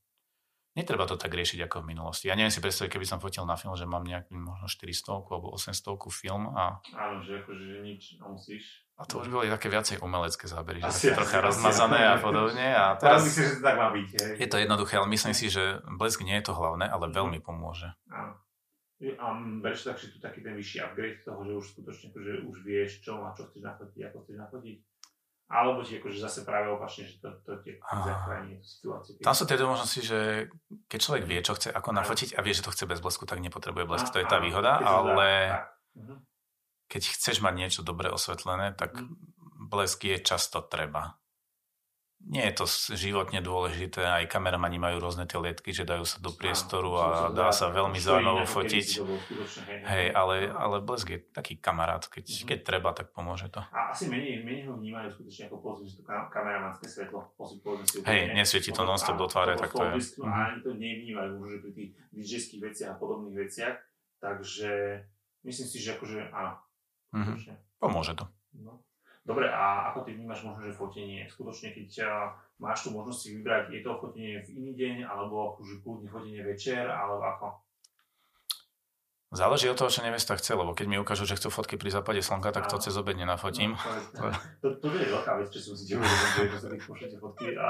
netreba 0.77 1.09
to 1.09 1.17
tak 1.17 1.33
riešiť 1.33 1.65
ako 1.65 1.81
v 1.81 1.97
minulosti. 1.97 2.29
Ja 2.29 2.37
neviem 2.37 2.53
si 2.53 2.61
predstaviť, 2.61 2.93
keby 2.93 3.09
som 3.09 3.17
fotil 3.17 3.43
na 3.49 3.57
film, 3.57 3.73
že 3.73 3.89
mám 3.89 4.05
nejaký 4.05 4.37
možno 4.37 4.69
400 4.69 5.33
alebo 5.33 5.49
800 5.57 5.73
film 6.13 6.53
a... 6.53 6.77
Áno, 6.93 7.25
že 7.25 7.41
akože 7.41 7.81
nič 7.81 8.21
musíš 8.21 8.87
a 8.97 9.05
to 9.05 9.21
už 9.21 9.29
boli 9.29 9.45
také 9.45 9.69
viacej 9.69 10.01
umelecké 10.01 10.49
zábery, 10.49 10.81
že 10.81 10.89
asi, 10.89 11.07
trocha 11.13 11.37
asi, 11.37 11.45
rozmazané 11.53 12.01
asi, 12.01 12.09
a 12.09 12.15
podobne. 12.17 12.67
A 12.73 12.97
teraz, 12.97 13.29
myslím, 13.29 13.45
že 13.45 13.53
to 13.53 13.61
tak 13.61 13.77
má 13.77 13.87
byť. 13.93 14.09
Hej. 14.09 14.33
Je 14.41 14.47
to 14.49 14.57
jednoduché, 14.57 14.93
ale 14.97 15.07
myslím 15.13 15.37
si, 15.37 15.53
že 15.53 15.85
blesk 15.85 16.25
nie 16.25 16.33
je 16.41 16.49
to 16.49 16.57
hlavné, 16.57 16.89
ale 16.89 17.13
veľmi 17.13 17.37
pomôže. 17.45 17.93
Áno. 18.09 18.41
A 18.97 19.25
bereš 19.61 19.85
tak, 19.85 20.01
že 20.01 20.09
tu 20.09 20.17
taký 20.17 20.41
ten 20.41 20.57
vyšší 20.57 20.81
upgrade 20.81 21.21
toho, 21.21 21.45
že 21.45 21.53
už 21.53 21.65
skutočne 21.77 22.09
že 22.09 22.41
už 22.41 22.65
vieš, 22.65 23.05
čo 23.05 23.21
a 23.21 23.29
čo 23.37 23.45
chceš 23.45 23.61
nafotiť, 23.61 24.01
ako 24.09 24.17
chceš 24.25 24.37
nafotiť. 24.41 24.77
Alebo 25.47 25.79
ti 25.79 25.95
akože 25.95 26.19
zase 26.19 26.43
práve 26.43 26.67
opačne, 26.67 27.07
že 27.07 27.23
to, 27.23 27.31
to 27.47 27.55
ti 27.63 27.79
zachráni 27.79 28.59
situáciu. 28.59 29.15
Tam 29.23 29.31
sú 29.31 29.47
tie 29.47 29.55
možnosti, 29.55 30.01
že 30.03 30.51
keď 30.91 30.99
človek 30.99 31.23
vie, 31.23 31.39
čo 31.39 31.55
chce, 31.55 31.71
ako 31.71 31.95
nafotiť 31.95 32.35
a 32.35 32.43
vie, 32.43 32.51
že 32.51 32.67
to 32.67 32.73
chce 32.75 32.83
bez 32.83 32.99
blesku, 32.99 33.23
tak 33.23 33.39
nepotrebuje 33.39 33.87
blesk. 33.87 34.11
To 34.11 34.19
je 34.19 34.27
tá 34.27 34.43
výhoda, 34.43 34.83
ale... 34.83 35.27
Mhm 35.95 36.27
keď 36.87 37.03
chceš 37.03 37.43
mať 37.43 37.53
niečo 37.53 37.81
dobre 37.83 38.07
osvetlené, 38.07 38.71
tak 38.73 38.95
mm. 38.95 39.11
blesk 39.67 40.07
je 40.07 40.17
často 40.23 40.63
treba. 40.63 41.16
Nie 42.27 42.49
je 42.51 42.59
to 42.59 42.65
životne 42.97 43.39
dôležité, 43.39 44.03
aj 44.03 44.27
kameramani 44.27 44.81
majú 44.81 44.99
rôzne 44.99 45.29
tie 45.29 45.39
lietky, 45.39 45.71
že 45.71 45.87
dajú 45.87 46.03
sa 46.03 46.19
do 46.19 46.33
priestoru 46.33 46.91
a 46.97 47.07
dá 47.31 47.53
sa 47.55 47.71
veľmi 47.71 47.95
zaujímavo 48.01 48.43
fotiť. 48.43 48.87
Hej, 49.87 50.05
ale, 50.11 50.51
ale 50.51 50.83
blesk 50.83 51.07
je 51.13 51.19
taký 51.31 51.55
kamarát, 51.55 52.03
keď, 52.03 52.25
mm-hmm. 52.27 52.47
keď 52.51 52.59
treba, 52.67 52.89
tak 52.91 53.15
pomôže 53.15 53.47
to. 53.47 53.63
A 53.71 53.95
asi 53.95 54.11
menej, 54.11 54.43
menej 54.43 54.67
ho 54.67 54.75
vnímajú 54.75 55.07
skutočne 55.13 55.47
ako 55.47 55.57
pozrieš 55.61 56.01
to 56.01 56.03
kameramanské 56.03 56.85
svetlo. 56.89 57.31
Hej, 58.03 58.35
nesvieti 58.35 58.75
to 58.75 58.83
non-stop 58.83 59.15
do 59.15 59.29
tváre, 59.31 59.55
tak 59.55 59.71
to 59.71 59.87
je. 59.87 60.19
A 60.27 60.51
ani 60.51 60.59
to 60.65 60.75
nevnímajú, 60.75 61.39
že 61.47 61.57
pri 61.63 61.71
tých 61.71 61.89
dj 62.11 62.59
veciach 62.59 62.91
a 62.91 62.99
podobných 62.99 63.37
veciach. 63.47 63.75
Takže 64.17 65.05
myslím 65.47 65.67
si, 65.69 65.77
že 65.79 65.95
akože 65.95 66.33
áno, 66.33 66.59
Mm-hmm. 67.15 67.79
Pomôže 67.79 68.13
to. 68.17 68.25
No. 68.57 68.83
Dobre, 69.27 69.51
a 69.51 69.91
ako 69.91 70.07
ty 70.07 70.15
vnímaš 70.15 70.47
možno, 70.47 70.63
že 70.63 70.71
fotenie? 70.71 71.27
Skutočne, 71.27 71.75
keď 71.75 71.87
máš 72.63 72.87
tu 72.87 72.95
možnosť 72.95 73.19
si 73.19 73.27
vybrať, 73.35 73.75
je 73.75 73.81
to 73.83 73.91
fotenie 73.99 74.39
v 74.39 74.49
iný 74.55 74.71
deň, 74.79 74.95
alebo 75.03 75.51
akože 75.51 75.83
kľudne 75.83 76.07
fotenie 76.07 76.39
večer, 76.47 76.87
alebo 76.87 77.19
ako? 77.19 77.47
Záleží 79.35 79.67
od 79.67 79.75
toho, 79.75 79.91
čo 79.91 80.07
nevesta 80.07 80.39
chce, 80.39 80.55
lebo 80.55 80.71
keď 80.71 80.87
mi 80.87 80.95
ukážu, 80.95 81.27
že 81.27 81.35
chcú 81.35 81.51
fotky 81.51 81.75
pri 81.75 81.91
západe 81.91 82.23
slnka, 82.23 82.55
tak 82.55 82.71
to 82.71 82.79
cez 82.79 82.95
obed 82.95 83.19
nenafotím. 83.19 83.75
No, 84.15 84.31
to, 84.63 84.79
to, 84.79 84.87
to, 84.87 84.95
je 84.95 85.11
veľká 85.11 85.35
vec, 85.43 85.51
čo 85.51 85.59
si 85.59 85.67
musíte 85.75 85.93
uvedomiť, 85.99 86.51
že 86.63 86.79
pošlete 86.87 87.17
fotky 87.19 87.47
a 87.59 87.69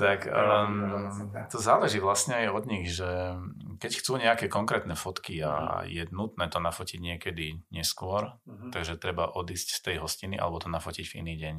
tak 0.00 0.26
um, 0.26 1.30
to 1.46 1.62
záleží 1.62 2.02
vlastne 2.02 2.34
aj 2.42 2.48
od 2.50 2.64
nich, 2.66 2.90
že 2.90 3.38
keď 3.80 3.92
chcú 4.00 4.18
nejaké 4.20 4.46
konkrétne 4.50 4.94
fotky 4.98 5.40
a 5.44 5.84
mhm. 5.84 5.90
je 5.90 6.02
nutné 6.12 6.46
to 6.50 6.58
nafotiť 6.58 6.98
niekedy 7.00 7.64
neskôr, 7.72 8.34
uh-huh. 8.34 8.70
takže 8.72 9.00
treba 9.00 9.30
odísť 9.30 9.68
z 9.76 9.80
tej 9.80 9.96
hostiny 10.02 10.36
alebo 10.38 10.60
to 10.60 10.68
nafotiť 10.68 11.04
v 11.08 11.16
iný 11.24 11.34
deň. 11.40 11.56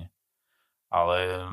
Ale 0.93 1.49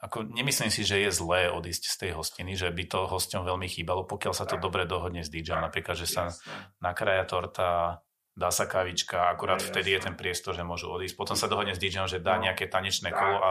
ako, 0.00 0.32
nemyslím 0.32 0.72
si, 0.72 0.86
že 0.86 1.02
je 1.02 1.10
zlé 1.12 1.50
odísť 1.52 1.84
z 1.86 1.96
tej 1.98 2.10
hostiny, 2.16 2.56
že 2.56 2.70
by 2.72 2.84
to 2.88 3.10
hosťom 3.10 3.44
veľmi 3.44 3.68
chýbalo, 3.68 4.06
pokiaľ 4.06 4.32
sa 4.32 4.48
to 4.48 4.56
tak. 4.56 4.64
dobre 4.64 4.82
dohodne 4.88 5.20
s 5.20 5.28
DJ. 5.28 5.58
Napríklad, 5.60 5.98
že 5.98 6.08
sa 6.08 6.32
nakrája 6.80 7.26
torta, 7.28 8.00
dá 8.32 8.48
sa 8.48 8.64
kavička, 8.64 9.28
akurát 9.28 9.60
je, 9.60 9.68
vtedy 9.68 9.92
jasne. 9.92 9.98
je 9.98 10.06
ten 10.08 10.16
priestor, 10.16 10.56
že 10.56 10.64
môžu 10.64 10.88
odísť. 10.88 11.14
Potom 11.14 11.36
sa 11.36 11.50
dohodne 11.50 11.76
s 11.76 11.82
DJom, 11.82 12.08
že 12.08 12.22
dá 12.22 12.40
no, 12.40 12.48
nejaké 12.48 12.64
tanečné 12.66 13.12
kolo 13.12 13.36
a 13.38 13.50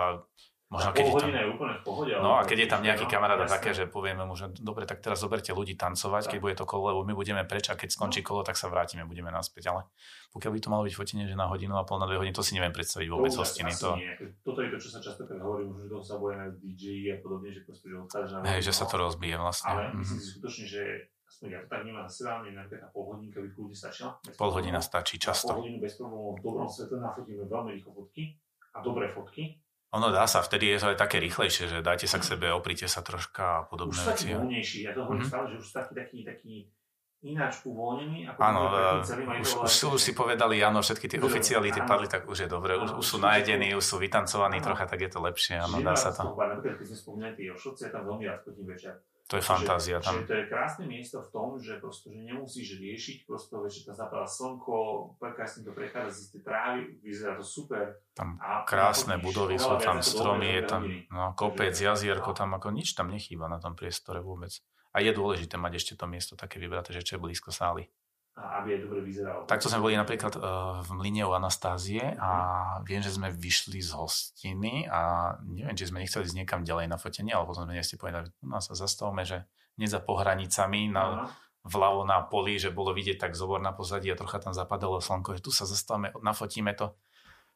Možno 0.71 0.95
keď 0.95 1.03
je 1.03 1.13
tam, 1.19 1.29
je 1.35 1.47
úplne 1.51 1.75
v 1.75 1.83
pohode, 1.83 2.13
no 2.15 2.39
a 2.39 2.47
keď 2.47 2.57
je 2.63 2.69
tam 2.71 2.79
nejaký 2.79 3.03
kamarát 3.11 3.43
také, 3.43 3.75
že 3.75 3.91
povieme 3.91 4.23
mu, 4.23 4.39
že 4.39 4.55
dobre, 4.55 4.87
tak 4.87 5.03
teraz 5.03 5.19
zoberte 5.19 5.51
ľudí 5.51 5.75
tancovať, 5.75 6.23
tak. 6.23 6.31
keď 6.31 6.39
bude 6.39 6.55
to 6.55 6.63
kolo, 6.63 6.95
lebo 6.95 7.03
my 7.03 7.11
budeme 7.11 7.43
preč 7.43 7.67
a 7.67 7.75
keď 7.75 7.91
skončí 7.91 8.23
no. 8.23 8.31
kolo, 8.31 8.47
tak 8.47 8.55
sa 8.55 8.71
vrátime, 8.71 9.03
budeme 9.03 9.35
naspäť. 9.35 9.67
Ale 9.67 9.83
pokiaľ 10.31 10.51
by 10.55 10.59
to 10.63 10.71
malo 10.71 10.87
byť 10.87 10.95
fotenie, 10.95 11.27
že 11.27 11.35
na 11.35 11.51
hodinu 11.51 11.75
a 11.75 11.83
pol, 11.83 11.99
na 11.99 12.07
dve 12.07 12.23
hodiny, 12.23 12.31
to 12.31 12.39
si 12.39 12.55
neviem 12.55 12.71
predstaviť 12.71 13.07
vôbec 13.11 13.35
to 13.35 13.43
hostiny. 13.43 13.75
To... 13.83 13.99
Nie. 13.99 14.15
Toto 14.47 14.63
je 14.63 14.71
to, 14.71 14.77
čo 14.79 14.89
sa 14.95 14.99
často 15.03 15.27
hovorí, 15.27 15.67
možno, 15.67 15.83
že 15.83 15.89
toho 15.91 16.03
sa 16.07 16.15
boja 16.15 16.35
na 16.39 16.47
DJ 16.55 16.85
a 17.11 17.17
podobne, 17.19 17.51
že 17.51 17.67
proste, 17.67 17.91
že 17.91 17.95
na 18.39 18.47
Hej, 18.55 18.63
že 18.63 18.71
sa 18.71 18.87
to 18.87 18.95
rozbije 18.95 19.35
vlastne. 19.35 19.75
Ale 19.75 19.91
myslím 19.99 20.19
si 20.23 20.27
skutočne, 20.39 20.65
že 20.71 20.83
aspoň 21.27 21.47
ja 21.51 21.59
to 21.59 21.67
tak 21.67 21.83
na 21.83 22.07
seba, 22.07 22.39
mne 22.39 22.55
napríklad 22.55 22.79
tá 22.79 22.89
pol 22.95 23.11
hodinka 23.11 23.43
by 23.43 23.49
kľudne 23.51 23.75
stačila. 23.75 24.15
Pol 24.39 24.51
hodina 24.55 24.79
stačí 24.79 25.19
často. 25.19 25.51
Pol 25.51 25.67
hodinu 25.67 25.83
bez 25.83 25.99
problémov 25.99 26.39
v 26.39 26.41
dobrom 26.47 26.67
svetle 26.71 27.03
nafotíme 27.03 27.43
veľmi 27.43 27.75
rýchlo 27.75 27.91
fotky 27.91 28.39
a 28.71 28.79
dobré 28.79 29.11
fotky 29.11 29.59
ono 29.91 30.07
dá 30.07 30.23
sa, 30.23 30.39
vtedy 30.39 30.71
je 30.71 30.79
to 30.79 30.87
aj 30.95 30.97
také 30.97 31.19
rýchlejšie, 31.19 31.67
že 31.67 31.77
dajte 31.83 32.07
sa 32.07 32.23
k 32.23 32.35
sebe, 32.35 32.47
oprite 32.55 32.87
sa 32.87 33.03
troška 33.03 33.43
a 33.43 33.61
podobné 33.67 33.99
už 33.99 34.07
veci. 34.07 34.31
Už 34.31 34.39
taký 34.39 34.79
ja 34.87 34.91
to 34.95 35.03
hovorím 35.03 35.19
mm-hmm. 35.19 35.31
stále, 35.31 35.45
že 35.51 35.55
už 35.59 35.67
taký, 35.75 35.93
taký, 35.99 36.17
taký 36.23 36.55
ináč 37.21 37.61
uvoľnený. 37.67 38.19
Ako 38.33 38.39
áno, 38.39 38.61
celý 39.03 39.23
už, 39.43 39.67
už, 39.67 39.73
už 39.99 40.01
si 40.01 40.11
povedali, 40.15 40.63
áno, 40.63 40.79
všetky 40.79 41.05
tie 41.11 41.19
oficiality 41.19 41.83
padli, 41.83 42.07
tak 42.07 42.23
už 42.23 42.47
je 42.47 42.49
dobre, 42.49 42.79
už, 42.79 42.97
už 42.97 43.05
sú 43.05 43.17
najedení, 43.19 43.75
už 43.75 43.83
sú 43.83 43.99
vytancovaní 43.99 44.63
trocha, 44.63 44.87
tak 44.87 45.03
je 45.03 45.11
to 45.11 45.19
lepšie, 45.21 45.59
áno, 45.59 45.83
dá 45.83 45.93
sa 45.93 46.15
to. 46.15 46.33
Napríklad, 46.33 46.79
keď 46.79 46.87
sme 46.87 46.97
spomínali 46.97 47.33
tie 47.37 47.51
Ošovce, 47.51 47.81
ja 47.87 47.91
tam 47.91 48.07
veľmi 48.09 48.25
rád 48.25 48.41
chodím 48.47 48.71
večer. 48.71 48.95
To 49.31 49.39
je 49.39 49.47
fantázia 49.47 50.03
tam. 50.03 50.19
Čiže 50.19 50.27
to 50.27 50.35
je 50.35 50.45
krásne 50.51 50.83
miesto 50.91 51.23
v 51.23 51.29
tom, 51.31 51.55
že, 51.55 51.79
prosto, 51.79 52.11
že 52.11 52.19
nemusíš 52.19 52.75
riešiť, 52.83 53.17
prosto, 53.23 53.63
že 53.71 53.87
tam 53.87 53.95
zapadá 53.95 54.27
slnko, 54.27 54.75
prekrásne 55.23 55.63
to 55.63 55.71
prechádza 55.71 56.19
z 56.19 56.27
tej 56.35 56.41
trávy, 56.43 56.79
vyzerá 56.99 57.39
to 57.39 57.45
super. 57.47 57.95
Tam 58.11 58.35
a 58.43 58.67
krásne 58.67 59.15
budovy 59.23 59.55
sú, 59.55 59.79
tam 59.79 60.03
stromy, 60.03 60.59
je 60.59 60.63
tam 60.67 60.83
no, 61.07 61.31
kopec, 61.31 61.71
jazierko, 61.71 62.35
tam 62.35 62.59
ako 62.59 62.75
nič 62.75 62.91
tam 62.91 63.07
nechýba 63.07 63.47
na 63.47 63.63
tom 63.63 63.71
priestore 63.71 64.19
vôbec. 64.19 64.51
A 64.91 64.99
je 64.99 65.15
dôležité 65.15 65.55
mať 65.55 65.79
ešte 65.79 65.93
to 65.95 66.03
miesto 66.11 66.35
také 66.35 66.59
vybraté, 66.59 66.91
že 66.91 67.07
čo 67.07 67.15
je 67.15 67.23
blízko 67.23 67.55
sály 67.55 67.87
a 68.39 68.63
aby 68.63 68.79
aj 68.79 68.81
dobre 68.87 68.99
vyzeralo. 69.03 69.43
Takto 69.43 69.67
sme 69.67 69.83
boli 69.83 69.99
napríklad 69.99 70.39
uh, 70.39 70.79
v 70.87 70.89
Mline 70.95 71.27
u 71.27 71.35
Anastázie 71.35 72.15
a 72.15 72.31
viem, 72.87 73.03
že 73.03 73.11
sme 73.11 73.27
vyšli 73.27 73.83
z 73.83 73.91
hostiny 73.91 74.87
a 74.87 75.35
neviem, 75.43 75.75
či 75.75 75.91
sme 75.91 75.99
nechceli 75.99 76.23
ísť 76.23 76.37
niekam 76.39 76.63
ďalej 76.63 76.87
na 76.87 76.95
fotenie, 76.95 77.35
ale 77.35 77.43
potom 77.43 77.67
sme 77.67 77.75
nesti 77.75 77.99
povedali, 77.99 78.31
nás 78.47 78.71
sa 78.71 78.75
zastavme, 78.75 79.27
že 79.27 79.43
nie 79.75 79.87
za 79.87 79.99
pohranicami 79.99 80.87
na, 80.87 81.27
vľavo 81.67 82.07
na 82.07 82.23
poli, 82.23 82.55
že 82.55 82.73
bolo 82.73 82.95
vidieť 82.95 83.19
tak 83.19 83.37
zobor 83.37 83.59
na 83.59 83.75
pozadí 83.75 84.07
a 84.09 84.15
trocha 84.15 84.39
tam 84.39 84.55
zapadalo 84.55 85.03
slnko, 85.03 85.37
že 85.37 85.43
tu 85.43 85.51
sa 85.51 85.67
zastavme, 85.67 86.15
nafotíme 86.23 86.71
to. 86.73 86.95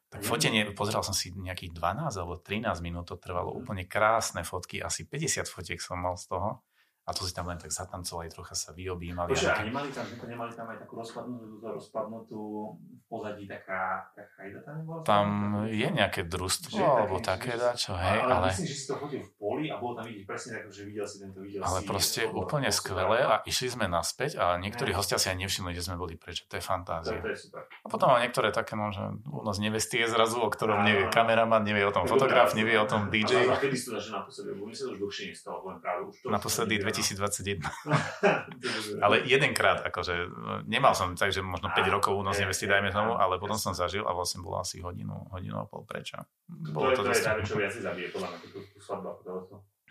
Tak 0.06 0.22
fotenie, 0.22 0.70
pozeral 0.70 1.02
som 1.02 1.16
si 1.16 1.34
nejakých 1.34 1.74
12 1.74 2.14
alebo 2.14 2.38
13 2.38 2.78
minút, 2.78 3.10
to 3.10 3.18
trvalo 3.18 3.50
mhm. 3.50 3.58
úplne 3.64 3.84
krásne 3.88 4.46
fotky, 4.46 4.78
asi 4.78 5.08
50 5.08 5.48
fotiek 5.48 5.80
som 5.82 5.98
mal 5.98 6.14
z 6.14 6.30
toho. 6.30 6.62
A 7.06 7.14
to 7.14 7.22
si 7.22 7.30
tam 7.30 7.46
len 7.46 7.54
tak 7.54 7.70
zatancovali, 7.70 8.34
trocha 8.34 8.58
sa 8.58 8.74
vyobímali. 8.74 9.30
Bože, 9.30 9.46
a 9.46 9.62
nemali 9.62 9.94
tam, 9.94 10.02
nemali 10.26 10.50
tam 10.50 10.66
aj 10.74 10.82
takú 10.82 10.98
rozpadnutú, 10.98 11.62
rozpadnutú 11.62 12.42
v 12.74 13.04
pozadí 13.06 13.46
taká, 13.46 14.10
taká 14.10 14.42
tam 14.66 14.74
nebola? 14.82 15.06
Tam 15.06 15.26
je 15.70 15.86
nejaké 15.86 16.26
družstvo, 16.26 16.82
alebo 16.82 17.22
také 17.22 17.54
dačo, 17.54 17.94
hej, 17.94 18.26
ale... 18.26 18.34
Ale 18.34 18.50
myslím, 18.50 18.66
že 18.66 18.74
si 18.74 18.86
to 18.90 18.94
chodil 18.98 19.22
v 19.22 19.32
poli 19.38 19.70
a 19.70 19.78
bolo 19.78 20.02
tam 20.02 20.10
vidieť 20.10 20.24
presne 20.26 20.50
tak, 20.58 20.66
že 20.74 20.82
videl 20.82 21.06
si 21.06 21.16
tento, 21.22 21.38
videl 21.46 21.62
ale 21.62 21.70
si... 21.70 21.74
Ale 21.78 21.80
proste 21.86 22.20
úplne 22.26 22.70
skvelé 22.74 23.18
a 23.22 23.34
išli 23.46 23.68
sme 23.70 23.86
naspäť 23.86 24.42
a 24.42 24.58
niektorí 24.58 24.90
ne. 24.90 24.98
hostia 24.98 25.22
si 25.22 25.30
aj 25.30 25.38
nevšimli, 25.46 25.78
že 25.78 25.86
sme 25.86 25.94
boli 25.94 26.18
preč. 26.18 26.42
To 26.50 26.58
je 26.58 26.64
fantázia. 26.66 27.22
To, 27.22 27.22
to 27.22 27.30
je 27.30 27.38
super. 27.38 27.62
A 27.70 27.86
potom 27.86 28.10
mám 28.10 28.18
niektoré 28.18 28.50
také, 28.50 28.74
no, 28.74 28.90
že 28.90 29.06
u 29.30 29.46
nás 29.46 29.62
nevesty 29.62 30.02
je 30.02 30.10
zrazu, 30.10 30.42
o 30.42 30.50
ktorom 30.50 30.82
nevie 30.82 31.06
kameraman, 31.14 31.62
nevie 31.62 31.86
o 31.86 31.94
tom 31.94 32.10
fotograf, 32.10 32.50
nevie 32.58 32.74
o 32.82 32.86
tom 32.90 33.14
DJ. 33.14 33.46
A 33.46 33.62
kedy 33.62 33.78
si 33.78 33.94
to 33.94 34.02
začal 34.02 34.26
naposledy? 34.26 34.58
Bo 34.58 34.66
my 34.66 34.74
sa 34.74 34.90
už 34.90 34.98
dlhšie 34.98 35.24
nestalo, 35.30 35.62
len 35.70 35.78
práve 35.78 36.10
už 36.10 36.14
to... 36.18 36.26
Naposledy 36.34 36.74
2021. 36.96 37.60
ale 39.04 39.14
jedenkrát, 39.28 39.84
akože 39.84 40.30
nemal 40.70 40.96
som 40.96 41.12
tak, 41.18 41.34
že 41.34 41.44
možno 41.44 41.68
5 41.74 41.82
rokov 41.92 42.16
u 42.16 42.22
nás 42.24 42.38
nevesti, 42.38 42.70
dajme 42.70 42.94
tomu, 42.94 43.18
ale 43.18 43.36
potom 43.36 43.58
som 43.58 43.76
zažil 43.76 44.06
a 44.06 44.14
vlastne 44.14 44.40
bolo 44.40 44.62
asi 44.62 44.80
hodinu, 44.80 45.28
hodinu 45.34 45.60
a 45.60 45.64
pol 45.66 45.84
prečo. 45.84 46.22
Bolo 46.48 46.94
to, 46.94 47.02
to, 47.02 47.10
to 47.10 47.16
je 47.16 47.22
dosť... 47.22 47.48
čo 47.50 47.56
viac 47.58 47.72
zabije, 47.74 48.08
podľa 48.14 48.28
mňa, 48.32 48.38
tú 48.46 48.78
svadbu. 48.80 49.08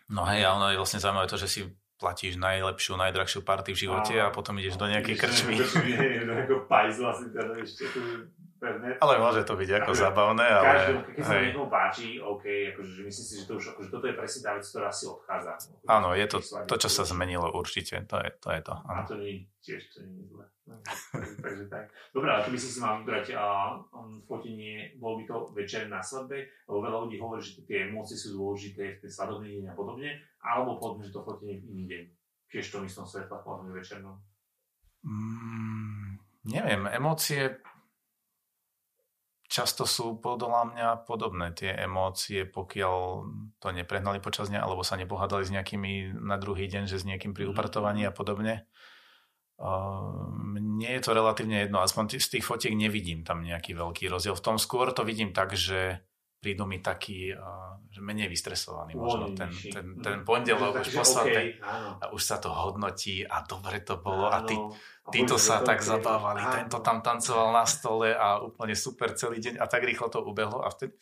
No 0.05 0.21
hej, 0.29 0.45
a 0.45 0.53
ono 0.53 0.69
je 0.69 0.77
vlastne 0.77 1.01
zaujímavé 1.01 1.25
to, 1.25 1.37
že 1.41 1.49
si 1.49 1.61
platíš 1.95 2.35
najlepšiu, 2.35 2.99
najdrahšiu 2.99 3.41
party 3.41 3.71
v 3.71 3.81
živote 3.87 4.13
a, 4.19 4.29
a 4.29 4.33
potom 4.33 4.59
ideš 4.59 4.75
do 4.75 4.85
nejakej 4.85 5.15
krčmy. 5.15 5.55
Do 5.57 6.33
nejakého 6.35 6.67
pajzla 6.67 7.11
si 7.15 7.25
teda 7.31 7.55
ešte 7.57 7.87
tu 7.89 7.99
pevné. 8.65 8.89
Ale 8.97 9.21
môže 9.21 9.45
to 9.45 9.53
byť 9.53 9.69
ako 9.77 9.91
zabavné, 9.93 10.45
ale... 10.49 10.65
Každom, 10.65 10.97
keď 11.13 11.23
sa 11.23 11.35
niekomu 11.37 11.67
páči, 11.69 12.17
OK, 12.17 12.45
akože, 12.73 12.91
že 12.97 13.01
myslím 13.05 13.25
si, 13.29 13.33
že 13.37 13.45
to 13.45 13.53
už, 13.61 13.65
akože 13.77 13.89
toto 13.93 14.05
je 14.09 14.15
presne 14.17 14.41
tá 14.41 14.51
vec, 14.57 14.65
ktorá 14.65 14.89
si 14.89 15.05
odchádza. 15.05 15.53
Áno, 15.85 16.09
je 16.17 16.25
to 16.25 16.37
to, 16.65 16.75
čo 16.81 16.89
sa 16.89 17.03
zmenilo 17.05 17.53
určite, 17.53 18.01
to 18.09 18.17
je 18.17 18.31
to. 18.41 18.47
Je 18.49 18.61
to 18.65 18.73
áno. 18.73 19.05
A 19.05 19.05
to 19.05 19.15
nie, 19.21 19.45
tiež 19.61 19.85
to 19.93 20.01
nie 20.01 20.25
je 20.25 20.33
zle. 20.33 20.45
No, 20.65 20.81
takže 21.45 21.69
tak. 21.69 21.93
Dobre, 22.09 22.33
ale 22.33 22.41
keby 22.41 22.57
si 22.57 22.69
si 22.73 22.81
mal 22.81 22.97
vybrať 23.05 23.37
a, 23.37 23.77
um, 23.93 24.17
fotenie, 24.25 24.97
bol 24.97 25.21
by 25.21 25.23
to 25.29 25.35
večer 25.53 25.85
na 25.85 26.01
svadbe, 26.01 26.49
lebo 26.65 26.81
veľa 26.81 26.97
ľudí 27.05 27.21
hovorí, 27.21 27.41
že 27.45 27.61
tie 27.69 27.85
emócie 27.85 28.17
sú 28.17 28.33
dôležité 28.33 28.97
v 28.97 29.01
tej 29.05 29.11
svadobný 29.13 29.61
deň 29.61 29.65
a 29.69 29.77
podobne, 29.77 30.09
alebo 30.41 30.81
povedzme, 30.81 31.05
že 31.05 31.13
to 31.13 31.21
fotenie 31.21 31.61
v 31.61 31.65
iný 31.69 31.83
deň. 31.85 32.03
Tiež 32.49 32.65
to 32.73 32.81
myslím 32.81 33.05
svetla, 33.05 33.45
povedzme 33.45 33.77
večernom. 33.77 34.17
Mm, 35.05 36.17
neviem, 36.49 36.81
emócie 36.89 37.61
často 39.55 39.87
sú 39.87 40.19
podľa 40.19 40.75
mňa 40.75 40.87
podobné 41.07 41.55
tie 41.55 41.71
emócie, 41.71 42.43
pokiaľ 42.43 42.95
to 43.63 43.67
neprehnali 43.71 44.19
počas 44.19 44.51
dňa, 44.51 44.59
alebo 44.59 44.83
sa 44.83 44.99
nepohádali 44.99 45.47
s 45.47 45.55
nejakými 45.55 46.19
na 46.19 46.35
druhý 46.35 46.67
deň, 46.67 46.91
že 46.91 46.99
s 46.99 47.07
niekým 47.07 47.31
pri 47.31 47.47
mhm. 47.47 47.51
upratovaní 47.55 48.03
a 48.03 48.11
podobne. 48.11 48.67
Mne 50.35 50.89
je 50.99 50.99
to 50.99 51.15
relatívne 51.15 51.63
jedno, 51.63 51.79
aspoň 51.79 52.19
z 52.19 52.27
tých 52.27 52.43
fotiek 52.43 52.75
nevidím 52.75 53.23
tam 53.23 53.39
nejaký 53.39 53.71
veľký 53.71 54.11
rozdiel. 54.11 54.35
V 54.35 54.43
tom 54.43 54.59
skôr 54.59 54.91
to 54.91 55.07
vidím 55.07 55.31
tak, 55.31 55.55
že 55.55 56.03
prídu 56.45 56.69
mi 56.69 56.77
taký, 56.77 57.33
že 57.89 58.05
menej 58.05 58.29
vystresovaný 58.29 58.93
možno 58.93 59.33
ten, 59.33 59.49
ten, 59.49 59.97
ten 59.97 60.21
pondelok 60.21 60.85
už 60.85 60.93
posledný 60.93 61.57
okay, 61.57 61.97
a 61.97 62.13
už 62.13 62.21
sa 62.21 62.37
to 62.37 62.53
hodnotí 62.53 63.25
a 63.25 63.41
dobre 63.41 63.81
to 63.81 63.97
bolo 63.97 64.29
áno. 64.29 64.37
a 64.37 64.39
ty, 64.45 64.53
títo 65.09 65.41
sa 65.41 65.65
tak 65.65 65.81
okay. 65.81 65.89
zabávali, 65.89 66.45
áno. 66.45 66.53
tento 66.53 66.77
tam 66.85 67.01
tancoval 67.01 67.49
na 67.49 67.65
stole 67.65 68.13
a 68.13 68.45
úplne 68.45 68.77
super 68.77 69.17
celý 69.17 69.41
deň 69.41 69.57
a 69.57 69.65
tak 69.65 69.89
rýchlo 69.89 70.13
to 70.13 70.21
ubehlo 70.21 70.61
a 70.61 70.69
vtedy, 70.69 70.93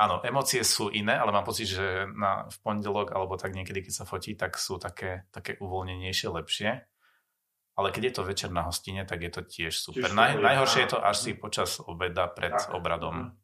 áno, 0.00 0.24
emócie 0.24 0.64
sú 0.64 0.88
iné, 0.88 1.12
ale 1.12 1.28
mám 1.28 1.44
pocit, 1.44 1.68
že 1.68 2.08
na, 2.16 2.48
v 2.48 2.56
pondelok 2.64 3.12
alebo 3.12 3.36
tak 3.36 3.52
niekedy, 3.52 3.84
keď 3.84 3.92
sa 3.92 4.08
fotí, 4.08 4.32
tak 4.32 4.56
sú 4.56 4.80
také, 4.80 5.28
také 5.28 5.60
uvoľnenejšie, 5.60 6.32
lepšie. 6.32 6.72
Ale 7.76 7.92
keď 7.92 8.02
je 8.08 8.14
to 8.16 8.22
večer 8.24 8.48
na 8.48 8.64
hostine, 8.64 9.04
tak 9.04 9.20
je 9.20 9.28
to 9.28 9.44
tiež 9.44 9.76
super. 9.76 10.08
Naj, 10.08 10.40
najhoršie 10.40 10.88
je 10.88 10.96
to 10.96 10.98
až 11.04 11.16
si 11.20 11.36
počas 11.36 11.76
obeda 11.84 12.24
pred 12.32 12.56
tak. 12.56 12.72
obradom. 12.72 13.36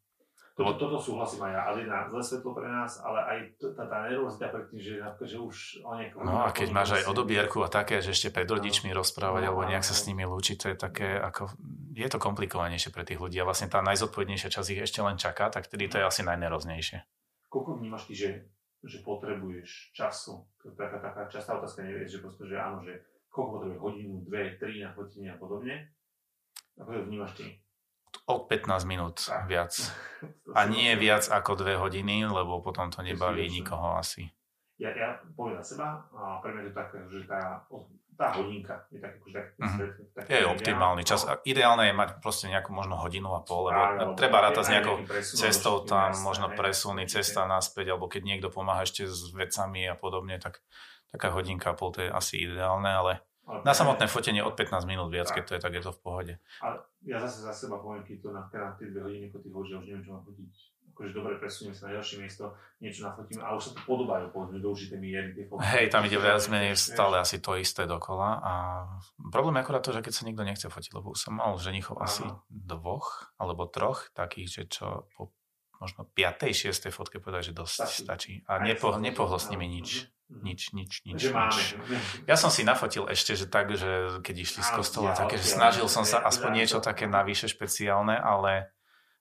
Toto, 0.52 0.76
toto 0.76 1.00
súhlasím 1.00 1.48
aj 1.48 1.52
ja, 1.56 1.60
ale 1.64 1.88
na 1.88 2.04
zle 2.12 2.20
svetlo 2.20 2.52
pre 2.52 2.68
nás, 2.68 3.00
ale 3.00 3.24
aj 3.24 3.38
tá, 3.56 3.88
tá 3.88 3.98
nervozita 4.04 4.52
pre 4.52 4.68
tým, 4.68 4.84
že, 4.84 5.00
že 5.24 5.40
už 5.40 5.80
o 5.80 5.96
niekom... 5.96 6.28
No 6.28 6.44
a 6.44 6.52
keď 6.52 6.68
máš 6.68 7.00
aj 7.00 7.08
odobierku 7.08 7.64
a 7.64 7.72
také, 7.72 8.04
že 8.04 8.12
ešte 8.12 8.28
pred 8.28 8.44
rodičmi 8.44 8.92
no, 8.92 9.00
rozprávať 9.00 9.42
no, 9.42 9.46
alebo 9.48 9.64
nejak 9.64 9.80
sa 9.80 9.96
s 9.96 10.04
nimi 10.04 10.28
lúčiť, 10.28 10.56
to 10.60 10.66
je 10.68 10.76
také, 10.76 11.16
ako, 11.16 11.56
je 11.96 12.04
to 12.04 12.20
komplikovanejšie 12.20 12.92
pre 12.92 13.08
tých 13.08 13.16
ľudí 13.16 13.40
a 13.40 13.48
vlastne 13.48 13.72
tá 13.72 13.80
najzodpovednejšia 13.80 14.52
časť 14.52 14.68
ich 14.76 14.84
ešte 14.84 15.00
len 15.00 15.16
čaká, 15.16 15.48
tak 15.48 15.64
vtedy 15.72 15.88
to 15.88 15.96
je 15.96 16.04
asi 16.04 16.20
najneroznejšie. 16.20 17.00
Koľko 17.48 17.80
vnímaš 17.80 18.12
ty, 18.12 18.12
že, 18.12 18.28
že 18.84 19.00
potrebuješ 19.00 19.96
času? 19.96 20.44
To 20.60 20.68
je 20.68 20.76
taká, 20.76 21.00
taká 21.00 21.32
častá 21.32 21.56
otázka, 21.56 21.80
nevieš, 21.80 22.20
že 22.20 22.20
proste, 22.20 22.44
že 22.44 22.60
áno, 22.60 22.84
že 22.84 23.00
koľko 23.32 23.48
potrebuješ 23.56 23.80
hodinu, 23.80 24.20
dve, 24.28 24.60
tri 24.60 24.84
na 24.84 24.92
fotenie 24.92 25.32
a 25.32 25.40
podobne? 25.40 25.96
Ako 26.76 26.92
to 26.92 27.08
vnímaš 27.08 27.32
ty? 27.40 27.61
Od 28.26 28.48
15 28.48 28.84
minút 28.84 29.26
viac. 29.48 29.72
A 30.58 30.68
nie 30.68 30.94
viac 30.94 31.26
ako 31.26 31.58
2 31.58 31.82
hodiny, 31.82 32.28
lebo 32.28 32.62
potom 32.62 32.92
to 32.92 33.02
nebaví 33.02 33.48
nikoho 33.50 33.98
asi. 33.98 34.30
Ja, 34.80 34.90
ja 34.94 35.14
poviem 35.38 35.58
na 35.58 35.64
seba, 35.64 36.02
a 36.10 36.42
pre 36.42 36.50
mňa 36.54 36.62
je 36.62 36.68
to 36.70 36.74
také, 36.74 36.98
že 37.06 37.18
tá, 37.30 37.62
tá 38.18 38.34
hodinka 38.34 38.82
je 38.90 38.98
tak, 38.98 39.14
akože 39.20 39.34
tak, 39.34 39.46
mm-hmm. 39.54 39.88
tak, 40.10 40.24
je 40.26 40.48
optimálny 40.48 41.02
čas. 41.06 41.22
A 41.22 41.38
ideálne 41.46 41.86
je 41.86 41.94
mať 41.94 42.18
proste 42.18 42.50
nejakú 42.50 42.74
možno 42.74 42.98
hodinu 42.98 43.30
a 43.30 43.46
pol, 43.46 43.70
lebo 43.70 43.78
Áno, 43.78 44.18
treba 44.18 44.42
rátať 44.42 44.64
s 44.66 44.72
nejakou 44.74 44.96
cestou 45.22 45.86
tam, 45.86 46.10
možno 46.26 46.50
presuny, 46.50 47.06
cesta 47.06 47.46
naspäť, 47.46 47.94
alebo 47.94 48.10
keď 48.10 48.22
niekto 48.26 48.48
pomáha 48.50 48.82
ešte 48.82 49.06
s 49.06 49.30
vecami 49.30 49.86
a 49.86 49.94
podobne, 49.94 50.42
tak 50.42 50.60
taká 51.14 51.30
hodinka 51.30 51.72
a 51.72 51.78
pol 51.78 51.94
to 51.94 52.02
je 52.02 52.10
asi 52.10 52.42
ideálne, 52.42 52.90
ale 52.90 53.22
ale 53.42 53.58
na 53.66 53.74
samotné 53.74 54.06
fotenie 54.06 54.42
od 54.42 54.54
15 54.54 54.86
minút 54.86 55.10
viac, 55.10 55.30
tak. 55.30 55.42
keď 55.42 55.44
to 55.44 55.52
je, 55.54 55.60
tak 55.60 55.72
je 55.74 55.82
to 55.82 55.92
v 55.92 56.00
pohode. 56.00 56.32
Ale 56.62 56.76
ja 57.02 57.18
zase 57.18 57.42
za 57.42 57.50
seba 57.50 57.82
poviem, 57.82 58.06
keď 58.06 58.16
to 58.22 58.28
na, 58.30 58.42
na 58.46 58.70
tie 58.78 58.86
dve 58.86 59.02
hodiny, 59.02 59.26
ty 59.34 59.48
hovoríš, 59.50 59.82
už 59.82 59.86
neviem, 59.90 60.04
čo 60.06 60.14
mám 60.14 60.22
fotiť. 60.22 60.50
akože 60.94 61.10
dobre, 61.10 61.32
presunieme 61.42 61.74
sa 61.74 61.90
na 61.90 61.98
ďalšie 61.98 62.16
miesto, 62.22 62.44
niečo 62.78 63.02
nafotíme 63.02 63.42
a 63.42 63.56
už 63.58 63.62
sa 63.66 63.70
to 63.74 63.80
podobajú 63.82 64.30
povedzme 64.30 64.62
do 64.62 64.68
určitej 64.70 64.98
miery 65.02 65.28
tie 65.34 65.44
fotky. 65.50 65.66
Hej, 65.66 65.86
tam 65.90 66.06
ide 66.06 66.18
viac 66.22 66.44
menej 66.46 66.78
stále 66.78 67.18
asi 67.18 67.42
to 67.42 67.58
isté 67.58 67.82
dokola 67.90 68.38
a 68.38 68.52
problém 69.34 69.58
je 69.58 69.62
akorát 69.66 69.82
to, 69.82 69.90
že 69.90 70.04
keď 70.06 70.12
sa 70.14 70.26
nikto 70.28 70.42
nechce 70.46 70.66
fotiť, 70.70 70.92
lebo 70.94 71.18
som 71.18 71.34
mal 71.34 71.58
ženichov 71.58 71.98
asi 71.98 72.22
dvoch 72.46 73.34
alebo 73.42 73.66
troch 73.66 74.06
takých, 74.14 74.48
že 74.48 74.62
čo 74.70 75.10
po 75.18 75.34
možno 75.82 76.06
5. 76.06 76.54
6. 76.54 76.94
fotke 76.94 77.18
povedať, 77.18 77.50
že 77.50 77.52
dosť 77.58 77.74
stačí. 77.74 77.98
stačí. 78.06 78.32
A 78.46 78.62
nepo, 78.62 78.94
nepohlo 79.02 79.42
s 79.42 79.50
nimi 79.50 79.66
nič. 79.66 80.06
Nič, 80.32 80.72
nič, 80.72 81.04
nič. 81.04 81.28
Máme. 81.28 81.60
Ja 82.24 82.40
som 82.40 82.48
si 82.48 82.64
nafotil 82.64 83.04
ešte, 83.10 83.36
že 83.36 83.50
tak, 83.50 83.74
že 83.74 84.22
keď 84.24 84.48
išli 84.48 84.64
z 84.64 84.70
kostola, 84.72 85.12
také, 85.12 85.36
že 85.36 85.58
snažil 85.58 85.84
som 85.90 86.08
sa 86.08 86.24
aspoň 86.24 86.64
niečo 86.64 86.78
také 86.80 87.04
navyše 87.04 87.50
špeciálne, 87.50 88.16
ale 88.16 88.72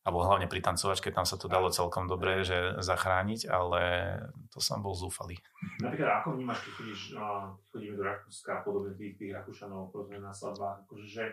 alebo 0.01 0.25
hlavne 0.25 0.49
pri 0.49 0.65
tancovačke, 0.65 1.13
tam 1.13 1.29
sa 1.29 1.37
to 1.37 1.45
dalo 1.45 1.69
celkom 1.69 2.09
dobre, 2.09 2.41
že 2.41 2.81
zachrániť, 2.81 3.45
ale 3.45 3.81
to 4.49 4.57
som 4.57 4.81
bol 4.81 4.97
zúfalý. 4.97 5.37
Napríklad, 5.77 6.25
ako 6.25 6.41
vnímaš, 6.41 6.65
keď 6.65 6.71
chodíš, 6.73 7.01
chodíme 7.69 7.93
do 7.93 8.03
Rakúska, 8.09 8.65
podobne 8.65 8.97
tých, 8.97 9.13
tých 9.21 9.29
Rakúšanov, 9.37 9.93
povedzme 9.93 10.17
na 10.17 10.33
svadbách, 10.33 10.89
akože, 10.89 11.05
že, 11.05 11.25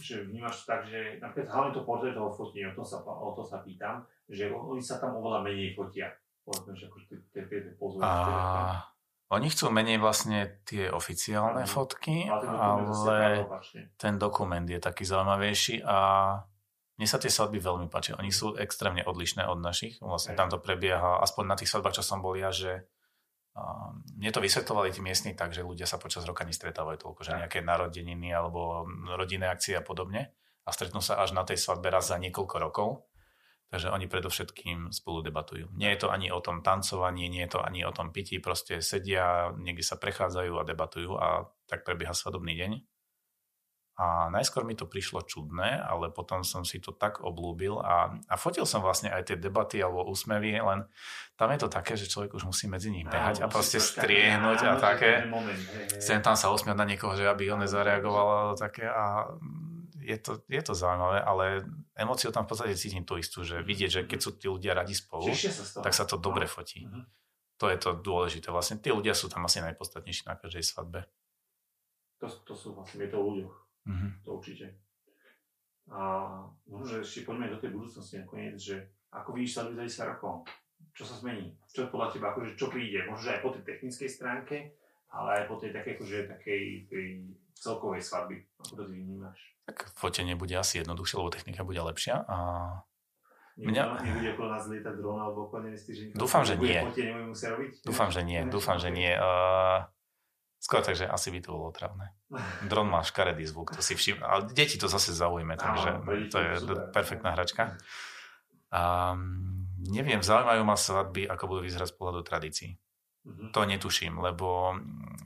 že 0.00 0.26
vnímaš 0.26 0.64
tak, 0.66 0.88
že 0.88 1.20
napríklad 1.22 1.52
hlavne 1.52 1.72
to 1.76 1.86
portrétové 1.86 2.30
fotenie, 2.34 2.66
o 2.68 2.74
to 2.74 2.84
sa, 2.84 3.00
o 3.04 3.30
to 3.36 3.44
sa 3.44 3.60
pýtam, 3.60 4.02
že 4.26 4.48
oni 4.50 4.82
sa 4.82 4.98
tam 4.98 5.16
oveľa 5.20 5.44
menej 5.46 5.76
fotia. 5.76 6.10
Povedzme, 6.40 6.72
že 6.74 6.88
akože 6.88 7.04
tie, 7.06 7.18
tie, 7.30 7.42
tie 7.46 7.72
pozornosti. 7.76 8.32
A... 8.32 8.90
Oni 9.30 9.46
chcú 9.46 9.70
menej 9.70 10.02
vlastne 10.02 10.58
tie 10.66 10.90
oficiálne 10.90 11.62
mm. 11.62 11.70
fotky, 11.70 12.26
ale, 12.26 13.46
ten 13.94 14.18
dokument 14.18 14.66
je 14.66 14.82
taký 14.82 15.06
zaujímavejší 15.06 15.86
a 15.86 15.98
mne 16.98 17.06
sa 17.06 17.22
tie 17.22 17.30
svadby 17.30 17.62
veľmi 17.62 17.86
páčia. 17.86 18.18
Oni 18.18 18.34
sú 18.34 18.58
extrémne 18.58 19.06
odlišné 19.06 19.46
od 19.46 19.62
našich. 19.62 20.02
Vlastne 20.02 20.34
tam 20.34 20.50
to 20.50 20.58
prebieha, 20.58 21.22
aspoň 21.22 21.44
na 21.46 21.56
tých 21.56 21.70
svadbách, 21.70 21.96
čo 21.96 22.04
som 22.04 22.20
bol 22.20 22.34
ja, 22.34 22.50
že 22.50 22.90
mne 24.16 24.30
to 24.30 24.40
vysvetlovali 24.40 24.94
tí 24.94 25.02
miestni 25.02 25.34
tak, 25.34 25.50
že 25.50 25.66
ľudia 25.66 25.84
sa 25.84 25.98
počas 25.98 26.22
roka 26.22 26.46
nestretávajú 26.46 27.02
toľko, 27.02 27.20
že 27.26 27.34
nejaké 27.34 27.60
narodeniny 27.66 28.30
alebo 28.30 28.86
rodinné 29.18 29.50
akcie 29.50 29.74
a 29.74 29.82
podobne. 29.82 30.30
A 30.64 30.70
stretnú 30.70 31.02
sa 31.02 31.18
až 31.18 31.34
na 31.34 31.42
tej 31.42 31.58
svadbe 31.58 31.90
raz 31.90 32.08
za 32.12 32.20
niekoľko 32.20 32.56
rokov. 32.62 33.10
Takže 33.70 33.94
oni 33.94 34.10
predovšetkým 34.10 34.90
spolu 34.90 35.22
debatujú. 35.22 35.70
Nie 35.78 35.94
je 35.94 36.02
to 36.02 36.10
ani 36.10 36.26
o 36.34 36.42
tom 36.42 36.58
tancovaní, 36.58 37.30
nie 37.30 37.46
je 37.46 37.54
to 37.54 37.62
ani 37.62 37.86
o 37.86 37.94
tom 37.94 38.10
pití, 38.10 38.42
proste 38.42 38.82
sedia, 38.82 39.54
niekde 39.54 39.86
sa 39.86 39.94
prechádzajú 39.94 40.58
a 40.58 40.66
debatujú 40.66 41.14
a 41.14 41.46
tak 41.70 41.86
prebieha 41.86 42.10
svadobný 42.10 42.58
deň. 42.58 42.82
A 44.00 44.32
najskôr 44.32 44.64
mi 44.64 44.72
to 44.72 44.88
prišlo 44.88 45.20
čudné, 45.28 45.76
ale 45.76 46.08
potom 46.08 46.40
som 46.40 46.64
si 46.64 46.80
to 46.80 46.96
tak 46.96 47.20
oblúbil 47.20 47.84
a, 47.84 48.16
a 48.32 48.34
fotil 48.40 48.64
som 48.64 48.80
vlastne 48.80 49.12
aj 49.12 49.28
tie 49.28 49.36
debaty 49.36 49.76
alebo 49.76 50.08
úsmevy, 50.08 50.56
len 50.56 50.88
tam 51.36 51.52
je 51.52 51.60
to 51.60 51.68
také, 51.68 52.00
že 52.00 52.08
človek 52.08 52.32
už 52.32 52.48
musí 52.48 52.64
medzi 52.64 52.88
nich 52.88 53.04
behať 53.04 53.44
a 53.44 53.52
proste 53.52 53.76
striehnúť 53.76 54.60
a 54.64 54.80
také. 54.80 55.28
Chcem 56.00 56.24
tam 56.24 56.32
sa 56.32 56.48
usmiať 56.48 56.80
na 56.80 56.88
niekoho, 56.88 57.12
že 57.12 57.28
aby 57.28 57.52
on 57.52 57.60
nezareagoval 57.60 58.56
a 58.56 58.56
také 58.56 58.88
a 58.88 59.28
je 60.00 60.16
to, 60.16 60.40
je 60.48 60.62
to 60.64 60.72
zaujímavé, 60.72 61.20
ale 61.20 61.44
emóciu 61.92 62.32
tam 62.32 62.48
v 62.48 62.56
podstate 62.56 62.80
cítim 62.80 63.04
tú 63.04 63.20
istú, 63.20 63.44
že 63.44 63.60
vidieť, 63.60 63.90
že 63.92 64.02
keď 64.08 64.18
sú 64.18 64.30
tí 64.40 64.48
ľudia 64.48 64.72
radi 64.72 64.96
spolu, 64.96 65.28
tak 65.84 65.92
sa 65.92 66.08
to 66.08 66.16
dobre 66.16 66.48
fotí. 66.48 66.88
Uh-huh. 66.88 67.04
To 67.60 67.68
je 67.68 67.76
to 67.76 68.00
dôležité. 68.00 68.48
Vlastne 68.48 68.80
tí 68.80 68.88
ľudia 68.88 69.12
sú 69.12 69.28
tam 69.28 69.44
asi 69.44 69.60
najpodstatnejší 69.60 70.24
na 70.24 70.40
každej 70.40 70.64
svadbe. 70.64 71.04
To, 72.24 72.26
to 72.28 72.56
sú 72.56 72.72
vlastne, 72.72 73.04
je 73.04 73.12
to 73.12 73.20
o 73.20 73.24
ľuďoch. 73.28 73.69
Mm-hmm. 73.88 74.10
To 74.26 74.28
určite. 74.36 74.66
A 75.90 76.00
možno, 76.70 76.86
že 76.86 76.96
ešte 77.02 77.26
poďme 77.26 77.50
do 77.50 77.58
tej 77.58 77.70
budúcnosti 77.74 78.20
nakoniec, 78.22 78.56
že 78.60 78.76
ako 79.10 79.34
vidíš 79.34 79.52
sa 79.58 79.62
za 79.66 79.74
10 79.74 80.12
rokov? 80.16 80.46
Čo 80.94 81.04
sa 81.06 81.14
zmení? 81.18 81.58
Čo 81.70 81.90
podľa 81.90 82.14
teba, 82.14 82.30
akože 82.34 82.54
čo 82.54 82.70
príde? 82.70 83.02
Možno, 83.10 83.26
že 83.26 83.34
aj 83.38 83.42
po 83.42 83.50
tej 83.50 83.62
technickej 83.66 84.10
stránke, 84.10 84.56
ale 85.10 85.28
aj 85.42 85.44
po 85.50 85.58
tej 85.58 85.74
takej, 85.74 85.92
akože, 85.98 86.18
takej 86.38 86.62
tej 86.86 87.06
celkovej 87.58 88.02
svadby. 88.06 88.38
Ako 88.62 88.72
to 88.78 88.84
ty 88.86 88.94
vnímaš? 88.96 89.38
Tak 89.66 89.92
fotenie 89.98 90.38
bude 90.38 90.54
asi 90.54 90.80
jednoduchšie, 90.80 91.18
lebo 91.18 91.34
technika 91.34 91.66
bude 91.66 91.82
lepšia 91.82 92.22
a 92.26 92.36
Mňa... 93.60 93.82
Nebude 94.00 94.28
okolo 94.32 94.48
nás 94.56 94.64
lietať 94.72 94.94
dron 94.96 95.20
alebo 95.20 95.44
okolo 95.44 95.68
že 95.76 96.16
Dúfam, 96.16 96.48
že 96.48 96.56
nie. 96.56 96.80
robiť? 96.80 97.72
Dúfam, 97.84 98.08
že 98.08 98.22
nie. 98.24 98.40
Dúfam, 98.48 98.78
že 98.80 98.88
nie. 98.88 99.12
Uh, 99.12 99.84
Skôr 100.60 100.84
takže 100.84 101.08
asi 101.08 101.32
by 101.32 101.40
to 101.40 101.56
bolo 101.56 101.72
otravné. 101.72 102.12
Dron 102.70 102.92
má 102.92 103.00
škaredý 103.00 103.48
zvuk, 103.48 103.72
to 103.72 103.80
si 103.80 103.96
všim... 103.96 104.20
Ale 104.20 104.52
deti 104.52 104.76
to 104.76 104.92
zase 104.92 105.16
zaujíme, 105.16 105.56
takže 105.56 105.90
to 106.28 106.36
je 106.38 106.50
perfektná 106.92 107.32
hračka. 107.32 107.74
Um, 108.70 109.66
neviem, 109.82 110.22
zaujímajú 110.22 110.62
ma 110.62 110.78
svadby, 110.78 111.26
ako 111.26 111.44
budú 111.50 111.60
vyzerať 111.66 111.90
z 111.90 111.96
pohľadu 111.98 112.22
tradícií. 112.22 112.70
Mm-hmm. 113.20 113.52
To 113.52 113.60
netuším, 113.68 114.16
lebo 114.16 114.72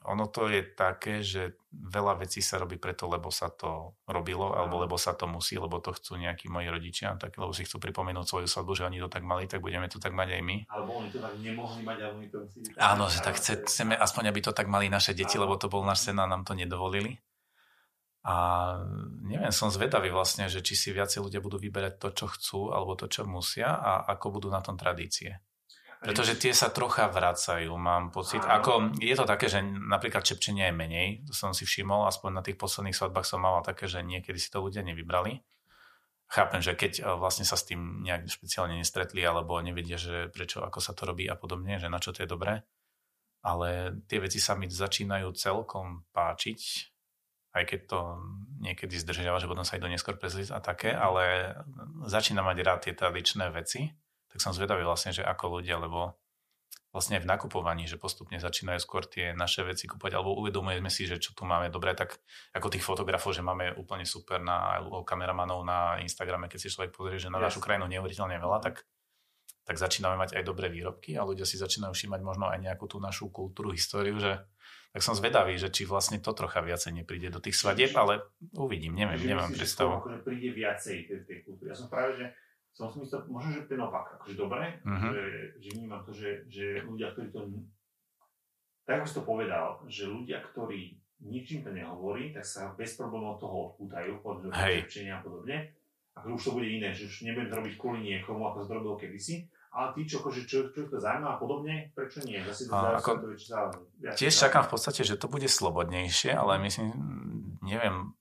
ono 0.03 0.27
to 0.27 0.51
je 0.51 0.67
také, 0.67 1.23
že 1.23 1.63
veľa 1.71 2.27
vecí 2.27 2.43
sa 2.43 2.59
robí 2.59 2.75
preto, 2.75 3.07
lebo 3.07 3.31
sa 3.31 3.55
to 3.55 3.95
robilo, 4.11 4.51
no. 4.51 4.59
alebo 4.59 4.83
lebo 4.83 4.99
sa 4.99 5.15
to 5.15 5.31
musí, 5.31 5.55
lebo 5.55 5.79
to 5.79 5.95
chcú 5.95 6.19
nejakí 6.19 6.51
moji 6.51 6.75
rodičia, 6.75 7.15
tak, 7.15 7.39
lebo 7.39 7.55
si 7.55 7.63
chcú 7.63 7.79
pripomenúť 7.79 8.27
svoju 8.27 8.49
svadbu, 8.51 8.73
že 8.75 8.87
oni 8.91 8.99
to 8.99 9.07
tak 9.07 9.23
mali, 9.23 9.47
tak 9.47 9.63
budeme 9.63 9.87
to 9.87 10.03
tak 10.03 10.11
mať 10.11 10.35
aj 10.35 10.43
my. 10.43 10.57
Alebo 10.75 10.91
oni 10.99 11.09
to 11.15 11.23
tak 11.23 11.39
nemohli 11.39 11.81
mať, 11.87 11.99
ale 12.03 12.13
oni 12.19 12.29
to 12.35 12.39
musí. 12.43 12.59
Áno, 12.75 13.07
že 13.07 13.23
tak 13.23 13.39
chce, 13.39 13.63
chceme 13.63 13.95
aspoň, 13.95 14.35
aby 14.35 14.41
to 14.43 14.51
tak 14.51 14.67
mali 14.67 14.91
naše 14.91 15.15
deti, 15.15 15.39
lebo 15.39 15.55
to 15.55 15.71
bol 15.71 15.87
náš 15.87 16.11
sen 16.11 16.19
a 16.19 16.27
nám 16.27 16.43
to 16.43 16.59
nedovolili. 16.59 17.23
A 18.27 18.35
neviem, 19.23 19.53
som 19.55 19.71
zvedavý 19.71 20.11
vlastne, 20.11 20.51
že 20.51 20.67
či 20.67 20.75
si 20.75 20.91
viacej 20.91 21.23
ľudia 21.23 21.39
budú 21.39 21.63
vyberať 21.63 22.01
to, 22.03 22.09
čo 22.11 22.27
chcú, 22.27 22.61
alebo 22.75 22.99
to, 22.99 23.07
čo 23.07 23.23
musia 23.23 23.71
a 23.71 24.03
ako 24.19 24.41
budú 24.41 24.49
na 24.51 24.65
tom 24.65 24.75
tradície. 24.75 25.45
Pretože 26.05 26.37
tie 26.37 26.53
sa 26.53 26.69
trocha 26.69 27.09
vracajú, 27.09 27.73
mám 27.81 28.13
pocit. 28.13 28.45
Ako, 28.45 28.93
je 29.01 29.17
to 29.17 29.25
také, 29.25 29.49
že 29.49 29.65
napríklad 29.65 30.21
čepčenia 30.21 30.69
je 30.69 30.77
menej, 30.77 31.09
to 31.25 31.33
som 31.33 31.57
si 31.57 31.65
všimol, 31.65 32.05
aspoň 32.05 32.31
na 32.31 32.43
tých 32.45 32.61
posledných 32.61 32.93
svadbách 32.93 33.25
som 33.25 33.41
mal 33.41 33.65
také, 33.65 33.89
že 33.89 34.05
niekedy 34.05 34.37
si 34.37 34.53
to 34.53 34.61
ľudia 34.61 34.85
nevybrali. 34.85 35.41
Chápem, 36.29 36.61
že 36.61 36.77
keď 36.77 36.93
e, 37.01 37.03
vlastne 37.17 37.49
sa 37.49 37.57
s 37.57 37.65
tým 37.65 38.05
nejak 38.05 38.29
špeciálne 38.29 38.77
nestretli, 38.77 39.25
alebo 39.25 39.57
nevedia, 39.65 39.97
že 39.97 40.29
prečo, 40.29 40.61
ako 40.61 40.77
sa 40.85 40.93
to 40.93 41.09
robí 41.09 41.25
a 41.25 41.41
podobne, 41.41 41.81
že 41.81 41.89
na 41.89 41.97
čo 41.97 42.13
to 42.13 42.21
je 42.21 42.29
dobré. 42.29 42.69
Ale 43.41 43.97
tie 44.05 44.21
veci 44.21 44.45
sa 44.45 44.53
mi 44.53 44.69
začínajú 44.69 45.33
celkom 45.33 46.05
páčiť, 46.13 46.61
aj 47.57 47.65
keď 47.65 47.81
to 47.89 48.01
niekedy 48.61 48.93
zdržiava, 49.01 49.41
že 49.41 49.49
potom 49.49 49.65
sa 49.65 49.81
idú 49.81 49.89
neskôr 49.89 50.21
prezliť 50.21 50.53
a 50.53 50.61
také, 50.61 50.93
ale 50.93 51.55
začínam 52.05 52.45
mať 52.45 52.59
rád 52.61 52.81
tie 52.89 52.93
tradičné 52.93 53.49
veci 53.49 53.89
tak 54.35 54.43
som 54.43 54.51
zvedavý 54.51 54.83
vlastne, 54.83 55.15
že 55.15 55.23
ako 55.23 55.63
ľudia, 55.63 55.79
lebo 55.79 56.19
vlastne 56.91 57.19
aj 57.19 57.23
v 57.23 57.31
nakupovaní, 57.31 57.87
že 57.87 58.03
postupne 58.03 58.35
začínajú 58.39 58.83
skôr 58.83 59.07
tie 59.07 59.31
naše 59.31 59.63
veci 59.63 59.87
kúpať, 59.87 60.19
alebo 60.19 60.35
uvedomujeme 60.35 60.91
si, 60.91 61.07
že 61.07 61.23
čo 61.23 61.35
tu 61.39 61.47
máme 61.47 61.71
dobré, 61.71 61.95
tak 61.95 62.19
ako 62.51 62.67
tých 62.71 62.83
fotografov, 62.83 63.31
že 63.31 63.47
máme 63.47 63.79
úplne 63.79 64.03
super 64.03 64.43
na 64.43 64.83
kameramanov 65.07 65.63
na 65.63 66.03
Instagrame, 66.03 66.51
keď 66.51 66.59
si 66.59 66.71
človek 66.75 66.91
pozrie, 66.91 67.23
že 67.23 67.31
na 67.31 67.39
našu 67.39 67.63
krajinu 67.63 67.87
neuveriteľne 67.87 68.43
veľa, 68.43 68.59
tak, 68.59 68.87
tak 69.63 69.79
začíname 69.79 70.19
mať 70.19 70.35
aj 70.39 70.43
dobré 70.43 70.67
výrobky 70.67 71.15
a 71.15 71.23
ľudia 71.23 71.47
si 71.47 71.59
začínajú 71.59 71.95
všímať 71.95 72.21
možno 72.27 72.51
aj 72.51 72.59
nejakú 72.59 72.91
tú 72.91 72.99
našu 72.99 73.31
kultúru, 73.31 73.71
históriu, 73.71 74.19
že 74.19 74.43
tak 74.95 75.03
som 75.03 75.19
zvedavý, 75.19 75.59
že 75.59 75.75
či 75.75 75.91
vlastne 75.91 76.23
to 76.23 76.31
trocha 76.31 76.63
viacej 76.63 76.95
nepríde 76.95 77.27
do 77.31 77.43
tých 77.43 77.59
svadieb, 77.59 77.91
ale 77.99 78.23
uvidím, 78.55 78.95
neviem, 78.95 79.19
nemám 79.19 79.51
predstavu. 79.51 80.23
Príde 80.23 80.55
viacej 80.55 81.27
tej 81.27 81.43
kultúry. 81.43 81.75
Ja 81.75 81.79
som 81.79 81.91
práve, 81.91 82.15
že 82.23 82.27
som 82.75 82.91
si 82.91 82.99
myslel, 83.07 83.31
možno, 83.31 83.55
že 83.55 83.71
ten 83.71 83.79
opak, 83.79 84.19
akože 84.19 84.35
dobre, 84.35 84.83
uh-huh. 84.83 85.11
že, 85.15 85.23
že 85.63 85.69
vnímam 85.79 86.03
to, 86.03 86.11
že, 86.11 86.43
že 86.51 86.83
ľudia, 86.83 87.15
ktorí 87.15 87.31
to, 87.31 87.41
tak 88.83 89.01
ako 89.01 89.07
si 89.07 89.15
to 89.15 89.23
povedal, 89.23 89.67
že 89.87 90.11
ľudia, 90.11 90.43
ktorí 90.43 90.99
ničím 91.23 91.63
to 91.63 91.71
nehovorí, 91.71 92.35
tak 92.35 92.43
sa 92.43 92.75
bez 92.75 92.99
problémov 92.99 93.39
toho 93.39 93.73
odpútajú, 93.73 94.19
povedzme, 94.21 94.51
a 94.51 95.19
podobne. 95.23 95.71
Ako 96.15 96.39
už 96.39 96.43
to 96.47 96.55
bude 96.55 96.67
iné, 96.67 96.95
že 96.95 97.07
už 97.11 97.27
nebudem 97.27 97.51
to 97.51 97.59
robiť 97.59 97.75
kvôli 97.79 98.01
niekomu, 98.03 98.43
ako 98.47 98.67
to 98.67 98.75
robil 98.75 98.95
kedysi, 98.99 99.47
ale 99.75 99.91
tí, 99.99 100.07
čo, 100.07 100.23
akože, 100.23 100.47
čo, 100.47 100.71
čo 100.71 100.87
to 100.87 101.03
zaujíma 101.03 101.35
a 101.35 101.39
podobne, 101.39 101.91
prečo 101.95 102.23
nie? 102.23 102.39
Zase 102.47 102.71
to 102.71 102.75
a 102.75 102.99
ako, 102.99 103.35
to 103.35 104.15
tiež 104.15 104.35
čakám 104.35 104.67
v 104.67 104.73
podstate, 104.79 105.03
že 105.03 105.19
to 105.19 105.27
bude 105.27 105.51
slobodnejšie, 105.51 106.31
ale 106.31 106.63
myslím, 106.63 106.95
neviem, 107.67 108.15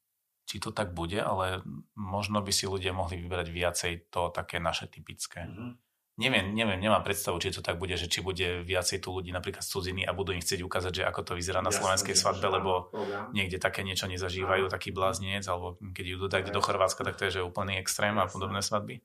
či 0.43 0.59
to 0.59 0.75
tak 0.75 0.91
bude, 0.91 1.17
ale 1.17 1.63
možno 1.95 2.43
by 2.43 2.51
si 2.51 2.67
ľudia 2.67 2.91
mohli 2.91 3.19
vybrať 3.19 3.47
viacej 3.47 3.93
to 4.11 4.29
také 4.29 4.59
naše 4.59 4.91
typické. 4.91 5.47
Mm-hmm. 5.47 5.71
Neviem, 6.13 6.53
neviem, 6.53 6.77
nemám 6.77 7.01
predstavu, 7.01 7.41
či 7.41 7.49
to 7.49 7.65
tak 7.65 7.81
bude, 7.81 7.97
že 7.97 8.05
či 8.05 8.21
bude 8.21 8.61
viacej 8.61 9.01
tu 9.01 9.17
ľudí 9.17 9.33
napríklad 9.33 9.65
z 9.65 9.73
cudziny 9.73 10.05
a 10.05 10.13
budú 10.13 10.29
im 10.29 10.45
chcieť 10.45 10.61
ukázať, 10.61 11.01
že 11.01 11.03
ako 11.09 11.21
to 11.25 11.33
vyzerá 11.33 11.65
na 11.65 11.73
Jasne, 11.73 11.81
slovenskej 11.81 12.13
svadbe, 12.13 12.53
lebo 12.53 12.93
program. 12.93 13.33
niekde 13.33 13.57
také 13.57 13.81
niečo 13.81 14.05
nezažívajú, 14.05 14.69
Aha. 14.69 14.73
taký 14.77 14.93
bláznec, 14.93 15.41
alebo 15.49 15.81
keď 15.81 16.05
idú 16.05 16.29
tak 16.29 16.53
do 16.53 16.61
Chorvátska, 16.61 17.01
tak 17.01 17.17
to 17.17 17.25
je 17.25 17.41
že 17.41 17.41
úplný 17.41 17.81
extrém 17.81 18.13
a 18.21 18.29
podobné 18.29 18.61
svadby. 18.61 19.01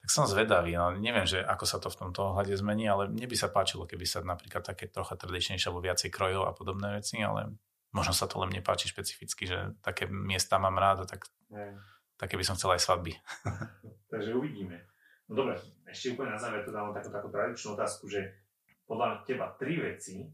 Tak 0.00 0.08
som 0.08 0.24
zvedavý, 0.24 0.80
no 0.80 0.96
neviem, 0.96 1.28
že 1.28 1.44
ako 1.44 1.64
sa 1.68 1.76
to 1.76 1.92
v 1.92 2.08
tomto 2.08 2.32
ohľade 2.32 2.56
zmení, 2.56 2.88
ale 2.88 3.12
mne 3.12 3.28
by 3.28 3.36
sa 3.36 3.52
páčilo, 3.52 3.84
keby 3.84 4.08
sa 4.08 4.24
napríklad 4.24 4.64
také 4.64 4.88
trocha 4.88 5.20
tradičnejšie 5.20 5.68
alebo 5.68 5.84
viacej 5.84 6.08
krojov 6.08 6.48
a 6.48 6.56
podobné 6.56 7.04
veci, 7.04 7.20
ale 7.20 7.52
možno 7.94 8.12
sa 8.12 8.26
to 8.26 8.42
len 8.42 8.50
mne 8.50 8.66
páči 8.66 8.90
špecificky, 8.90 9.46
že 9.46 9.78
také 9.80 10.10
miesta 10.10 10.58
mám 10.58 10.74
rád, 10.76 11.06
tak, 11.06 11.30
také 12.18 12.34
by 12.34 12.44
som 12.44 12.58
chcel 12.58 12.74
aj 12.74 12.82
svadby. 12.82 13.14
Takže 14.12 14.34
uvidíme. 14.34 14.82
No 15.30 15.40
dobre, 15.40 15.56
ešte 15.88 16.12
úplne 16.12 16.36
na 16.36 16.40
záver 16.42 16.66
to 16.66 16.74
dám 16.74 16.92
takú, 16.92 17.08
takú 17.08 17.28
tradičnú 17.30 17.78
otázku, 17.78 18.10
že 18.10 18.34
podľa 18.84 19.24
teba 19.24 19.54
tri 19.56 19.80
veci, 19.80 20.28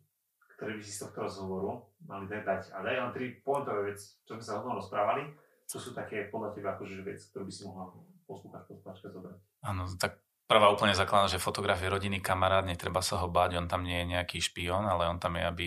ktoré 0.59 0.75
by 0.77 0.83
si 0.83 0.93
z 0.93 1.07
tohto 1.07 1.31
rozhovoru 1.31 1.87
mali 2.05 2.27
dať. 2.27 2.75
A 2.75 2.83
daj 2.83 2.97
len 2.99 3.13
tri 3.15 3.39
pointové 3.41 3.95
veci, 3.95 4.19
čo 4.27 4.35
sme 4.37 4.45
sa 4.45 4.59
o 4.59 4.65
tom 4.67 4.77
rozprávali, 4.77 5.31
čo 5.65 5.79
sú 5.79 5.95
také 5.95 6.27
podľa 6.29 6.53
teba 6.53 6.75
akože 6.75 7.07
vec, 7.07 7.23
ktorú 7.31 7.47
by 7.47 7.53
si 7.55 7.63
mohla 7.65 7.85
poslúchať, 8.29 8.63
posluchačka 8.67 9.09
zobrať. 9.09 9.37
Áno, 9.65 9.89
tak 9.97 10.20
prvá 10.51 10.67
úplne 10.67 10.99
základná, 10.99 11.31
že 11.31 11.39
fotograf 11.39 11.79
je 11.79 11.87
rodinný 11.87 12.19
kamarát, 12.19 12.67
netreba 12.67 12.99
sa 13.07 13.23
ho 13.23 13.31
báť, 13.31 13.63
on 13.63 13.71
tam 13.71 13.87
nie 13.87 14.03
je 14.03 14.11
nejaký 14.19 14.43
špion, 14.43 14.83
ale 14.83 15.07
on 15.07 15.23
tam 15.23 15.39
je, 15.39 15.47
aby 15.47 15.67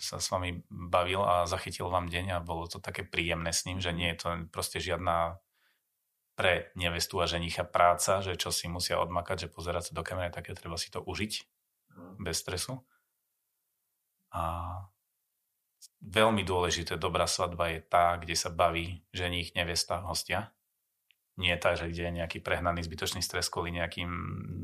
sa 0.00 0.16
s 0.16 0.32
vami 0.32 0.64
bavil 0.72 1.20
a 1.20 1.44
zachytil 1.44 1.92
vám 1.92 2.08
deň 2.08 2.32
a 2.32 2.38
bolo 2.40 2.64
to 2.64 2.80
také 2.80 3.04
príjemné 3.04 3.52
s 3.52 3.68
ním, 3.68 3.76
že 3.76 3.92
nie 3.92 4.08
je 4.16 4.24
to 4.24 4.28
proste 4.48 4.80
žiadna 4.80 5.36
pre 6.32 6.72
nevestu 6.80 7.20
a 7.20 7.28
ženicha 7.28 7.68
práca, 7.68 8.24
že 8.24 8.40
čo 8.40 8.48
si 8.48 8.72
musia 8.72 8.96
odmakať, 9.04 9.44
že 9.44 9.52
pozerať 9.52 9.92
sa 9.92 10.00
do 10.00 10.00
kamery, 10.00 10.32
také 10.32 10.56
treba 10.56 10.80
si 10.80 10.88
to 10.88 11.04
užiť 11.04 11.32
mhm. 11.92 12.24
bez 12.24 12.40
stresu. 12.40 12.80
A 14.32 14.72
veľmi 16.00 16.40
dôležité, 16.40 16.96
dobrá 16.96 17.28
svadba 17.28 17.68
je 17.68 17.84
tá, 17.84 18.16
kde 18.16 18.32
sa 18.32 18.48
baví 18.48 19.04
ženich, 19.12 19.52
nevesta, 19.52 20.00
hostia. 20.08 20.56
Nie 21.40 21.56
tá, 21.56 21.72
že 21.72 21.88
kde 21.88 22.12
je 22.12 22.18
nejaký 22.20 22.44
prehnaný 22.44 22.84
zbytočný 22.84 23.24
stres 23.24 23.48
kvôli 23.48 23.72
nejakým 23.72 24.10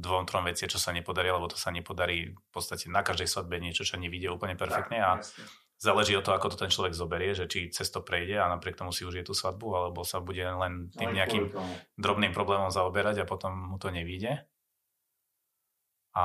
dvom, 0.04 0.28
trom 0.28 0.44
veci, 0.44 0.68
čo 0.68 0.76
sa 0.76 0.92
nepodarí, 0.92 1.32
lebo 1.32 1.48
to 1.48 1.56
sa 1.56 1.72
nepodarí 1.72 2.36
v 2.36 2.50
podstate 2.52 2.92
na 2.92 3.00
každej 3.00 3.24
svadbe 3.24 3.56
niečo, 3.56 3.88
čo 3.88 3.96
nevidie 3.96 4.28
úplne 4.28 4.52
perfektne 4.52 5.00
a 5.00 5.10
záleží 5.80 6.12
od 6.12 6.28
toho, 6.28 6.36
ako 6.36 6.52
to 6.52 6.60
ten 6.60 6.68
človek 6.68 6.92
zoberie, 6.92 7.32
že 7.32 7.48
či 7.48 7.72
cez 7.72 7.88
to 7.88 8.04
prejde 8.04 8.36
a 8.36 8.52
napriek 8.52 8.76
tomu 8.76 8.92
si 8.92 9.08
užije 9.08 9.24
tú 9.24 9.32
svadbu, 9.32 9.64
alebo 9.80 10.04
sa 10.04 10.20
bude 10.20 10.44
len 10.44 10.92
tým 10.92 11.16
nejakým 11.16 11.56
drobným 11.96 12.36
problémom 12.36 12.68
zaoberať 12.68 13.24
a 13.24 13.30
potom 13.30 13.72
mu 13.72 13.80
to 13.80 13.88
nevíde. 13.88 14.44
A 16.12 16.24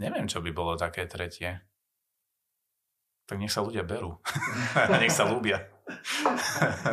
neviem, 0.00 0.24
čo 0.24 0.40
by 0.40 0.56
bolo 0.56 0.80
také 0.80 1.04
tretie 1.04 1.60
tak 3.30 3.38
nech 3.38 3.54
sa 3.54 3.62
ľudia 3.62 3.86
berú. 3.86 4.18
nech 4.98 5.14
sa 5.14 5.22
ľúbia. 5.22 5.62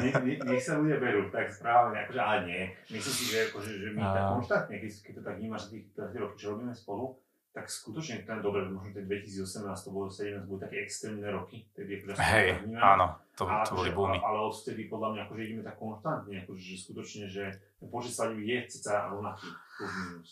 Nech, 0.04 0.16
nech, 0.24 0.40
nech 0.42 0.64
sa 0.64 0.78
ľudia 0.78 0.98
berú, 0.98 1.30
tak 1.30 1.50
správne, 1.50 2.06
akože, 2.06 2.22
ale 2.22 2.38
nie. 2.46 2.64
Myslím 2.90 3.14
si, 3.14 3.24
že, 3.30 3.38
akože, 3.52 3.72
že 3.78 3.88
my 3.94 4.02
a... 4.02 4.10
tak 4.12 4.24
konštantne, 4.38 4.76
keď, 4.82 4.92
keď 5.04 5.14
to 5.14 5.22
tak 5.24 5.36
vnímaš 5.38 5.64
tých, 5.70 5.86
tých 5.94 6.22
roky, 6.22 6.36
čo 6.38 6.48
robíme 6.56 6.74
spolu, 6.74 7.18
tak 7.58 7.74
skutočne 7.74 8.22
ten 8.22 8.38
dobre, 8.38 8.70
možno 8.70 8.94
ten 8.94 9.10
2018 9.10 9.66
to 9.66 9.90
bolo 9.90 10.14
17, 10.14 10.46
boli 10.46 10.62
také 10.62 10.86
extrémne 10.86 11.26
roky. 11.34 11.66
Tedy, 11.74 12.06
akože 12.06 12.22
Hej, 12.22 12.48
áno, 12.78 13.18
to, 13.34 13.50
to 13.66 13.72
boli 13.74 13.90
akože, 13.90 13.98
boomy. 13.98 14.18
Ale 14.22 14.38
odtedy 14.46 14.82
podľa 14.86 15.10
mňa 15.18 15.22
akože 15.26 15.42
ideme 15.42 15.64
tak 15.66 15.76
konštantne, 15.82 16.36
akože, 16.46 16.62
že 16.62 16.76
skutočne, 16.78 17.24
že 17.26 17.44
ten 17.82 17.90
počet 17.90 18.14
svadí 18.14 18.46
je 18.46 18.58
ceca 18.70 19.10
rovnaký, 19.10 19.50
plus 19.50 19.94
minus. 20.06 20.30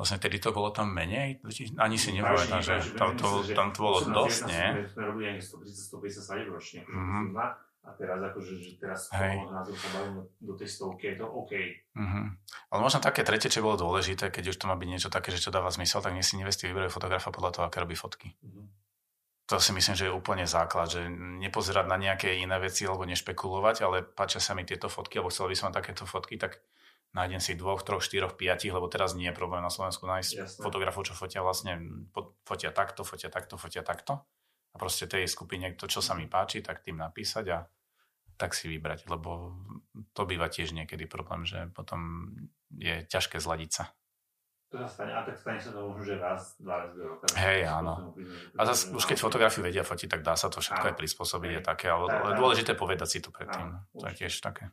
Vlastne 0.00 0.16
tedy 0.16 0.40
to 0.40 0.56
bolo 0.56 0.72
tam 0.72 0.88
menej? 0.96 1.44
Ani 1.76 2.00
si 2.00 2.16
nepamätám, 2.16 2.64
že 2.64 2.96
tam 2.96 3.12
to, 3.20 3.44
tam 3.52 3.68
to 3.68 3.84
bolo 3.84 4.00
dosť, 4.00 4.48
nie? 4.48 4.88
Sme 4.96 5.12
robili 5.12 5.36
aj 5.36 5.44
130-150 5.44 6.24
sladieb 6.24 6.48
ročne, 6.48 6.80
mm-hmm. 6.88 7.36
A 7.80 7.96
teraz 7.96 8.20
akože, 8.20 8.52
že 8.60 8.76
teraz 8.76 9.08
Hej. 9.16 9.40
názor 9.48 9.72
sa 9.72 9.88
bavíme 9.96 10.22
do 10.36 10.52
tej 10.52 10.68
stovky, 10.68 11.16
je 11.16 11.16
to 11.16 11.26
OK. 11.26 11.52
Mm-hmm. 11.96 12.26
Ale 12.68 12.80
možno 12.84 13.00
také 13.00 13.24
tretie, 13.24 13.48
čo 13.48 13.64
bolo 13.64 13.80
dôležité, 13.80 14.28
keď 14.28 14.52
už 14.52 14.60
to 14.60 14.68
má 14.68 14.76
byť 14.76 14.88
niečo 14.88 15.08
také, 15.08 15.32
že 15.32 15.40
čo 15.40 15.48
dáva 15.48 15.72
zmysel, 15.72 16.04
tak 16.04 16.12
nie 16.12 16.20
si 16.20 16.36
nevesti 16.36 16.68
vyberajú 16.68 16.92
fotografa 16.92 17.32
podľa 17.32 17.50
toho, 17.56 17.64
aké 17.64 17.80
robí 17.80 17.96
fotky. 17.96 18.36
Mm-hmm. 18.44 18.66
To 19.50 19.58
si 19.58 19.74
myslím, 19.74 19.96
že 19.98 20.06
je 20.06 20.14
úplne 20.14 20.46
základ, 20.46 20.92
že 20.92 21.10
nepozerať 21.10 21.88
na 21.90 21.98
nejaké 21.98 22.38
iné 22.38 22.54
veci 22.62 22.86
alebo 22.86 23.02
nešpekulovať, 23.08 23.76
ale 23.82 24.06
páčia 24.06 24.38
sa 24.38 24.54
mi 24.54 24.62
tieto 24.62 24.86
fotky, 24.86 25.18
alebo 25.18 25.32
chcel 25.34 25.50
by 25.50 25.56
som 25.58 25.66
mať 25.72 25.76
takéto 25.82 26.04
fotky, 26.06 26.38
tak 26.38 26.62
nájdem 27.10 27.42
si 27.42 27.58
dvoch, 27.58 27.82
troch, 27.82 28.04
štyroch, 28.04 28.38
piatich, 28.38 28.70
lebo 28.70 28.86
teraz 28.86 29.18
nie 29.18 29.26
je 29.26 29.34
problém 29.34 29.58
na 29.58 29.72
Slovensku 29.72 30.06
nájsť 30.06 30.30
Jasne. 30.36 30.62
fotografov, 30.62 31.02
čo 31.02 31.18
fotia 31.18 31.42
vlastne, 31.42 31.82
fotia 32.46 32.70
takto, 32.70 33.02
fotia 33.02 33.26
takto, 33.26 33.58
fotia 33.58 33.82
takto. 33.82 34.22
A 34.70 34.76
proste 34.78 35.10
tej 35.10 35.26
skupine, 35.26 35.74
to, 35.74 35.90
čo 35.90 35.98
sa 35.98 36.14
mi 36.14 36.30
páči, 36.30 36.62
tak 36.62 36.86
tým 36.86 36.98
napísať 36.98 37.44
a 37.50 37.58
tak 38.40 38.56
si 38.56 38.72
vybrať, 38.72 39.04
lebo 39.10 39.52
to 40.16 40.24
býva 40.24 40.48
tiež 40.48 40.72
niekedy 40.72 41.04
problém, 41.04 41.44
že 41.44 41.68
potom 41.76 42.32
je 42.72 43.04
ťažké 43.04 43.36
zladiť 43.36 43.70
sa. 43.70 43.84
To 44.70 44.78
sa 44.78 44.86
stane, 44.86 45.10
a 45.10 45.26
tak 45.26 45.34
stane 45.34 45.58
sa 45.58 45.74
to 45.74 45.82
možno, 45.82 46.06
že 46.06 46.14
raz, 46.14 46.54
dva 46.62 46.86
razy 46.86 46.94
do 47.02 47.06
roka. 47.10 47.26
Hej, 47.34 47.66
áno. 47.66 48.14
A 48.54 48.62
zase 48.70 48.94
už 48.94 49.02
keď 49.02 49.18
fotografiu 49.18 49.66
vedia 49.66 49.82
fotiť, 49.82 50.06
tak 50.06 50.22
dá 50.22 50.38
sa 50.38 50.46
to 50.46 50.62
všetko 50.62 50.94
aj 50.94 50.96
prispôsobiť, 50.96 51.50
je 51.58 51.62
také, 51.66 51.90
ale, 51.90 52.06
ale 52.06 52.38
dôležité 52.38 52.78
povedať 52.78 53.08
si 53.10 53.18
to 53.18 53.34
predtým. 53.34 53.82
To 53.98 54.06
je 54.06 54.14
tiež 54.14 54.38
také. 54.38 54.70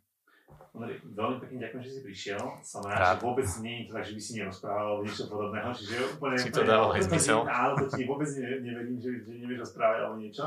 Veľmi 0.75 1.37
pekne 1.39 1.57
ďakujem, 1.63 1.83
že 1.85 1.91
si 1.91 2.01
prišiel. 2.03 2.41
Som 2.65 2.83
rád, 2.83 3.21
že 3.21 3.23
vôbec 3.23 3.47
nie 3.63 3.75
je 3.79 3.83
to 3.87 3.91
tak, 3.95 4.05
že 4.07 4.13
by 4.13 4.21
si 4.21 4.31
nerozprával 4.35 4.85
alebo 4.87 5.03
niečo 5.07 5.25
podobného. 5.31 5.69
Čiže 5.71 5.95
úplne... 6.17 6.35
Si 6.35 6.51
to 6.51 6.63
dával 6.67 6.89
aj 6.91 7.01
zmysel. 7.07 7.39
Áno, 7.47 7.73
to 7.79 7.85
ti 7.93 8.03
vôbec 8.03 8.29
ne, 8.35 8.49
neverím, 8.61 8.97
že, 8.99 9.09
že 9.23 9.31
nevieš 9.39 9.59
rozprávať 9.69 9.97
alebo 10.03 10.17
niečo. 10.19 10.45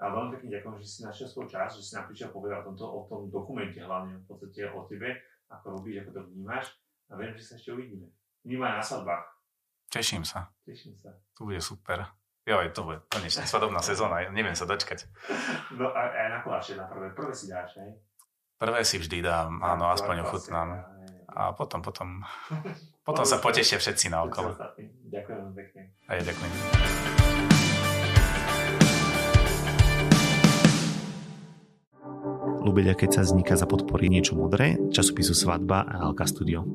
A 0.00 0.04
veľmi 0.08 0.30
pekne 0.32 0.48
ďakujem, 0.56 0.76
že 0.80 0.86
si 0.88 0.98
našiel 1.04 1.28
svoj 1.28 1.46
čas, 1.52 1.76
že 1.76 1.84
si 1.84 1.92
nám 1.92 2.08
prišiel 2.08 2.32
povedať 2.32 2.56
o, 2.60 2.64
tomto, 2.72 2.84
o 2.88 3.00
tom 3.04 3.20
dokumente 3.28 3.78
hlavne, 3.84 4.16
v 4.16 4.24
podstate 4.24 4.72
o 4.72 4.88
tebe, 4.88 5.12
ako 5.52 5.76
robíš, 5.76 6.00
ako 6.02 6.10
to 6.16 6.20
vnímaš. 6.32 6.66
A 7.12 7.20
verím, 7.20 7.36
že 7.36 7.44
sa 7.44 7.54
ešte 7.60 7.76
uvidíme. 7.76 8.08
Vnímaj 8.48 8.80
na 8.80 8.84
svadbách. 8.84 9.24
Teším 9.92 10.24
sa. 10.24 10.48
Teším 10.64 10.96
sa. 10.96 11.12
To 11.36 11.44
bude 11.44 11.60
super. 11.60 12.08
Jo, 12.48 12.64
je 12.64 12.72
to 12.72 12.82
bude 12.88 13.04
konečne 13.12 13.44
svadobná 13.44 13.84
sezóna, 13.84 14.24
neviem 14.32 14.56
sa 14.56 14.64
dočkať. 14.64 15.04
No 15.76 15.92
a 15.92 16.08
aj 16.08 16.28
na 16.32 16.38
koláče 16.40 16.72
na 16.80 16.88
prvé, 16.88 17.12
prvé 17.12 17.36
si 17.36 17.52
dáš, 17.52 17.76
hej? 17.76 17.92
Prvé 18.60 18.84
si 18.84 19.00
vždy 19.00 19.24
dám, 19.24 19.64
áno, 19.64 19.88
aspoň 19.88 20.20
ochutnám. 20.20 20.84
A 21.32 21.56
potom, 21.56 21.80
potom, 21.80 22.20
potom 23.08 23.24
sa 23.24 23.40
potešia 23.40 23.80
všetci 23.80 24.12
na 24.12 24.20
okolo. 24.20 24.52
Ďakujem 25.08 25.48
pekne. 25.56 25.96
A 26.04 26.20
ja 26.20 26.22
ďakujem. 26.28 26.52
Ľubeľa, 32.60 32.92
keď 33.00 33.10
sa 33.16 33.22
vzniká 33.24 33.56
za 33.56 33.64
podpory 33.64 34.12
niečo 34.12 34.36
modré, 34.36 34.76
časopisu 34.92 35.32
Svadba 35.32 35.88
a 35.88 36.04
Alka 36.04 36.28
Studio. 36.28 36.68